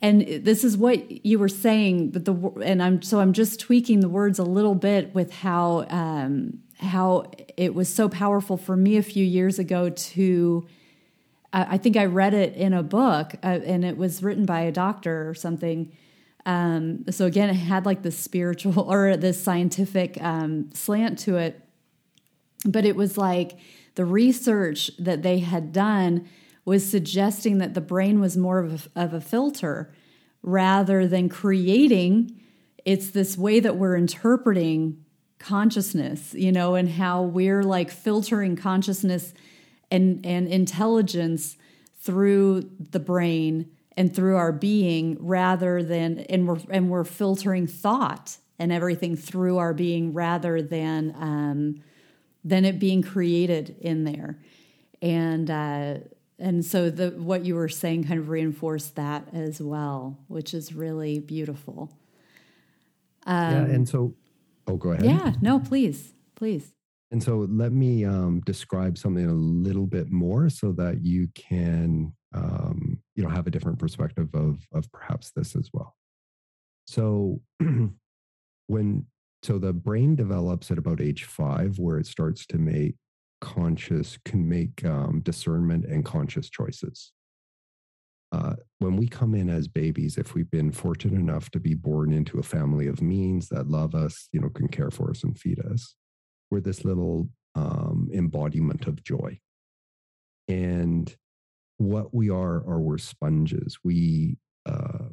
And 0.00 0.22
this 0.44 0.64
is 0.64 0.76
what 0.76 1.24
you 1.24 1.38
were 1.38 1.48
saying 1.48 2.10
but 2.10 2.26
the 2.26 2.34
and 2.62 2.82
i'm 2.82 3.00
so 3.00 3.20
i'm 3.20 3.32
just 3.32 3.58
tweaking 3.58 4.00
the 4.00 4.08
words 4.08 4.38
a 4.38 4.44
little 4.44 4.74
bit 4.74 5.14
with 5.14 5.32
how 5.32 5.86
um 5.88 6.58
how 6.76 7.30
it 7.56 7.74
was 7.74 7.88
so 7.88 8.06
powerful 8.06 8.58
for 8.58 8.76
me 8.76 8.98
a 8.98 9.02
few 9.02 9.24
years 9.24 9.58
ago 9.58 9.88
to 9.88 10.66
i 11.54 11.78
think 11.78 11.96
i 11.96 12.04
read 12.04 12.34
it 12.34 12.54
in 12.54 12.74
a 12.74 12.82
book 12.82 13.34
uh, 13.42 13.60
and 13.64 13.82
it 13.82 13.96
was 13.96 14.22
written 14.22 14.44
by 14.44 14.60
a 14.60 14.72
doctor 14.72 15.26
or 15.26 15.32
something 15.32 15.90
um 16.46 17.04
so 17.10 17.26
again 17.26 17.48
it 17.48 17.54
had 17.54 17.86
like 17.86 18.02
this 18.02 18.18
spiritual 18.18 18.80
or 18.90 19.16
this 19.16 19.42
scientific 19.42 20.16
um 20.22 20.70
slant 20.72 21.18
to 21.18 21.36
it 21.36 21.60
but 22.64 22.84
it 22.84 22.96
was 22.96 23.18
like 23.18 23.58
the 23.94 24.04
research 24.04 24.90
that 24.98 25.22
they 25.22 25.38
had 25.38 25.72
done 25.72 26.28
was 26.64 26.88
suggesting 26.88 27.58
that 27.58 27.74
the 27.74 27.80
brain 27.80 28.20
was 28.20 28.36
more 28.36 28.58
of 28.58 28.88
a, 28.96 29.02
of 29.04 29.14
a 29.14 29.20
filter 29.20 29.92
rather 30.42 31.06
than 31.06 31.28
creating. 31.28 32.40
It's 32.84 33.10
this 33.10 33.36
way 33.36 33.60
that 33.60 33.76
we're 33.76 33.96
interpreting 33.96 35.04
consciousness, 35.38 36.34
you 36.34 36.52
know, 36.52 36.74
and 36.74 36.88
how 36.88 37.22
we're 37.22 37.62
like 37.62 37.90
filtering 37.90 38.56
consciousness 38.56 39.34
and, 39.90 40.24
and 40.24 40.48
intelligence 40.48 41.56
through 42.00 42.70
the 42.78 43.00
brain 43.00 43.70
and 43.96 44.14
through 44.14 44.36
our 44.36 44.52
being 44.52 45.16
rather 45.20 45.82
than 45.82 46.20
and 46.20 46.48
we're 46.48 46.58
and 46.70 46.90
we're 46.90 47.04
filtering 47.04 47.66
thought 47.66 48.38
and 48.58 48.72
everything 48.72 49.16
through 49.16 49.58
our 49.58 49.74
being 49.74 50.12
rather 50.12 50.62
than 50.62 51.14
um, 51.18 51.82
than 52.44 52.64
it 52.64 52.78
being 52.78 53.02
created 53.02 53.76
in 53.80 54.04
there 54.04 54.38
and 55.04 55.50
uh, 55.50 55.98
and 56.38 56.64
so 56.64 56.90
the 56.90 57.10
what 57.10 57.44
you 57.44 57.54
were 57.54 57.68
saying 57.68 58.04
kind 58.04 58.18
of 58.18 58.28
reinforced 58.28 58.96
that 58.96 59.28
as 59.32 59.60
well, 59.60 60.18
which 60.28 60.54
is 60.54 60.74
really 60.74 61.18
beautiful. 61.18 61.92
Um, 63.26 63.52
yeah, 63.52 63.74
and 63.74 63.88
so, 63.88 64.14
oh, 64.66 64.76
go 64.76 64.90
ahead. 64.90 65.04
Yeah, 65.04 65.32
no, 65.40 65.60
please, 65.60 66.12
please. 66.34 66.72
And 67.10 67.22
so, 67.22 67.46
let 67.50 67.72
me 67.72 68.04
um, 68.04 68.40
describe 68.40 68.98
something 68.98 69.26
a 69.26 69.34
little 69.34 69.86
bit 69.86 70.10
more 70.10 70.48
so 70.48 70.72
that 70.72 71.04
you 71.04 71.28
can, 71.34 72.12
um, 72.32 72.93
you 73.14 73.22
know, 73.22 73.30
have 73.30 73.46
a 73.46 73.50
different 73.50 73.78
perspective 73.78 74.28
of 74.34 74.66
of 74.72 74.90
perhaps 74.92 75.30
this 75.34 75.56
as 75.56 75.70
well. 75.72 75.94
So, 76.86 77.40
when 78.66 79.06
so 79.42 79.58
the 79.58 79.72
brain 79.72 80.16
develops 80.16 80.70
at 80.70 80.78
about 80.78 81.00
age 81.00 81.24
five, 81.24 81.78
where 81.78 81.98
it 81.98 82.06
starts 82.06 82.46
to 82.46 82.58
make 82.58 82.96
conscious 83.40 84.18
can 84.24 84.48
make 84.48 84.84
um, 84.86 85.20
discernment 85.20 85.84
and 85.84 86.04
conscious 86.04 86.48
choices. 86.48 87.12
Uh, 88.32 88.54
when 88.78 88.96
we 88.96 89.06
come 89.06 89.34
in 89.34 89.48
as 89.48 89.68
babies, 89.68 90.16
if 90.16 90.34
we've 90.34 90.50
been 90.50 90.72
fortunate 90.72 91.20
enough 91.20 91.50
to 91.50 91.60
be 91.60 91.74
born 91.74 92.12
into 92.12 92.38
a 92.38 92.42
family 92.42 92.88
of 92.88 93.02
means 93.02 93.48
that 93.48 93.68
love 93.68 93.94
us, 93.94 94.28
you 94.32 94.40
know, 94.40 94.48
can 94.48 94.66
care 94.66 94.90
for 94.90 95.10
us 95.10 95.22
and 95.22 95.38
feed 95.38 95.60
us, 95.60 95.94
we're 96.50 96.60
this 96.60 96.84
little 96.84 97.28
um, 97.54 98.08
embodiment 98.12 98.86
of 98.86 99.04
joy. 99.04 99.38
And 100.48 101.14
what 101.78 102.14
we 102.14 102.30
are 102.30 102.56
are 102.56 102.80
we're 102.80 102.98
sponges. 102.98 103.78
We, 103.84 104.38
uh, 104.66 105.08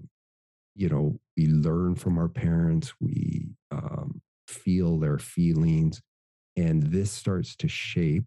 you 0.76 0.90
know, 0.90 1.20
we 1.38 1.48
learn 1.48 1.96
from 1.96 2.18
our 2.18 2.30
parents. 2.30 2.94
We 3.00 3.50
um, 3.72 4.22
feel 4.48 5.00
their 5.00 5.18
feelings 5.18 6.02
and 6.56 6.84
this 6.84 7.12
starts 7.12 7.56
to 7.58 7.68
shape 7.68 8.26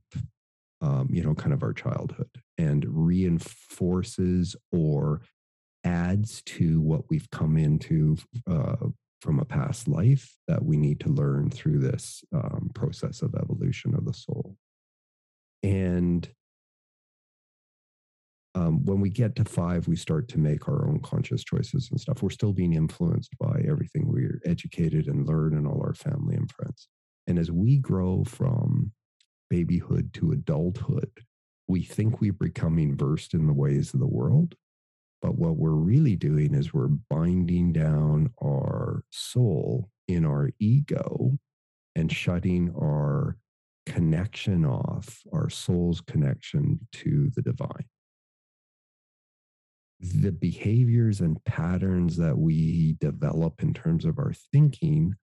um, 0.81 1.09
you 1.11 1.23
know 1.23 1.35
kind 1.35 1.53
of 1.53 1.63
our 1.63 1.73
childhood 1.73 2.31
and 2.59 2.85
reinforces 2.89 4.57
or 4.73 5.23
adds 5.85 6.43
to 6.43 6.81
what 6.81 7.03
we've 7.11 7.31
come 7.31 7.57
into 7.57 8.17
uh, 8.49 8.77
from 9.21 9.39
a 9.39 9.45
past 9.45 9.89
life 9.89 10.37
that 10.49 10.65
we 10.65 10.77
need 10.77 11.01
to 11.01 11.09
learn 11.09 11.51
through 11.51 11.79
this 11.79 12.25
um, 12.35 12.71
process 12.75 13.23
of 13.23 13.35
evolution 13.35 13.95
of 13.95 14.05
the 14.05 14.13
soul 14.13 14.57
and 15.63 16.31
um, 18.55 18.85
when 18.85 19.01
we 19.01 19.11
get 19.11 19.35
to 19.37 19.45
five, 19.45 19.89
we 19.89 19.97
start 19.97 20.29
to 20.29 20.39
make 20.39 20.69
our 20.69 20.87
own 20.89 21.01
conscious 21.01 21.43
choices 21.43 21.89
and 21.91 22.01
stuff. 22.01 22.23
We're 22.23 22.31
still 22.31 22.53
being 22.53 22.75
influenced 22.75 23.37
by 23.39 23.65
everything 23.69 24.07
we're 24.07 24.41
educated 24.45 25.09
and 25.09 25.27
learn 25.27 25.55
and 25.55 25.67
all 25.67 25.83
our 25.83 25.95
family 25.95 26.37
and 26.37 26.51
friends. 26.51 26.89
And 27.27 27.39
as 27.39 27.51
we 27.51 27.79
grow 27.79 28.23
from 28.25 28.93
babyhood 29.51 30.13
to 30.15 30.33
adulthood, 30.33 31.11
we 31.67 31.83
think 31.83 32.21
we're 32.21 32.33
becoming 32.33 32.97
versed 32.97 33.35
in 33.35 33.47
the 33.47 33.53
ways 33.53 33.93
of 33.93 34.01
the 34.01 34.07
world. 34.07 34.55
But 35.21 35.37
what 35.37 35.57
we're 35.57 35.71
really 35.71 36.17
doing 36.17 36.55
is 36.55 36.75
we're 36.75 36.89
binding 36.89 37.73
down 37.73 38.31
our 38.43 39.03
soul 39.11 39.89
in 40.07 40.25
our 40.25 40.51
ego 40.61 41.39
and 41.97 42.13
shutting 42.13 42.73
our 42.77 43.37
connection 43.87 44.65
off, 44.65 45.23
our 45.33 45.49
soul's 45.49 46.01
connection 46.03 46.87
to 46.93 47.31
the 47.35 47.43
divine. 47.43 47.87
The 50.13 50.33
behaviors 50.33 51.21
and 51.21 51.43
patterns 51.45 52.17
that 52.19 52.37
we 52.37 52.97
develop 53.01 53.63
in 53.63 53.73
terms 53.73 54.05
of 54.05 54.19
our 54.19 54.35
thinking 54.53 55.15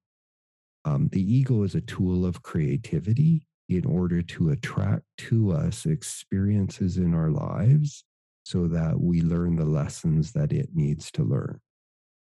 um, 0.86 1.10
the 1.12 1.22
ego 1.22 1.64
is 1.64 1.76
a 1.76 1.82
tool 1.82 2.26
of 2.26 2.42
creativity 2.42 3.48
in 3.70 3.86
order 3.86 4.22
to 4.22 4.50
attract 4.50 5.04
to 5.18 5.52
us 5.52 5.86
experiences 5.86 6.98
in 6.98 7.14
our 7.14 7.30
lives 7.30 8.04
so 8.44 8.68
that 8.68 9.00
we 9.00 9.22
learn 9.22 9.56
the 9.56 9.66
lessons 9.66 10.32
that 10.32 10.52
it 10.52 10.70
needs 10.74 11.12
to 11.12 11.24
learn. 11.24 11.60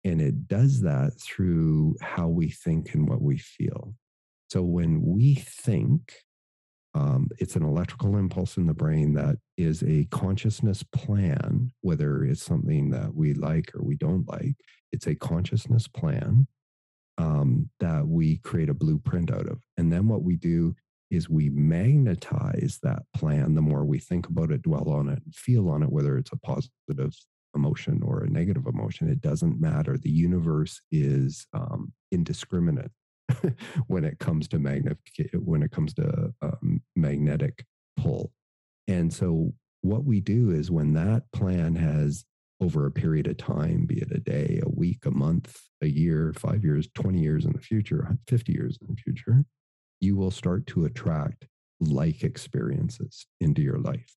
And 0.05 0.21
it 0.21 0.49
does 0.49 0.81
that 0.81 1.13
through 1.21 1.97
how 2.01 2.27
we 2.27 2.49
think 2.51 2.95
and 2.95 3.09
what 3.09 3.23
we 3.23 3.39
feel. 3.39 3.95
So 4.51 4.63
when 4.63 5.01
we 5.03 5.37
think, 5.37 6.13
um, 6.95 7.29
it's 7.39 7.57
an 7.57 7.63
electrical 7.63 8.17
impulse 8.17 8.57
in 8.57 8.67
the 8.67 8.75
brain 8.75 9.15
that 9.15 9.37
is 9.57 9.83
a 9.83 10.05
consciousness 10.11 10.83
plan, 10.83 11.73
whether 11.81 12.25
it's 12.25 12.43
something 12.43 12.91
that 12.91 13.15
we 13.15 13.33
like 13.35 13.75
or 13.75 13.83
we 13.83 13.97
don't 13.97 14.29
like. 14.29 14.57
It's 14.93 15.07
a 15.07 15.15
consciousness 15.15 15.89
plan 15.89 16.47
um, 17.17 17.71
that 17.81 18.07
we 18.07 18.39
create 18.39 18.69
a 18.69 18.75
blueprint 18.75 19.33
out 19.33 19.47
of. 19.47 19.63
And 19.79 19.91
then 19.91 20.07
what 20.07 20.23
we 20.23 20.37
do 20.37 20.75
is 21.11 21.29
we 21.29 21.49
magnetize 21.51 22.79
that 22.83 23.03
plan 23.15 23.55
the 23.55 23.63
more 23.63 23.85
we 23.85 23.99
think 23.99 24.29
about 24.29 24.51
it, 24.51 24.63
dwell 24.63 24.91
on 24.91 25.09
it, 25.09 25.23
feel 25.33 25.69
on 25.69 25.83
it, 25.83 25.91
whether 25.91 26.19
it's 26.19 26.33
a 26.33 26.39
positive 26.39 27.15
emotion 27.55 28.03
or 28.03 28.23
a 28.23 28.31
negative 28.31 28.67
emotion. 28.67 29.09
It 29.09 29.21
doesn't 29.21 29.61
matter. 29.61 29.97
The 29.97 30.11
universe 30.11 30.81
is 30.91 31.47
um, 31.53 31.93
indiscriminate 32.11 32.91
when 33.87 34.05
it 34.05 34.19
comes 34.19 34.49
to 34.49 34.59
magnet 34.59 34.99
when 35.35 35.63
it 35.63 35.71
comes 35.71 35.95
to 35.95 36.33
um, 36.43 36.83
magnetic 36.97 37.65
pull. 37.97 38.33
And 38.89 39.13
so 39.13 39.53
what 39.83 40.05
we 40.05 40.21
do 40.21 40.51
is 40.51 40.71
when 40.71 40.95
that 40.95 41.25
plan 41.33 41.75
has 41.77 42.25
over 42.61 42.87
a 42.87 42.93
period 42.93 43.27
of 43.27 43.37
time, 43.37 43.87
be 43.87 43.99
it 44.01 44.13
a 44.13 44.21
day, 44.21 44.61
a 44.63 44.69
week, 44.69 45.05
a 45.05 45.11
month, 45.11 45.61
a 45.83 45.89
year, 45.89 46.33
five 46.37 46.65
years, 46.65 46.89
20 46.95 47.19
years 47.21 47.45
in 47.45 47.53
the 47.53 47.61
future, 47.61 48.17
50 48.29 48.53
years 48.53 48.79
in 48.81 48.87
the 48.87 49.01
future, 49.01 49.45
you 50.01 50.17
will 50.17 50.31
start 50.31 50.67
to 50.69 50.85
attract 50.85 51.47
like 51.81 52.23
experiences 52.23 53.27
into 53.41 53.63
your 53.63 53.79
life. 53.79 54.15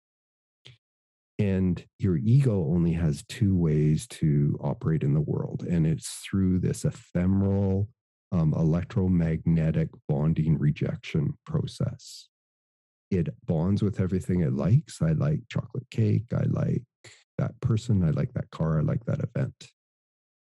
And 1.38 1.84
your 1.98 2.16
ego 2.18 2.68
only 2.70 2.92
has 2.92 3.24
two 3.28 3.56
ways 3.56 4.06
to 4.08 4.58
operate 4.62 5.02
in 5.02 5.14
the 5.14 5.20
world, 5.20 5.66
and 5.68 5.86
it's 5.86 6.22
through 6.24 6.60
this 6.60 6.84
ephemeral 6.84 7.88
um, 8.34 8.52
electromagnetic 8.54 9.90
bonding 10.08 10.58
rejection 10.58 11.38
process. 11.46 12.28
It 13.10 13.28
bonds 13.46 13.80
with 13.80 14.00
everything 14.00 14.40
it 14.40 14.54
likes. 14.54 15.00
I 15.00 15.12
like 15.12 15.40
chocolate 15.48 15.88
cake. 15.90 16.32
I 16.32 16.42
like 16.48 16.82
that 17.38 17.58
person. 17.60 18.02
I 18.02 18.10
like 18.10 18.32
that 18.34 18.50
car. 18.50 18.80
I 18.80 18.82
like 18.82 19.04
that 19.06 19.20
event. 19.20 19.68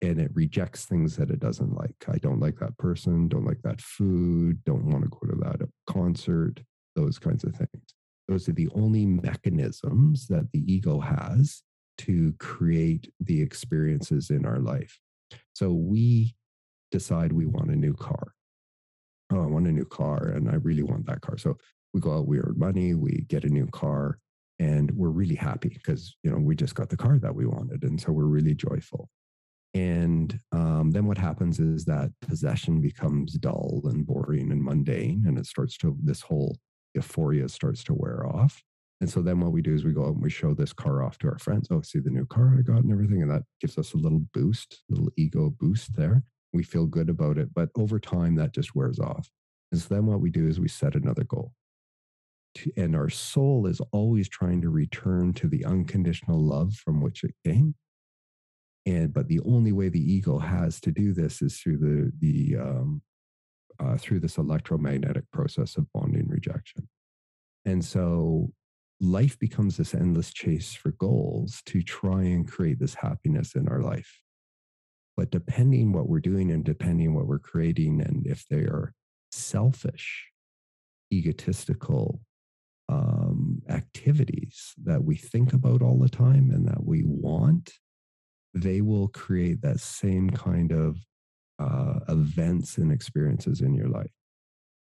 And 0.01 0.19
it 0.19 0.31
rejects 0.33 0.87
things 0.87 1.17
that 1.17 1.31
it 1.31 1.39
doesn't 1.39 1.75
like. 1.75 1.95
I 2.09 2.17
don't 2.17 2.41
like 2.41 2.59
that 2.61 2.79
person. 2.79 3.29
Don't 3.29 3.45
like 3.45 3.63
that 3.63 3.81
food. 3.81 4.65
Don't 4.65 4.87
want 4.87 5.05
to 5.05 5.11
go 5.11 5.31
to 5.31 5.39
that 5.41 5.69
concert. 5.87 6.61
Those 6.97 7.19
kinds 7.19 7.45
of 7.45 7.55
things. 7.55 7.95
Those 8.27 8.49
are 8.49 8.53
the 8.53 8.71
only 8.75 9.05
mechanisms 9.05 10.29
that 10.29 10.51
the 10.53 10.65
ego 10.73 10.99
has 11.01 11.63
to 11.99 12.35
create 12.39 13.13
the 13.21 13.43
experiences 13.43 14.31
in 14.31 14.47
our 14.47 14.59
life. 14.59 14.99
So 15.55 15.73
we 15.73 16.35
decide 16.93 17.33
we 17.33 17.47
want 17.47 17.71
a 17.71 17.77
new 17.77 17.95
car. 17.95 18.35
Oh, 19.33 19.43
I 19.43 19.47
want 19.47 19.67
a 19.67 19.73
new 19.73 19.85
car 19.85 20.29
and 20.29 20.49
I 20.49 20.55
really 20.57 20.83
want 20.85 21.07
that 21.07 21.23
car. 21.23 21.39
So 21.39 21.57
we 21.93 22.01
go 22.01 22.19
out, 22.19 22.29
we 22.29 22.39
earn 22.39 22.55
money, 22.57 22.95
we 22.95 23.25
get 23.29 23.45
a 23.45 23.49
new 23.49 23.67
car, 23.67 24.19
and 24.59 24.91
we're 24.93 25.09
really 25.09 25.35
happy 25.35 25.71
because 25.71 26.15
you 26.23 26.31
know 26.31 26.39
we 26.39 26.55
just 26.55 26.75
got 26.75 26.89
the 26.89 26.97
car 26.97 27.19
that 27.19 27.35
we 27.35 27.47
wanted. 27.47 27.83
And 27.83 28.01
so 28.01 28.13
we're 28.13 28.25
really 28.25 28.55
joyful. 28.55 29.09
And 29.75 30.39
um, 30.53 30.91
then 30.91 31.07
what 31.07 31.17
happens 31.17 31.59
is 31.59 31.87
that 31.87 32.11
possession 32.21 32.83
becomes 32.83 33.35
dull 33.35 33.81
and 33.85 34.07
boring 34.07 34.53
and 34.53 34.63
mundane, 34.63 35.25
and 35.27 35.39
it 35.39 35.47
starts 35.47 35.77
to 35.79 35.97
this 36.03 36.21
whole 36.21 36.57
euphoria 36.95 37.49
starts 37.49 37.83
to 37.85 37.95
wear 37.95 38.27
off. 38.27 38.63
And 39.01 39.11
so 39.11 39.21
then 39.21 39.41
what 39.41 39.51
we 39.51 39.63
do 39.63 39.75
is 39.75 39.85
we 39.85 39.93
go 39.93 40.05
out 40.05 40.15
and 40.15 40.23
we 40.23 40.31
show 40.31 40.55
this 40.55 40.73
car 40.73 41.03
off 41.03 41.19
to 41.19 41.29
our 41.29 41.39
friends. 41.39 41.69
Oh, 41.71 41.83
see 41.83 41.99
the 41.99 42.11
new 42.11 42.27
car 42.27 42.55
I 42.57 42.63
got 42.63 42.85
and 42.85 42.93
everything. 42.93 43.23
And 43.23 43.31
that 43.31 43.43
gives 43.61 43.77
us 43.77 43.95
a 43.95 43.97
little 43.97 44.23
boost, 44.33 44.83
little 44.89 45.11
ego 45.17 45.53
boost 45.59 45.97
there. 45.97 46.23
We 46.53 46.63
feel 46.63 46.87
good 46.87 47.09
about 47.09 47.39
it. 47.39 47.55
But 47.55 47.71
over 47.77 47.99
time, 47.99 48.35
that 48.37 48.53
just 48.53 48.75
wears 48.75 48.99
off. 48.99 49.31
And 49.71 49.81
so 49.81 49.95
then 49.95 50.07
what 50.07 50.21
we 50.21 50.31
do 50.31 50.47
is 50.47 50.61
we 50.61 50.69
set 50.69 50.95
another 50.95 51.25
goal. 51.25 51.53
And 52.77 52.95
our 52.95 53.09
soul 53.09 53.67
is 53.67 53.81
always 53.93 54.29
trying 54.29 54.61
to 54.61 54.69
return 54.69 55.33
to 55.35 55.49
the 55.49 55.65
unconditional 55.65 56.39
love 56.39 56.75
from 56.75 57.01
which 57.01 57.25
it 57.25 57.35
came. 57.45 57.75
And 58.85 59.15
but 59.15 59.29
the 59.29 59.41
only 59.41 59.73
way 59.73 59.89
the 59.89 60.13
ego 60.13 60.39
has 60.39 60.81
to 60.81 60.91
do 60.91 61.15
this 61.15 61.41
is 61.41 61.59
through 61.59 61.79
the 61.79 62.13
the 62.19 62.61
um, 62.61 63.03
uh, 63.79 63.97
through 63.97 64.21
this 64.21 64.37
electromagnetic 64.37 65.25
process 65.33 65.77
of 65.77 65.91
bonding 65.93 66.29
rejection. 66.29 66.89
And 67.65 67.85
so 67.85 68.53
life 69.01 69.39
becomes 69.39 69.77
this 69.77 69.95
endless 69.95 70.33
chase 70.33 70.75
for 70.75 70.93
goals 70.93 71.63
to 71.67 71.83
try 71.83 72.23
and 72.23 72.51
create 72.51 72.79
this 72.79 72.95
happiness 72.95 73.55
in 73.55 73.69
our 73.69 73.81
life. 73.81 74.21
But 75.17 75.31
depending 75.31 75.93
what 75.93 76.09
we're 76.09 76.21
doing 76.21 76.51
and 76.51 76.65
depending 76.65 77.15
what 77.15 77.27
we're 77.27 77.39
creating, 77.39 78.01
and 78.01 78.27
if 78.27 78.47
they 78.49 78.61
are 78.61 78.95
selfish, 79.31 80.29
egotistical 81.13 82.21
um, 82.89 83.63
activities 83.69 84.73
that 84.85 85.05
we 85.05 85.17
think 85.17 85.53
about 85.53 85.83
all 85.83 85.99
the 85.99 86.09
time 86.09 86.51
and 86.51 86.67
that 86.67 86.85
we 86.85 87.03
want, 87.05 87.73
they 88.55 88.81
will 88.81 89.09
create 89.09 89.63
that 89.63 89.81
same 89.81 90.31
kind 90.31 90.73
of 90.73 90.99
uh, 91.59 92.01
events 92.09 92.79
and 92.79 92.93
experiences 92.93 93.61
in 93.61 93.75
your 93.75 93.89
life. 93.89 94.11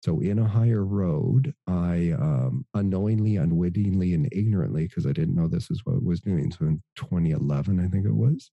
So, 0.03 0.19
in 0.19 0.37
a 0.37 0.47
higher 0.47 0.85
road, 0.85 1.53
I 1.65 2.13
um, 2.19 2.65
unknowingly, 2.75 3.37
unwittingly, 3.37 4.13
and 4.13 4.29
ignorantly, 4.31 4.87
because 4.87 5.07
I 5.07 5.13
didn't 5.13 5.35
know 5.35 5.47
this 5.47 5.71
is 5.71 5.81
what 5.83 5.95
I 5.95 5.99
was 6.03 6.21
doing. 6.21 6.51
So, 6.51 6.65
in 6.65 6.83
2011, 6.95 7.79
I 7.79 7.87
think 7.87 8.05
it 8.05 8.13
was, 8.13 8.51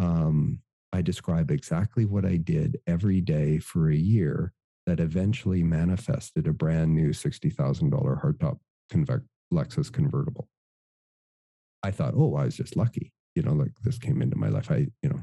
um, 0.00 0.58
I 0.92 1.02
describe 1.02 1.50
exactly 1.50 2.04
what 2.04 2.24
I 2.24 2.36
did 2.36 2.78
every 2.86 3.20
day 3.20 3.58
for 3.58 3.90
a 3.90 3.96
year 3.96 4.52
that 4.86 5.00
eventually 5.00 5.62
manifested 5.62 6.46
a 6.46 6.52
brand 6.52 6.94
new 6.94 7.10
$60,000 7.10 7.52
hardtop 8.22 8.58
Lexus 9.52 9.92
convertible. 9.92 10.48
I 11.82 11.90
thought, 11.90 12.14
oh, 12.16 12.34
I 12.36 12.44
was 12.44 12.56
just 12.56 12.76
lucky. 12.76 13.12
You 13.34 13.42
know, 13.42 13.52
like 13.52 13.72
this 13.82 13.98
came 13.98 14.20
into 14.20 14.36
my 14.36 14.48
life. 14.48 14.70
I, 14.70 14.88
you 15.02 15.08
know, 15.08 15.22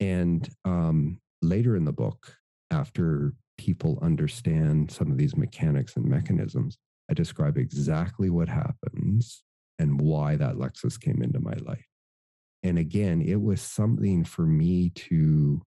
and 0.00 0.48
um, 0.64 1.20
later 1.42 1.76
in 1.76 1.84
the 1.84 1.92
book, 1.92 2.36
after 2.70 3.34
people 3.58 3.98
understand 4.02 4.90
some 4.90 5.10
of 5.10 5.18
these 5.18 5.36
mechanics 5.36 5.96
and 5.96 6.04
mechanisms, 6.04 6.78
I 7.10 7.14
describe 7.14 7.58
exactly 7.58 8.30
what 8.30 8.48
happens 8.48 9.42
and 9.78 10.00
why 10.00 10.36
that 10.36 10.56
Lexus 10.56 11.00
came 11.00 11.22
into 11.22 11.40
my 11.40 11.54
life. 11.64 11.86
And 12.62 12.78
again, 12.78 13.20
it 13.22 13.40
was 13.40 13.60
something 13.60 14.24
for 14.24 14.46
me 14.46 14.90
to, 14.90 15.62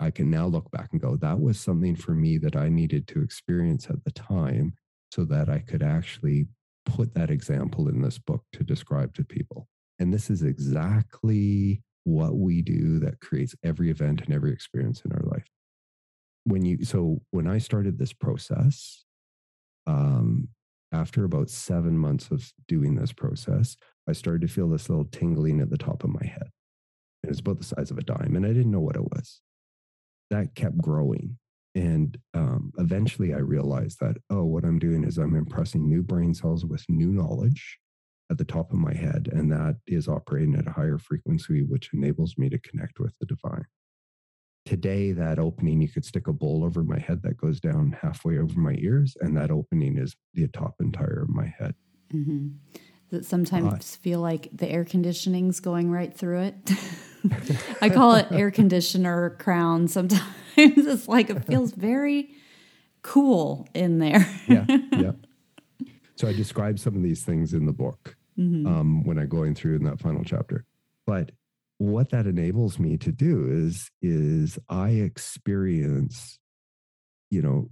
I 0.00 0.10
can 0.10 0.30
now 0.30 0.46
look 0.46 0.70
back 0.70 0.88
and 0.92 1.00
go, 1.00 1.16
that 1.16 1.40
was 1.40 1.60
something 1.60 1.94
for 1.94 2.12
me 2.12 2.38
that 2.38 2.56
I 2.56 2.68
needed 2.68 3.06
to 3.08 3.22
experience 3.22 3.88
at 3.88 4.02
the 4.04 4.10
time 4.10 4.74
so 5.12 5.24
that 5.26 5.48
I 5.48 5.60
could 5.60 5.82
actually 5.82 6.48
put 6.84 7.14
that 7.14 7.30
example 7.30 7.88
in 7.88 8.02
this 8.02 8.18
book 8.18 8.44
to 8.54 8.64
describe 8.64 9.14
to 9.14 9.24
people. 9.24 9.68
And 9.98 10.12
this 10.12 10.30
is 10.30 10.42
exactly 10.42 11.82
what 12.04 12.36
we 12.36 12.62
do 12.62 12.98
that 13.00 13.20
creates 13.20 13.54
every 13.62 13.90
event 13.90 14.22
and 14.22 14.34
every 14.34 14.52
experience 14.52 15.02
in 15.04 15.12
our 15.12 15.24
life. 15.24 15.46
When 16.44 16.64
you, 16.64 16.84
so 16.84 17.20
when 17.30 17.46
I 17.46 17.58
started 17.58 17.98
this 17.98 18.12
process, 18.12 19.04
um, 19.86 20.48
after 20.92 21.24
about 21.24 21.50
seven 21.50 21.98
months 21.98 22.30
of 22.30 22.50
doing 22.66 22.94
this 22.94 23.12
process, 23.12 23.76
I 24.08 24.12
started 24.12 24.40
to 24.42 24.52
feel 24.52 24.68
this 24.68 24.88
little 24.88 25.04
tingling 25.04 25.60
at 25.60 25.70
the 25.70 25.78
top 25.78 26.02
of 26.02 26.10
my 26.10 26.24
head. 26.26 26.48
It 27.22 27.28
was 27.28 27.40
about 27.40 27.58
the 27.58 27.64
size 27.64 27.90
of 27.90 27.98
a 27.98 28.02
dime, 28.02 28.36
and 28.36 28.46
I 28.46 28.48
didn't 28.48 28.70
know 28.70 28.80
what 28.80 28.96
it 28.96 29.02
was. 29.02 29.40
That 30.30 30.54
kept 30.54 30.78
growing. 30.78 31.38
And 31.74 32.18
um, 32.34 32.72
eventually 32.78 33.34
I 33.34 33.38
realized 33.38 34.00
that, 34.00 34.16
oh, 34.30 34.44
what 34.44 34.64
I'm 34.64 34.78
doing 34.78 35.04
is 35.04 35.18
I'm 35.18 35.36
impressing 35.36 35.88
new 35.88 36.02
brain 36.02 36.34
cells 36.34 36.64
with 36.64 36.84
new 36.88 37.12
knowledge 37.12 37.78
at 38.30 38.38
the 38.38 38.44
top 38.44 38.72
of 38.72 38.78
my 38.78 38.94
head. 38.94 39.28
And 39.32 39.50
that 39.52 39.76
is 39.86 40.08
operating 40.08 40.54
at 40.54 40.66
a 40.66 40.72
higher 40.72 40.98
frequency, 40.98 41.62
which 41.62 41.90
enables 41.92 42.36
me 42.36 42.48
to 42.48 42.58
connect 42.58 42.98
with 42.98 43.16
the 43.18 43.26
divine. 43.26 43.66
Today, 44.66 45.12
that 45.12 45.38
opening, 45.38 45.80
you 45.80 45.88
could 45.88 46.04
stick 46.04 46.26
a 46.26 46.32
bowl 46.32 46.64
over 46.64 46.82
my 46.82 46.98
head 46.98 47.22
that 47.22 47.36
goes 47.38 47.60
down 47.60 47.96
halfway 48.02 48.38
over 48.38 48.58
my 48.58 48.74
ears. 48.78 49.16
And 49.20 49.36
that 49.36 49.50
opening 49.50 49.98
is 49.98 50.16
the 50.34 50.48
top 50.48 50.74
entire 50.80 51.22
of 51.22 51.30
my 51.30 51.54
head. 51.58 51.74
Mm-hmm. 52.12 52.48
That 53.10 53.24
sometimes 53.24 53.72
uh, 53.72 53.78
feel 53.78 54.20
like 54.20 54.48
the 54.52 54.68
air 54.68 54.84
conditioning's 54.84 55.60
going 55.60 55.90
right 55.90 56.14
through 56.14 56.40
it. 56.40 56.70
I 57.82 57.88
call 57.88 58.14
it 58.14 58.26
air 58.30 58.50
conditioner 58.50 59.30
crown. 59.30 59.88
Sometimes 59.88 60.22
it's 60.56 61.08
like 61.08 61.30
it 61.30 61.44
feels 61.46 61.72
very 61.72 62.30
cool 63.02 63.66
in 63.74 63.98
there. 63.98 64.26
yeah, 64.46 64.64
yeah. 64.92 65.12
So 66.16 66.26
I 66.26 66.32
describe 66.32 66.80
some 66.80 66.96
of 66.96 67.04
these 67.04 67.22
things 67.22 67.54
in 67.54 67.64
the 67.64 67.72
book 67.72 68.16
mm-hmm. 68.36 68.66
um, 68.66 69.04
when 69.04 69.18
I'm 69.18 69.28
going 69.28 69.54
through 69.54 69.76
in 69.76 69.84
that 69.84 70.00
final 70.00 70.24
chapter. 70.24 70.64
But 71.06 71.30
what 71.78 72.10
that 72.10 72.26
enables 72.26 72.80
me 72.80 72.96
to 72.98 73.12
do 73.12 73.46
is 73.48 73.90
is 74.02 74.58
I 74.68 74.90
experience, 74.90 76.40
you 77.30 77.40
know, 77.40 77.70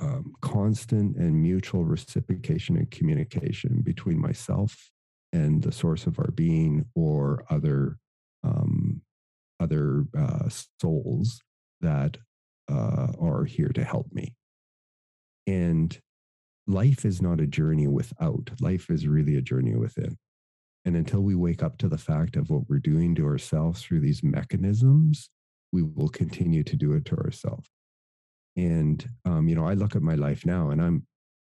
um, 0.00 0.32
constant 0.40 1.16
and 1.16 1.42
mutual 1.42 1.84
reciprocation 1.84 2.76
and 2.76 2.90
communication 2.90 3.80
between 3.82 4.18
myself 4.18 4.90
and 5.32 5.62
the 5.62 5.72
source 5.72 6.06
of 6.06 6.18
our 6.18 6.30
being 6.30 6.86
or 6.94 7.44
other 7.50 7.98
um, 8.42 9.02
other 9.60 10.06
uh, 10.16 10.48
souls 10.80 11.42
that 11.80 12.16
uh, 12.70 13.08
are 13.20 13.44
here 13.44 13.68
to 13.68 13.84
help 13.84 14.06
me. 14.12 14.34
And 15.46 15.98
life 16.66 17.04
is 17.04 17.20
not 17.20 17.40
a 17.40 17.46
journey 17.46 17.86
without, 17.86 18.50
life 18.60 18.88
is 18.90 19.06
really 19.06 19.36
a 19.36 19.42
journey 19.42 19.76
within. 19.76 20.16
And 20.84 20.96
until 20.96 21.20
we 21.20 21.34
wake 21.34 21.62
up 21.62 21.76
to 21.78 21.88
the 21.88 21.98
fact 21.98 22.36
of 22.36 22.48
what 22.48 22.68
we're 22.68 22.78
doing 22.78 23.14
to 23.16 23.26
ourselves 23.26 23.82
through 23.82 24.00
these 24.00 24.22
mechanisms, 24.22 25.28
we 25.72 25.82
will 25.82 26.08
continue 26.08 26.62
to 26.64 26.76
do 26.76 26.92
it 26.94 27.04
to 27.06 27.16
ourselves. 27.16 27.68
And, 28.56 29.04
um, 29.24 29.48
you 29.48 29.54
know, 29.54 29.66
I 29.66 29.74
look 29.74 29.96
at 29.96 30.02
my 30.02 30.14
life 30.14 30.44
now 30.44 30.70
and 30.70 30.82
I'm 30.82 31.06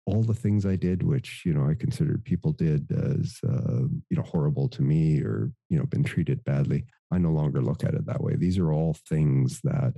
all 0.08 0.24
the 0.24 0.34
things 0.34 0.66
I 0.66 0.76
did, 0.76 1.04
which, 1.04 1.43
you 1.45 1.54
know, 1.54 1.68
I 1.70 1.76
considered 1.76 2.26
people 2.26 2.54
did 2.54 2.91
as, 2.91 3.38
uh, 3.47 3.84
you 4.10 4.18
know, 4.18 4.24
horrible 4.24 4.68
to 4.70 4.82
me 4.82 5.22
or, 5.22 5.52
you 5.70 5.78
know, 5.78 5.86
been 5.86 6.04
treated 6.04 6.43
badly. 6.43 6.86
I 7.12 7.18
no 7.20 7.32
longer 7.32 7.62
look 7.62 7.84
at 7.84 7.93
it 7.93 8.06
that 8.08 8.22
way. 8.24 8.36
These 8.36 8.58
are 8.58 8.72
all 8.72 8.95
things 9.08 9.62
that 9.64 9.93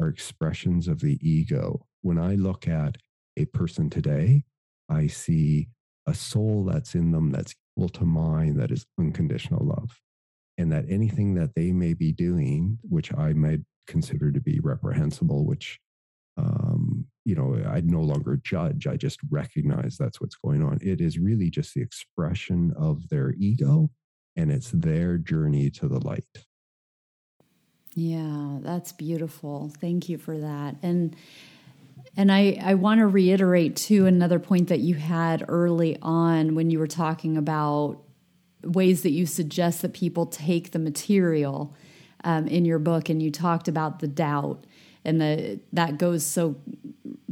are 0.00 0.08
expressions 0.08 0.86
of 0.88 1.00
the 1.00 1.18
ego. 1.28 1.84
When 2.02 2.18
I 2.18 2.34
look 2.36 2.68
at 2.68 2.98
a 3.36 3.46
person 3.46 3.90
today, 3.90 4.44
I 4.88 5.08
see 5.08 5.68
a 6.06 6.14
soul 6.14 6.64
that's 6.64 6.94
in 6.94 7.10
them 7.10 7.30
that's 7.30 7.54
equal 7.76 7.88
to 7.90 8.04
mine, 8.04 8.56
that 8.56 8.70
is 8.70 8.86
unconditional 8.98 9.64
love. 9.66 9.98
and 10.58 10.72
that 10.72 10.84
anything 10.88 11.34
that 11.34 11.54
they 11.54 11.72
may 11.72 11.94
be 11.94 12.12
doing, 12.12 12.78
which 12.82 13.14
I 13.16 13.32
might 13.32 13.60
consider 13.86 14.32
to 14.32 14.40
be 14.40 14.60
reprehensible, 14.60 15.46
which 15.46 15.78
um, 16.38 17.04
you 17.24 17.34
know, 17.34 17.60
I 17.68 17.80
no 17.80 18.00
longer 18.00 18.40
judge. 18.42 18.86
I 18.86 18.96
just 18.96 19.18
recognize 19.30 19.96
that's 19.98 20.20
what's 20.20 20.36
going 20.36 20.62
on. 20.62 20.78
It 20.80 21.00
is 21.00 21.18
really 21.18 21.50
just 21.50 21.74
the 21.74 21.82
expression 21.82 22.72
of 22.78 23.08
their 23.08 23.34
ego 23.38 23.90
and 24.36 24.50
it's 24.50 24.70
their 24.70 25.18
journey 25.18 25.68
to 25.70 25.88
the 25.88 25.98
light. 25.98 26.24
Yeah, 27.94 28.58
that's 28.60 28.92
beautiful. 28.92 29.72
Thank 29.80 30.08
you 30.08 30.18
for 30.18 30.38
that. 30.38 30.76
And 30.82 31.16
and 32.16 32.32
I, 32.32 32.58
I 32.62 32.74
want 32.74 32.98
to 32.98 33.06
reiterate 33.06 33.76
too 33.76 34.06
another 34.06 34.38
point 34.38 34.68
that 34.68 34.80
you 34.80 34.94
had 34.94 35.44
early 35.46 35.98
on 36.00 36.54
when 36.54 36.70
you 36.70 36.78
were 36.78 36.86
talking 36.86 37.36
about 37.36 38.02
ways 38.62 39.02
that 39.02 39.10
you 39.10 39.26
suggest 39.26 39.82
that 39.82 39.92
people 39.92 40.26
take 40.26 40.72
the 40.72 40.78
material 40.78 41.76
um, 42.24 42.48
in 42.48 42.64
your 42.64 42.78
book, 42.78 43.08
and 43.08 43.22
you 43.22 43.30
talked 43.30 43.68
about 43.68 44.00
the 44.00 44.08
doubt, 44.08 44.64
and 45.04 45.20
the 45.20 45.60
that 45.72 45.98
goes 45.98 46.24
so 46.24 46.56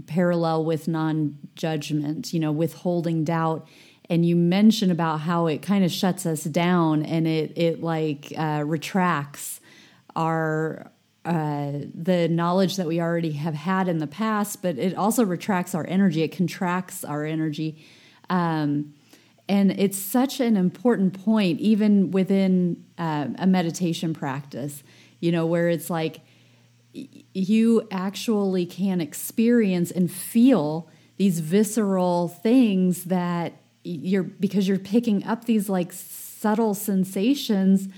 parallel 0.07 0.64
with 0.64 0.89
non-judgment, 0.89 2.33
you 2.33 2.41
know, 2.41 2.53
withholding 2.53 3.25
doubt. 3.25 3.67
And 4.09 4.25
you 4.25 4.37
mentioned 4.37 4.93
about 4.93 5.21
how 5.21 5.47
it 5.47 5.62
kind 5.62 5.85
of 5.85 5.91
shuts 5.91 6.27
us 6.27 6.45
down 6.45 7.05
and 7.05 7.27
it 7.27 7.53
it 7.57 7.83
like 7.83 8.33
uh, 8.37 8.62
retracts 8.64 9.61
our 10.14 10.91
uh, 11.27 11.73
the 11.93 12.29
knowledge 12.29 12.77
that 12.77 12.87
we 12.87 13.01
already 13.01 13.33
have 13.33 13.55
had 13.55 13.89
in 13.89 13.99
the 13.99 14.07
past, 14.07 14.62
but 14.62 14.79
it 14.79 14.95
also 14.95 15.25
retracts 15.25 15.75
our 15.75 15.85
energy. 15.89 16.23
It 16.23 16.29
contracts 16.29 17.03
our 17.05 17.25
energy. 17.25 17.85
Um, 18.31 18.95
and 19.49 19.73
it's 19.73 19.99
such 19.99 20.39
an 20.39 20.57
important 20.57 21.25
point, 21.25 21.59
even 21.61 22.12
within 22.12 22.85
uh, 22.97 23.29
a 23.39 23.47
meditation 23.47 24.14
practice, 24.14 24.85
you 25.19 25.33
know, 25.33 25.47
where 25.47 25.69
it's 25.69 25.91
like 25.91 26.21
you 27.34 27.86
actually 27.90 28.66
can 28.66 29.01
experience 29.01 29.90
and 29.90 30.11
feel 30.11 30.88
these 31.16 31.40
visceral 31.40 32.28
things 32.28 33.05
that 33.05 33.55
you're 33.84 34.22
because 34.22 34.66
you're 34.66 34.78
picking 34.78 35.24
up 35.24 35.44
these 35.44 35.68
like 35.68 35.92
subtle 35.92 36.74
sensations 36.74 37.88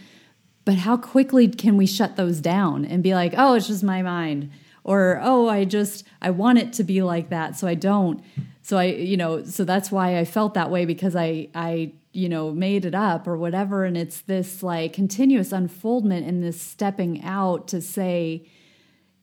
but 0.68 0.76
how 0.76 0.98
quickly 0.98 1.48
can 1.48 1.78
we 1.78 1.86
shut 1.86 2.16
those 2.16 2.42
down 2.42 2.84
and 2.84 3.02
be 3.02 3.14
like, 3.14 3.32
oh, 3.38 3.54
it's 3.54 3.68
just 3.68 3.82
my 3.82 4.02
mind? 4.02 4.50
Or, 4.84 5.18
oh, 5.22 5.48
I 5.48 5.64
just, 5.64 6.04
I 6.20 6.28
want 6.28 6.58
it 6.58 6.74
to 6.74 6.84
be 6.84 7.00
like 7.00 7.30
that. 7.30 7.56
So 7.56 7.66
I 7.66 7.74
don't. 7.74 8.22
So 8.60 8.76
I, 8.76 8.84
you 8.84 9.16
know, 9.16 9.42
so 9.44 9.64
that's 9.64 9.90
why 9.90 10.18
I 10.18 10.26
felt 10.26 10.52
that 10.52 10.70
way 10.70 10.84
because 10.84 11.16
I, 11.16 11.48
I, 11.54 11.94
you 12.12 12.28
know, 12.28 12.50
made 12.50 12.84
it 12.84 12.94
up 12.94 13.26
or 13.26 13.38
whatever. 13.38 13.86
And 13.86 13.96
it's 13.96 14.20
this 14.20 14.62
like 14.62 14.92
continuous 14.92 15.52
unfoldment 15.52 16.26
and 16.26 16.42
this 16.42 16.60
stepping 16.60 17.24
out 17.24 17.66
to 17.68 17.80
say, 17.80 18.46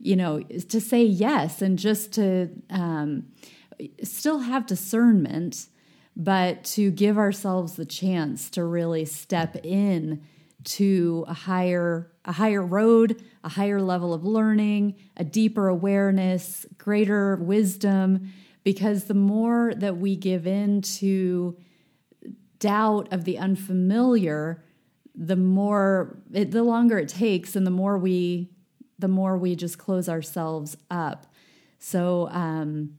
you 0.06 0.16
know, 0.16 0.40
to 0.42 0.80
say 0.80 1.04
yes 1.04 1.64
and 1.64 1.80
just 1.80 2.14
to 2.14 2.50
um, 2.70 3.26
still 4.04 4.40
have 4.40 4.68
discernment, 4.68 5.68
but 6.16 6.64
to 6.64 6.92
give 6.92 7.18
ourselves 7.18 7.76
the 7.76 7.86
chance 7.86 8.50
to 8.52 8.64
really 8.64 9.06
step 9.06 9.58
in 9.66 10.22
to 10.64 11.26
a 11.28 11.34
higher 11.34 12.12
a 12.24 12.32
higher 12.32 12.64
road, 12.64 13.22
a 13.44 13.50
higher 13.50 13.82
level 13.82 14.14
of 14.14 14.24
learning, 14.24 14.96
a 15.18 15.24
deeper 15.24 15.68
awareness, 15.68 16.66
greater 16.78 17.36
wisdom 17.38 18.32
because 18.64 19.06
the 19.06 19.14
more 19.14 19.74
that 19.76 19.98
we 19.98 20.16
give 20.16 20.48
in 20.48 20.82
to 20.82 21.56
doubt 22.60 23.08
of 23.12 23.26
the 23.26 23.38
unfamiliar, 23.38 24.64
the 25.14 25.36
more 25.36 26.18
it, 26.32 26.52
the 26.52 26.64
longer 26.64 26.98
it 26.98 27.10
takes 27.10 27.56
and 27.56 27.66
the 27.66 27.72
more 27.72 27.98
we 27.98 28.50
the 28.98 29.08
more 29.08 29.38
we 29.38 29.56
just 29.56 29.78
close 29.78 30.08
ourselves 30.10 30.78
up. 30.90 31.26
So 31.80 32.30
um 32.30 32.98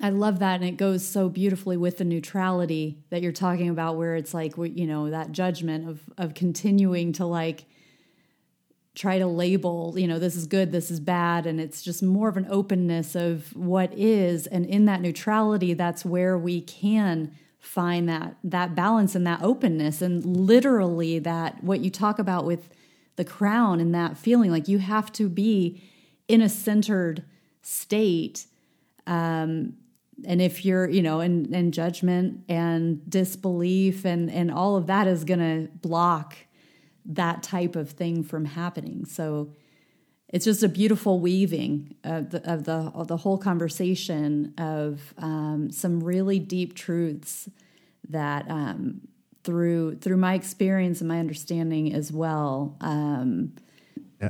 I 0.00 0.10
love 0.10 0.40
that. 0.40 0.56
And 0.56 0.64
it 0.64 0.76
goes 0.76 1.06
so 1.08 1.30
beautifully 1.30 1.78
with 1.78 1.96
the 1.96 2.04
neutrality 2.04 2.98
that 3.08 3.22
you're 3.22 3.32
talking 3.32 3.70
about, 3.70 3.96
where 3.96 4.14
it's 4.14 4.34
like, 4.34 4.52
you 4.58 4.86
know, 4.86 5.08
that 5.08 5.32
judgment 5.32 5.88
of, 5.88 6.00
of 6.18 6.34
continuing 6.34 7.14
to 7.14 7.24
like 7.24 7.64
try 8.94 9.18
to 9.18 9.26
label, 9.26 9.94
you 9.96 10.06
know, 10.06 10.18
this 10.18 10.36
is 10.36 10.46
good, 10.46 10.70
this 10.70 10.90
is 10.90 11.00
bad. 11.00 11.46
And 11.46 11.60
it's 11.60 11.80
just 11.82 12.02
more 12.02 12.28
of 12.28 12.36
an 12.36 12.46
openness 12.50 13.14
of 13.14 13.54
what 13.56 13.92
is. 13.94 14.46
And 14.46 14.66
in 14.66 14.84
that 14.84 15.00
neutrality, 15.00 15.72
that's 15.72 16.04
where 16.04 16.36
we 16.36 16.60
can 16.60 17.32
find 17.58 18.08
that, 18.08 18.36
that 18.44 18.74
balance 18.74 19.14
and 19.14 19.26
that 19.26 19.42
openness. 19.42 20.02
And 20.02 20.24
literally 20.24 21.18
that, 21.20 21.64
what 21.64 21.80
you 21.80 21.90
talk 21.90 22.18
about 22.18 22.44
with 22.44 22.68
the 23.16 23.24
crown 23.24 23.80
and 23.80 23.94
that 23.94 24.16
feeling. 24.16 24.50
Like 24.50 24.68
you 24.68 24.78
have 24.78 25.12
to 25.12 25.28
be 25.28 25.82
in 26.28 26.40
a 26.40 26.48
centered 26.48 27.24
state 27.62 28.46
um, 29.06 29.74
and 30.24 30.40
if 30.40 30.64
you're 30.64 30.88
you 30.88 31.02
know 31.02 31.20
in, 31.20 31.52
in 31.54 31.72
judgment 31.72 32.44
and 32.48 33.08
disbelief 33.08 34.04
and 34.04 34.30
and 34.30 34.50
all 34.50 34.76
of 34.76 34.86
that 34.86 35.06
is 35.06 35.24
going 35.24 35.40
to 35.40 35.70
block 35.78 36.36
that 37.04 37.42
type 37.42 37.76
of 37.76 37.90
thing 37.90 38.24
from 38.24 38.44
happening. 38.44 39.04
So 39.04 39.52
it's 40.28 40.44
just 40.44 40.62
a 40.62 40.68
beautiful 40.68 41.20
weaving 41.20 41.94
of 42.02 42.30
the 42.30 42.50
of 42.50 42.64
the, 42.64 42.90
of 42.94 43.08
the 43.08 43.18
whole 43.18 43.38
conversation 43.38 44.54
of 44.58 45.14
um, 45.18 45.70
some 45.70 46.02
really 46.02 46.38
deep 46.38 46.74
truths 46.74 47.48
that 48.08 48.50
um, 48.50 49.08
through 49.46 49.96
through 49.96 50.18
my 50.18 50.34
experience 50.34 51.00
and 51.00 51.08
my 51.08 51.18
understanding 51.18 51.94
as 51.94 52.12
well 52.12 52.76
um, 52.82 53.54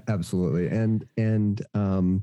absolutely 0.09 0.69
and 0.69 1.05
and 1.17 1.63
um, 1.75 2.23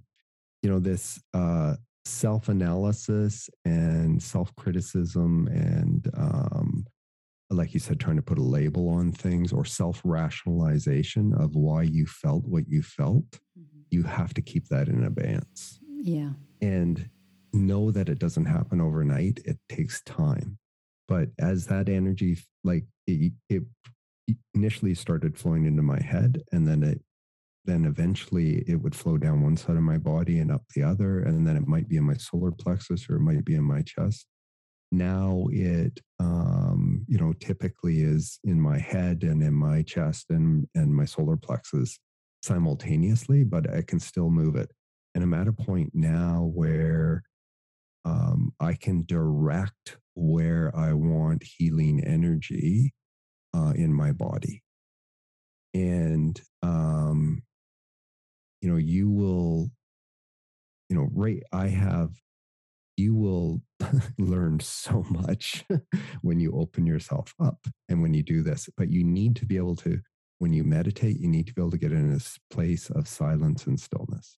you 0.61 0.69
know 0.69 0.79
this 0.79 1.21
uh, 1.33 1.75
self 2.05 2.49
analysis 2.49 3.49
and 3.65 4.21
self 4.21 4.55
criticism 4.55 5.47
and, 5.47 6.09
um, 6.15 6.85
like 7.49 7.73
you 7.73 7.79
said, 7.79 7.99
trying 7.99 8.15
to 8.15 8.21
put 8.21 8.39
a 8.39 8.43
label 8.43 8.89
on 8.89 9.11
things 9.11 9.53
or 9.53 9.65
self 9.65 10.01
rationalization 10.03 11.33
of 11.33 11.55
why 11.55 11.83
you 11.83 12.05
felt 12.05 12.45
what 12.45 12.67
you 12.67 12.81
felt, 12.81 13.29
mm-hmm. 13.57 13.81
you 13.91 14.03
have 14.03 14.33
to 14.33 14.41
keep 14.41 14.67
that 14.69 14.87
in 14.87 15.03
abeyance. 15.03 15.79
Yeah. 16.01 16.31
And 16.61 17.09
know 17.53 17.91
that 17.91 18.09
it 18.09 18.17
doesn't 18.17 18.45
happen 18.45 18.81
overnight, 18.81 19.39
it 19.45 19.59
takes 19.69 20.01
time. 20.03 20.57
But 21.07 21.29
as 21.39 21.67
that 21.67 21.89
energy, 21.89 22.37
like 22.63 22.85
it, 23.07 23.33
it 23.49 23.63
initially 24.53 24.95
started 24.95 25.37
flowing 25.37 25.65
into 25.65 25.81
my 25.81 26.01
head 26.01 26.41
and 26.51 26.67
then 26.67 26.83
it 26.83 27.01
then 27.65 27.85
eventually 27.85 28.63
it 28.67 28.75
would 28.75 28.95
flow 28.95 29.17
down 29.17 29.41
one 29.41 29.55
side 29.55 29.77
of 29.77 29.83
my 29.83 29.97
body 29.97 30.39
and 30.39 30.51
up 30.51 30.63
the 30.75 30.83
other. 30.83 31.19
And 31.19 31.47
then 31.47 31.55
it 31.55 31.67
might 31.67 31.87
be 31.87 31.97
in 31.97 32.03
my 32.03 32.15
solar 32.15 32.51
plexus 32.51 33.09
or 33.09 33.15
it 33.15 33.21
might 33.21 33.45
be 33.45 33.55
in 33.55 33.63
my 33.63 33.81
chest. 33.83 34.25
Now 34.91 35.47
it, 35.49 36.01
um, 36.19 37.05
you 37.07 37.17
know, 37.17 37.33
typically 37.39 38.01
is 38.01 38.39
in 38.43 38.59
my 38.59 38.77
head 38.77 39.23
and 39.23 39.41
in 39.41 39.53
my 39.53 39.81
chest 39.81 40.25
and, 40.29 40.67
and 40.75 40.93
my 40.93 41.05
solar 41.05 41.37
plexus 41.37 41.97
simultaneously, 42.43 43.43
but 43.43 43.73
I 43.73 43.81
can 43.81 43.99
still 43.99 44.29
move 44.29 44.55
it. 44.55 44.69
And 45.15 45.23
I'm 45.23 45.33
at 45.33 45.47
a 45.47 45.53
point 45.53 45.91
now 45.93 46.51
where 46.53 47.23
um, 48.05 48.53
I 48.59 48.73
can 48.73 49.05
direct 49.07 49.97
where 50.15 50.71
I 50.75 50.93
want 50.93 51.43
healing 51.43 52.03
energy 52.03 52.93
uh, 53.55 53.73
in 53.75 53.93
my 53.93 54.11
body. 54.11 54.63
And 55.73 56.39
um, 56.61 57.43
you 58.63 58.69
know, 58.69 58.77
you 58.77 59.09
will, 59.09 59.69
you 60.87 60.95
know, 60.95 61.09
right, 61.13 61.43
I 61.51 61.67
have, 61.67 62.11
you 62.95 63.13
will 63.13 63.61
learn 64.17 64.61
so 64.61 65.05
much 65.09 65.65
when 66.21 66.39
you 66.39 66.53
open 66.53 66.85
yourself 66.85 67.33
up 67.41 67.67
and 67.89 68.01
when 68.01 68.13
you 68.13 68.23
do 68.23 68.41
this. 68.41 68.69
But 68.77 68.89
you 68.89 69.03
need 69.03 69.35
to 69.37 69.45
be 69.45 69.57
able 69.57 69.75
to, 69.77 69.99
when 70.39 70.53
you 70.53 70.63
meditate, 70.63 71.19
you 71.19 71.27
need 71.27 71.47
to 71.47 71.53
be 71.53 71.61
able 71.61 71.71
to 71.71 71.77
get 71.77 71.91
in 71.91 72.13
this 72.13 72.39
place 72.49 72.89
of 72.89 73.05
silence 73.05 73.67
and 73.67 73.77
stillness. 73.77 74.37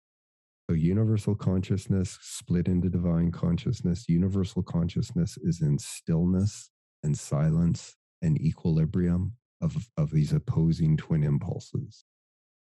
So, 0.70 0.76
universal 0.76 1.36
consciousness 1.36 2.18
split 2.22 2.68
into 2.68 2.90
divine 2.90 3.32
consciousness. 3.32 4.06
Universal 4.08 4.64
consciousness 4.64 5.38
is 5.44 5.62
in 5.62 5.78
stillness 5.78 6.70
and 7.04 7.18
silence 7.18 7.96
and 8.22 8.40
equilibrium 8.40 9.34
of, 9.62 9.90
of 9.98 10.12
these 10.12 10.32
opposing 10.32 10.96
twin 10.96 11.24
impulses 11.24 12.06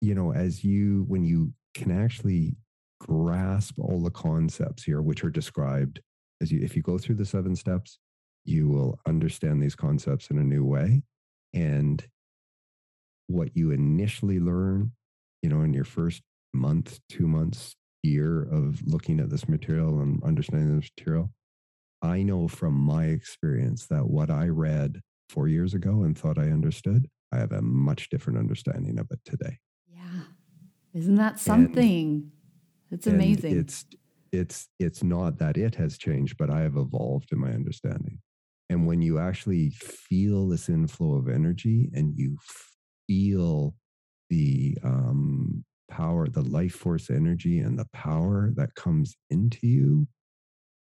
you 0.01 0.13
know, 0.13 0.33
as 0.33 0.63
you, 0.63 1.05
when 1.07 1.23
you 1.23 1.53
can 1.73 1.91
actually 1.91 2.55
grasp 2.99 3.79
all 3.79 4.01
the 4.01 4.11
concepts 4.11 4.83
here, 4.83 5.01
which 5.01 5.23
are 5.23 5.29
described 5.29 6.01
as 6.41 6.51
you, 6.51 6.59
if 6.61 6.75
you 6.75 6.81
go 6.81 6.97
through 6.97 7.15
the 7.15 7.25
seven 7.25 7.55
steps, 7.55 7.99
you 8.45 8.67
will 8.67 8.99
understand 9.07 9.61
these 9.61 9.75
concepts 9.75 10.29
in 10.29 10.37
a 10.37 10.43
new 10.43 10.63
way. 10.63 11.03
And 11.53 12.05
what 13.27 13.55
you 13.55 13.71
initially 13.71 14.39
learn, 14.39 14.91
you 15.41 15.49
know, 15.49 15.61
in 15.61 15.73
your 15.73 15.83
first 15.83 16.21
month, 16.57 16.99
two 17.09 17.27
months, 17.27 17.75
year 18.03 18.43
of 18.51 18.81
looking 18.85 19.19
at 19.19 19.29
this 19.29 19.47
material 19.47 19.99
and 19.99 20.23
understanding 20.23 20.79
this 20.79 20.89
material, 20.97 21.31
I 22.01 22.23
know 22.23 22.47
from 22.47 22.73
my 22.73 23.05
experience 23.05 23.87
that 23.87 24.07
what 24.07 24.29
I 24.29 24.47
read 24.47 25.01
four 25.29 25.47
years 25.47 25.73
ago 25.73 26.03
and 26.03 26.17
thought 26.17 26.37
I 26.37 26.43
understood, 26.43 27.07
I 27.33 27.37
have 27.37 27.51
a 27.51 27.61
much 27.61 28.09
different 28.09 28.39
understanding 28.39 28.99
of 28.99 29.07
it 29.11 29.19
today. 29.25 29.57
Yeah. 29.87 30.21
Isn't 30.93 31.15
that 31.15 31.39
something? 31.39 32.31
And, 32.31 32.31
it's 32.91 33.07
amazing. 33.07 33.57
It's 33.57 33.85
it's 34.31 34.67
it's 34.79 35.03
not 35.03 35.39
that 35.39 35.57
it 35.57 35.75
has 35.75 35.97
changed, 35.97 36.37
but 36.37 36.49
I 36.49 36.61
have 36.61 36.77
evolved 36.77 37.31
in 37.31 37.39
my 37.39 37.51
understanding. 37.51 38.19
And 38.69 38.85
when 38.85 39.01
you 39.01 39.19
actually 39.19 39.69
feel 39.71 40.47
this 40.47 40.69
inflow 40.69 41.15
of 41.15 41.29
energy 41.29 41.89
and 41.93 42.13
you 42.15 42.37
feel 43.07 43.75
the 44.29 44.77
um, 44.83 45.63
power, 45.87 46.27
the 46.27 46.41
life 46.41 46.73
force 46.73 47.09
energy 47.09 47.59
and 47.59 47.77
the 47.77 47.87
power 47.93 48.51
that 48.55 48.75
comes 48.75 49.15
into 49.29 49.67
you, 49.67 50.07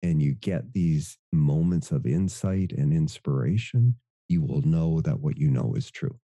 and 0.03 0.22
you 0.22 0.34
get 0.34 0.72
these 0.72 1.18
moments 1.32 1.90
of 1.90 2.07
insight 2.07 2.72
and 2.72 2.92
inspiration, 2.92 3.97
you 4.28 4.42
will 4.42 4.62
know 4.62 5.01
that 5.01 5.20
what 5.20 5.38
you 5.38 5.51
know 5.51 5.74
is 5.74 5.90
true. 5.90 6.18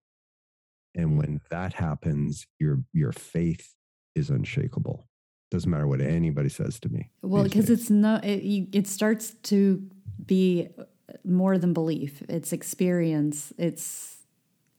And 0.95 1.11
mm-hmm. 1.11 1.17
when 1.19 1.41
that 1.51 1.75
happens, 1.75 2.47
your 2.59 2.83
your 2.93 3.13
faith 3.13 3.75
is 4.15 4.31
unshakable. 4.31 5.07
Doesn't 5.51 5.71
matter 5.71 5.87
what 5.87 6.01
anybody 6.01 6.49
says 6.49 6.81
to 6.81 6.89
me. 6.89 7.11
Well, 7.23 7.45
because 7.45 7.71
it's 7.71 7.91
not, 7.91 8.25
it, 8.25 8.69
it 8.73 8.87
starts 8.87 9.35
to 9.45 9.83
be 10.25 10.69
uh, 10.79 10.85
more 11.25 11.59
than 11.59 11.73
belief. 11.73 12.23
It's 12.29 12.53
experience. 12.53 13.53
It's 13.59 14.19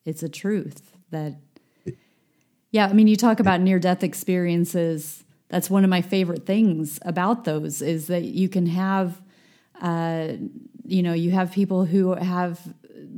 it's 0.05 0.23
a 0.23 0.29
truth 0.29 0.93
that. 1.11 1.39
Yeah, 2.73 2.87
I 2.87 2.93
mean, 2.93 3.07
you 3.07 3.15
talk 3.15 3.39
about 3.39 3.61
near 3.61 3.77
death 3.77 4.03
experiences. 4.03 5.23
That's 5.47 5.69
one 5.69 5.83
of 5.83 5.91
my 5.91 6.01
favorite 6.01 6.47
things 6.47 6.97
about 7.03 7.43
those 7.43 7.83
is 7.83 8.07
that 8.07 8.23
you 8.23 8.49
can 8.49 8.65
have, 8.65 9.21
uh, 9.79 10.29
you 10.83 11.03
know, 11.03 11.13
you 11.13 11.29
have 11.31 11.51
people 11.51 11.85
who 11.85 12.15
have 12.15 12.59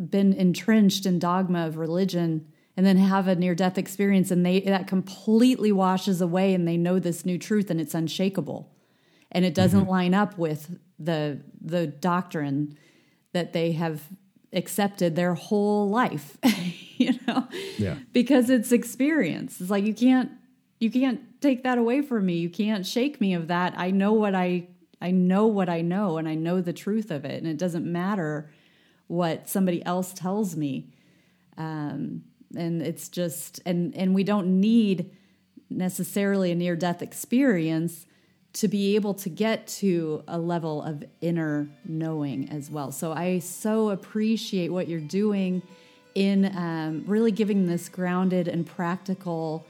been 0.09 0.33
entrenched 0.33 1.05
in 1.05 1.19
dogma 1.19 1.67
of 1.67 1.77
religion 1.77 2.45
and 2.75 2.85
then 2.85 2.97
have 2.97 3.29
a 3.29 3.35
near 3.35 3.55
death 3.55 3.77
experience 3.77 4.29
and 4.29 4.45
they 4.45 4.59
that 4.59 4.87
completely 4.87 5.71
washes 5.71 6.19
away 6.19 6.53
and 6.53 6.67
they 6.67 6.75
know 6.75 6.99
this 6.99 7.25
new 7.25 7.37
truth 7.37 7.69
and 7.69 7.79
it's 7.79 7.93
unshakable 7.93 8.69
and 9.31 9.45
it 9.45 9.53
doesn't 9.53 9.83
mm-hmm. 9.83 9.89
line 9.89 10.13
up 10.13 10.37
with 10.37 10.77
the 10.99 11.39
the 11.61 11.87
doctrine 11.87 12.77
that 13.31 13.53
they 13.53 13.71
have 13.71 14.01
accepted 14.55 15.15
their 15.15 15.35
whole 15.35 15.89
life 15.89 16.37
you 16.97 17.13
know? 17.27 17.47
Yeah. 17.77 17.95
Because 18.13 18.49
it's 18.49 18.71
experience. 18.71 19.61
It's 19.61 19.69
like 19.69 19.85
you 19.85 19.93
can't 19.93 20.31
you 20.79 20.91
can't 20.91 21.41
take 21.41 21.63
that 21.63 21.77
away 21.77 22.01
from 22.01 22.25
me. 22.25 22.35
You 22.35 22.49
can't 22.49 22.85
shake 22.85 23.21
me 23.21 23.33
of 23.33 23.47
that. 23.47 23.73
I 23.77 23.91
know 23.91 24.13
what 24.13 24.35
i 24.35 24.67
i 25.01 25.11
know 25.11 25.45
what 25.45 25.67
i 25.67 25.81
know 25.81 26.17
and 26.17 26.27
i 26.27 26.35
know 26.35 26.61
the 26.61 26.71
truth 26.71 27.11
of 27.11 27.25
it 27.25 27.43
and 27.43 27.47
it 27.47 27.57
doesn't 27.57 27.85
matter 27.85 28.49
what 29.07 29.49
somebody 29.49 29.85
else 29.85 30.13
tells 30.13 30.55
me. 30.55 30.89
Um 31.57 32.23
and 32.55 32.81
it's 32.81 33.09
just 33.09 33.61
and 33.65 33.95
and 33.95 34.13
we 34.13 34.23
don't 34.23 34.59
need 34.59 35.11
necessarily 35.69 36.51
a 36.51 36.55
near 36.55 36.75
death 36.75 37.01
experience 37.01 38.05
to 38.55 38.69
be 38.69 38.95
able 38.95 39.13
to 39.13 39.29
get 39.29 39.67
to 39.67 40.23
a 40.29 40.39
level 40.39 40.81
of 40.81 41.03
inner 41.19 41.67
knowing 41.83 42.49
as 42.49 42.71
well. 42.71 42.89
So 42.89 43.11
I 43.11 43.39
so 43.39 43.89
appreciate 43.89 44.69
what 44.69 44.87
you're 44.87 45.01
doing 45.01 45.61
in 46.15 46.45
um, 46.55 47.03
really 47.05 47.31
giving 47.31 47.65
this 47.65 47.89
grounded 47.89 48.47
and 48.47 48.65
practical 48.65 49.67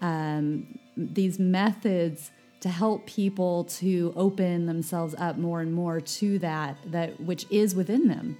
um, 0.00 0.78
these 0.96 1.38
methods 1.38 2.30
to 2.60 2.70
help 2.70 3.04
people 3.06 3.64
to 3.64 4.14
open 4.16 4.64
themselves 4.64 5.14
up 5.18 5.36
more 5.36 5.60
and 5.60 5.74
more 5.74 6.00
to 6.00 6.38
that 6.38 6.76
that 6.86 7.20
which 7.20 7.44
is 7.50 7.74
within 7.74 8.08
them 8.08 8.38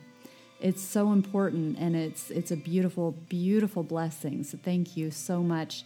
it's 0.61 0.83
so 0.83 1.13
important 1.13 1.77
and 1.79 1.97
it's 1.97 2.31
it's 2.31 2.51
a 2.51 2.57
beautiful 2.57 3.13
beautiful 3.29 3.83
blessing 3.83 4.45
so 4.45 4.57
thank 4.63 4.97
you 4.97 5.11
so 5.11 5.43
much 5.43 5.85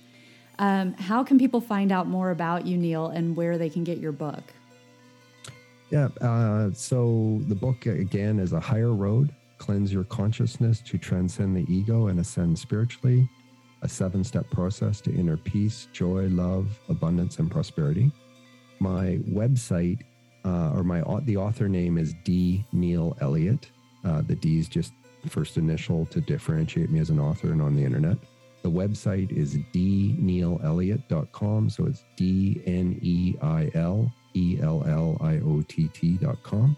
um, 0.59 0.95
how 0.95 1.23
can 1.23 1.39
people 1.39 1.61
find 1.61 1.93
out 1.93 2.07
more 2.07 2.31
about 2.31 2.67
you 2.67 2.77
neil 2.77 3.09
and 3.09 3.37
where 3.37 3.59
they 3.59 3.69
can 3.69 3.85
get 3.85 3.99
your 3.99 4.13
book? 4.13 4.43
Yeah 5.91 6.09
uh, 6.21 6.71
so 6.73 7.41
the 7.49 7.55
book 7.55 7.87
again 7.87 8.39
is 8.39 8.53
a 8.53 8.61
higher 8.61 8.93
road 8.93 9.33
cleanse 9.59 9.93
your 9.93 10.05
consciousness 10.05 10.81
to 10.81 10.99
transcend 10.99 11.57
the 11.57 11.73
ego 11.73 12.09
and 12.09 12.21
ascend 12.21 12.59
spiritually 12.59 13.29
a 13.83 13.89
seven 13.89 14.25
step 14.25 14.49
process 14.51 15.01
to 15.01 15.15
inner 15.15 15.37
peace 15.37 15.89
joy 15.93 16.27
love 16.29 16.79
abundance 16.89 17.39
and 17.39 17.51
prosperity. 17.51 18.11
My 18.81 19.19
website 19.29 20.01
uh, 20.45 20.73
or 20.75 20.85
my 20.85 21.03
the 21.23 21.37
author 21.37 21.69
name 21.69 21.99
is 21.99 22.15
d. 22.25 22.65
Neil 22.73 23.17
elliott. 23.21 23.71
Uh, 24.05 24.23
the 24.23 24.37
D 24.37 24.59
is 24.59 24.69
just 24.69 24.93
first 25.29 25.57
initial 25.57 26.07
to 26.07 26.21
differentiate 26.21 26.91
me 26.91 27.01
as 27.01 27.11
an 27.11 27.19
author 27.19 27.51
and 27.51 27.61
on 27.61 27.75
the 27.75 27.85
internet. 27.85 28.17
The 28.67 28.73
website 28.73 29.31
is 29.31 29.57
dneilelliott.com. 29.73 31.71
So 31.71 31.87
it's 31.87 32.03
D 32.17 32.61
N 32.67 32.99
E 33.01 33.37
I 33.41 33.71
L 33.75 34.13
E 34.35 34.59
L 34.61 34.83
L 34.85 35.17
I 35.21 35.37
O 35.37 35.63
T 35.69 35.87
T.com. 35.87 36.77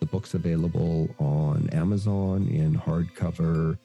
The 0.00 0.06
book's 0.06 0.34
available 0.34 1.08
on 1.20 1.70
Amazon 1.70 2.48
in 2.48 2.76
hardcover, 2.76 3.78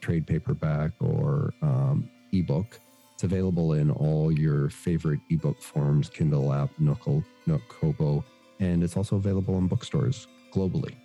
trade 0.00 0.26
paperback, 0.26 0.90
or 0.98 1.54
um, 1.62 2.10
ebook. 2.32 2.80
It's 3.14 3.22
available 3.22 3.74
in 3.74 3.92
all 3.92 4.32
your 4.32 4.68
favorite 4.68 5.20
ebook 5.30 5.62
forms 5.62 6.08
Kindle 6.08 6.52
app, 6.52 6.70
Nook, 6.80 7.06
Nook 7.46 7.62
Kobo, 7.68 8.24
and 8.58 8.82
it's 8.82 8.96
also 8.96 9.14
available 9.14 9.56
in 9.58 9.68
bookstores 9.68 10.26
globally. 10.52 10.96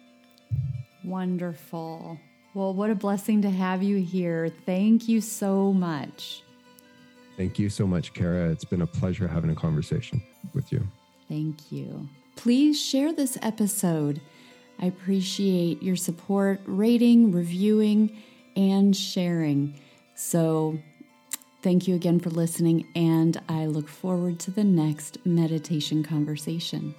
Wonderful. 1.04 2.18
Well, 2.54 2.74
what 2.74 2.90
a 2.90 2.96
blessing 2.96 3.42
to 3.44 3.50
have 3.50 3.82
you 3.82 3.98
here. 3.98 4.52
Thank 4.66 5.08
you 5.08 5.22
so 5.22 5.72
much. 5.72 6.44
Thank 7.38 7.58
you 7.58 7.70
so 7.70 7.88
much, 7.88 8.14
Kara. 8.14 8.50
It's 8.50 8.66
been 8.66 8.82
a 8.82 8.88
pleasure 8.88 9.28
having 9.28 9.50
a 9.50 9.56
conversation 9.56 10.22
with 10.54 10.72
you. 10.72 10.86
Thank 11.30 11.72
you. 11.72 12.10
Please 12.36 12.82
share 12.82 13.14
this 13.14 13.38
episode. 13.42 14.20
I 14.80 14.88
appreciate 14.88 15.82
your 15.82 15.96
support, 15.96 16.60
rating, 16.66 17.32
reviewing, 17.32 18.18
and 18.56 18.96
sharing. 18.96 19.80
So, 20.16 20.80
thank 21.62 21.88
you 21.88 21.96
again 21.96 22.20
for 22.20 22.32
listening, 22.32 22.88
and 22.96 23.40
I 23.48 23.66
look 23.66 23.88
forward 23.88 24.40
to 24.40 24.52
the 24.52 24.64
next 24.64 25.26
meditation 25.26 26.04
conversation. 26.04 26.96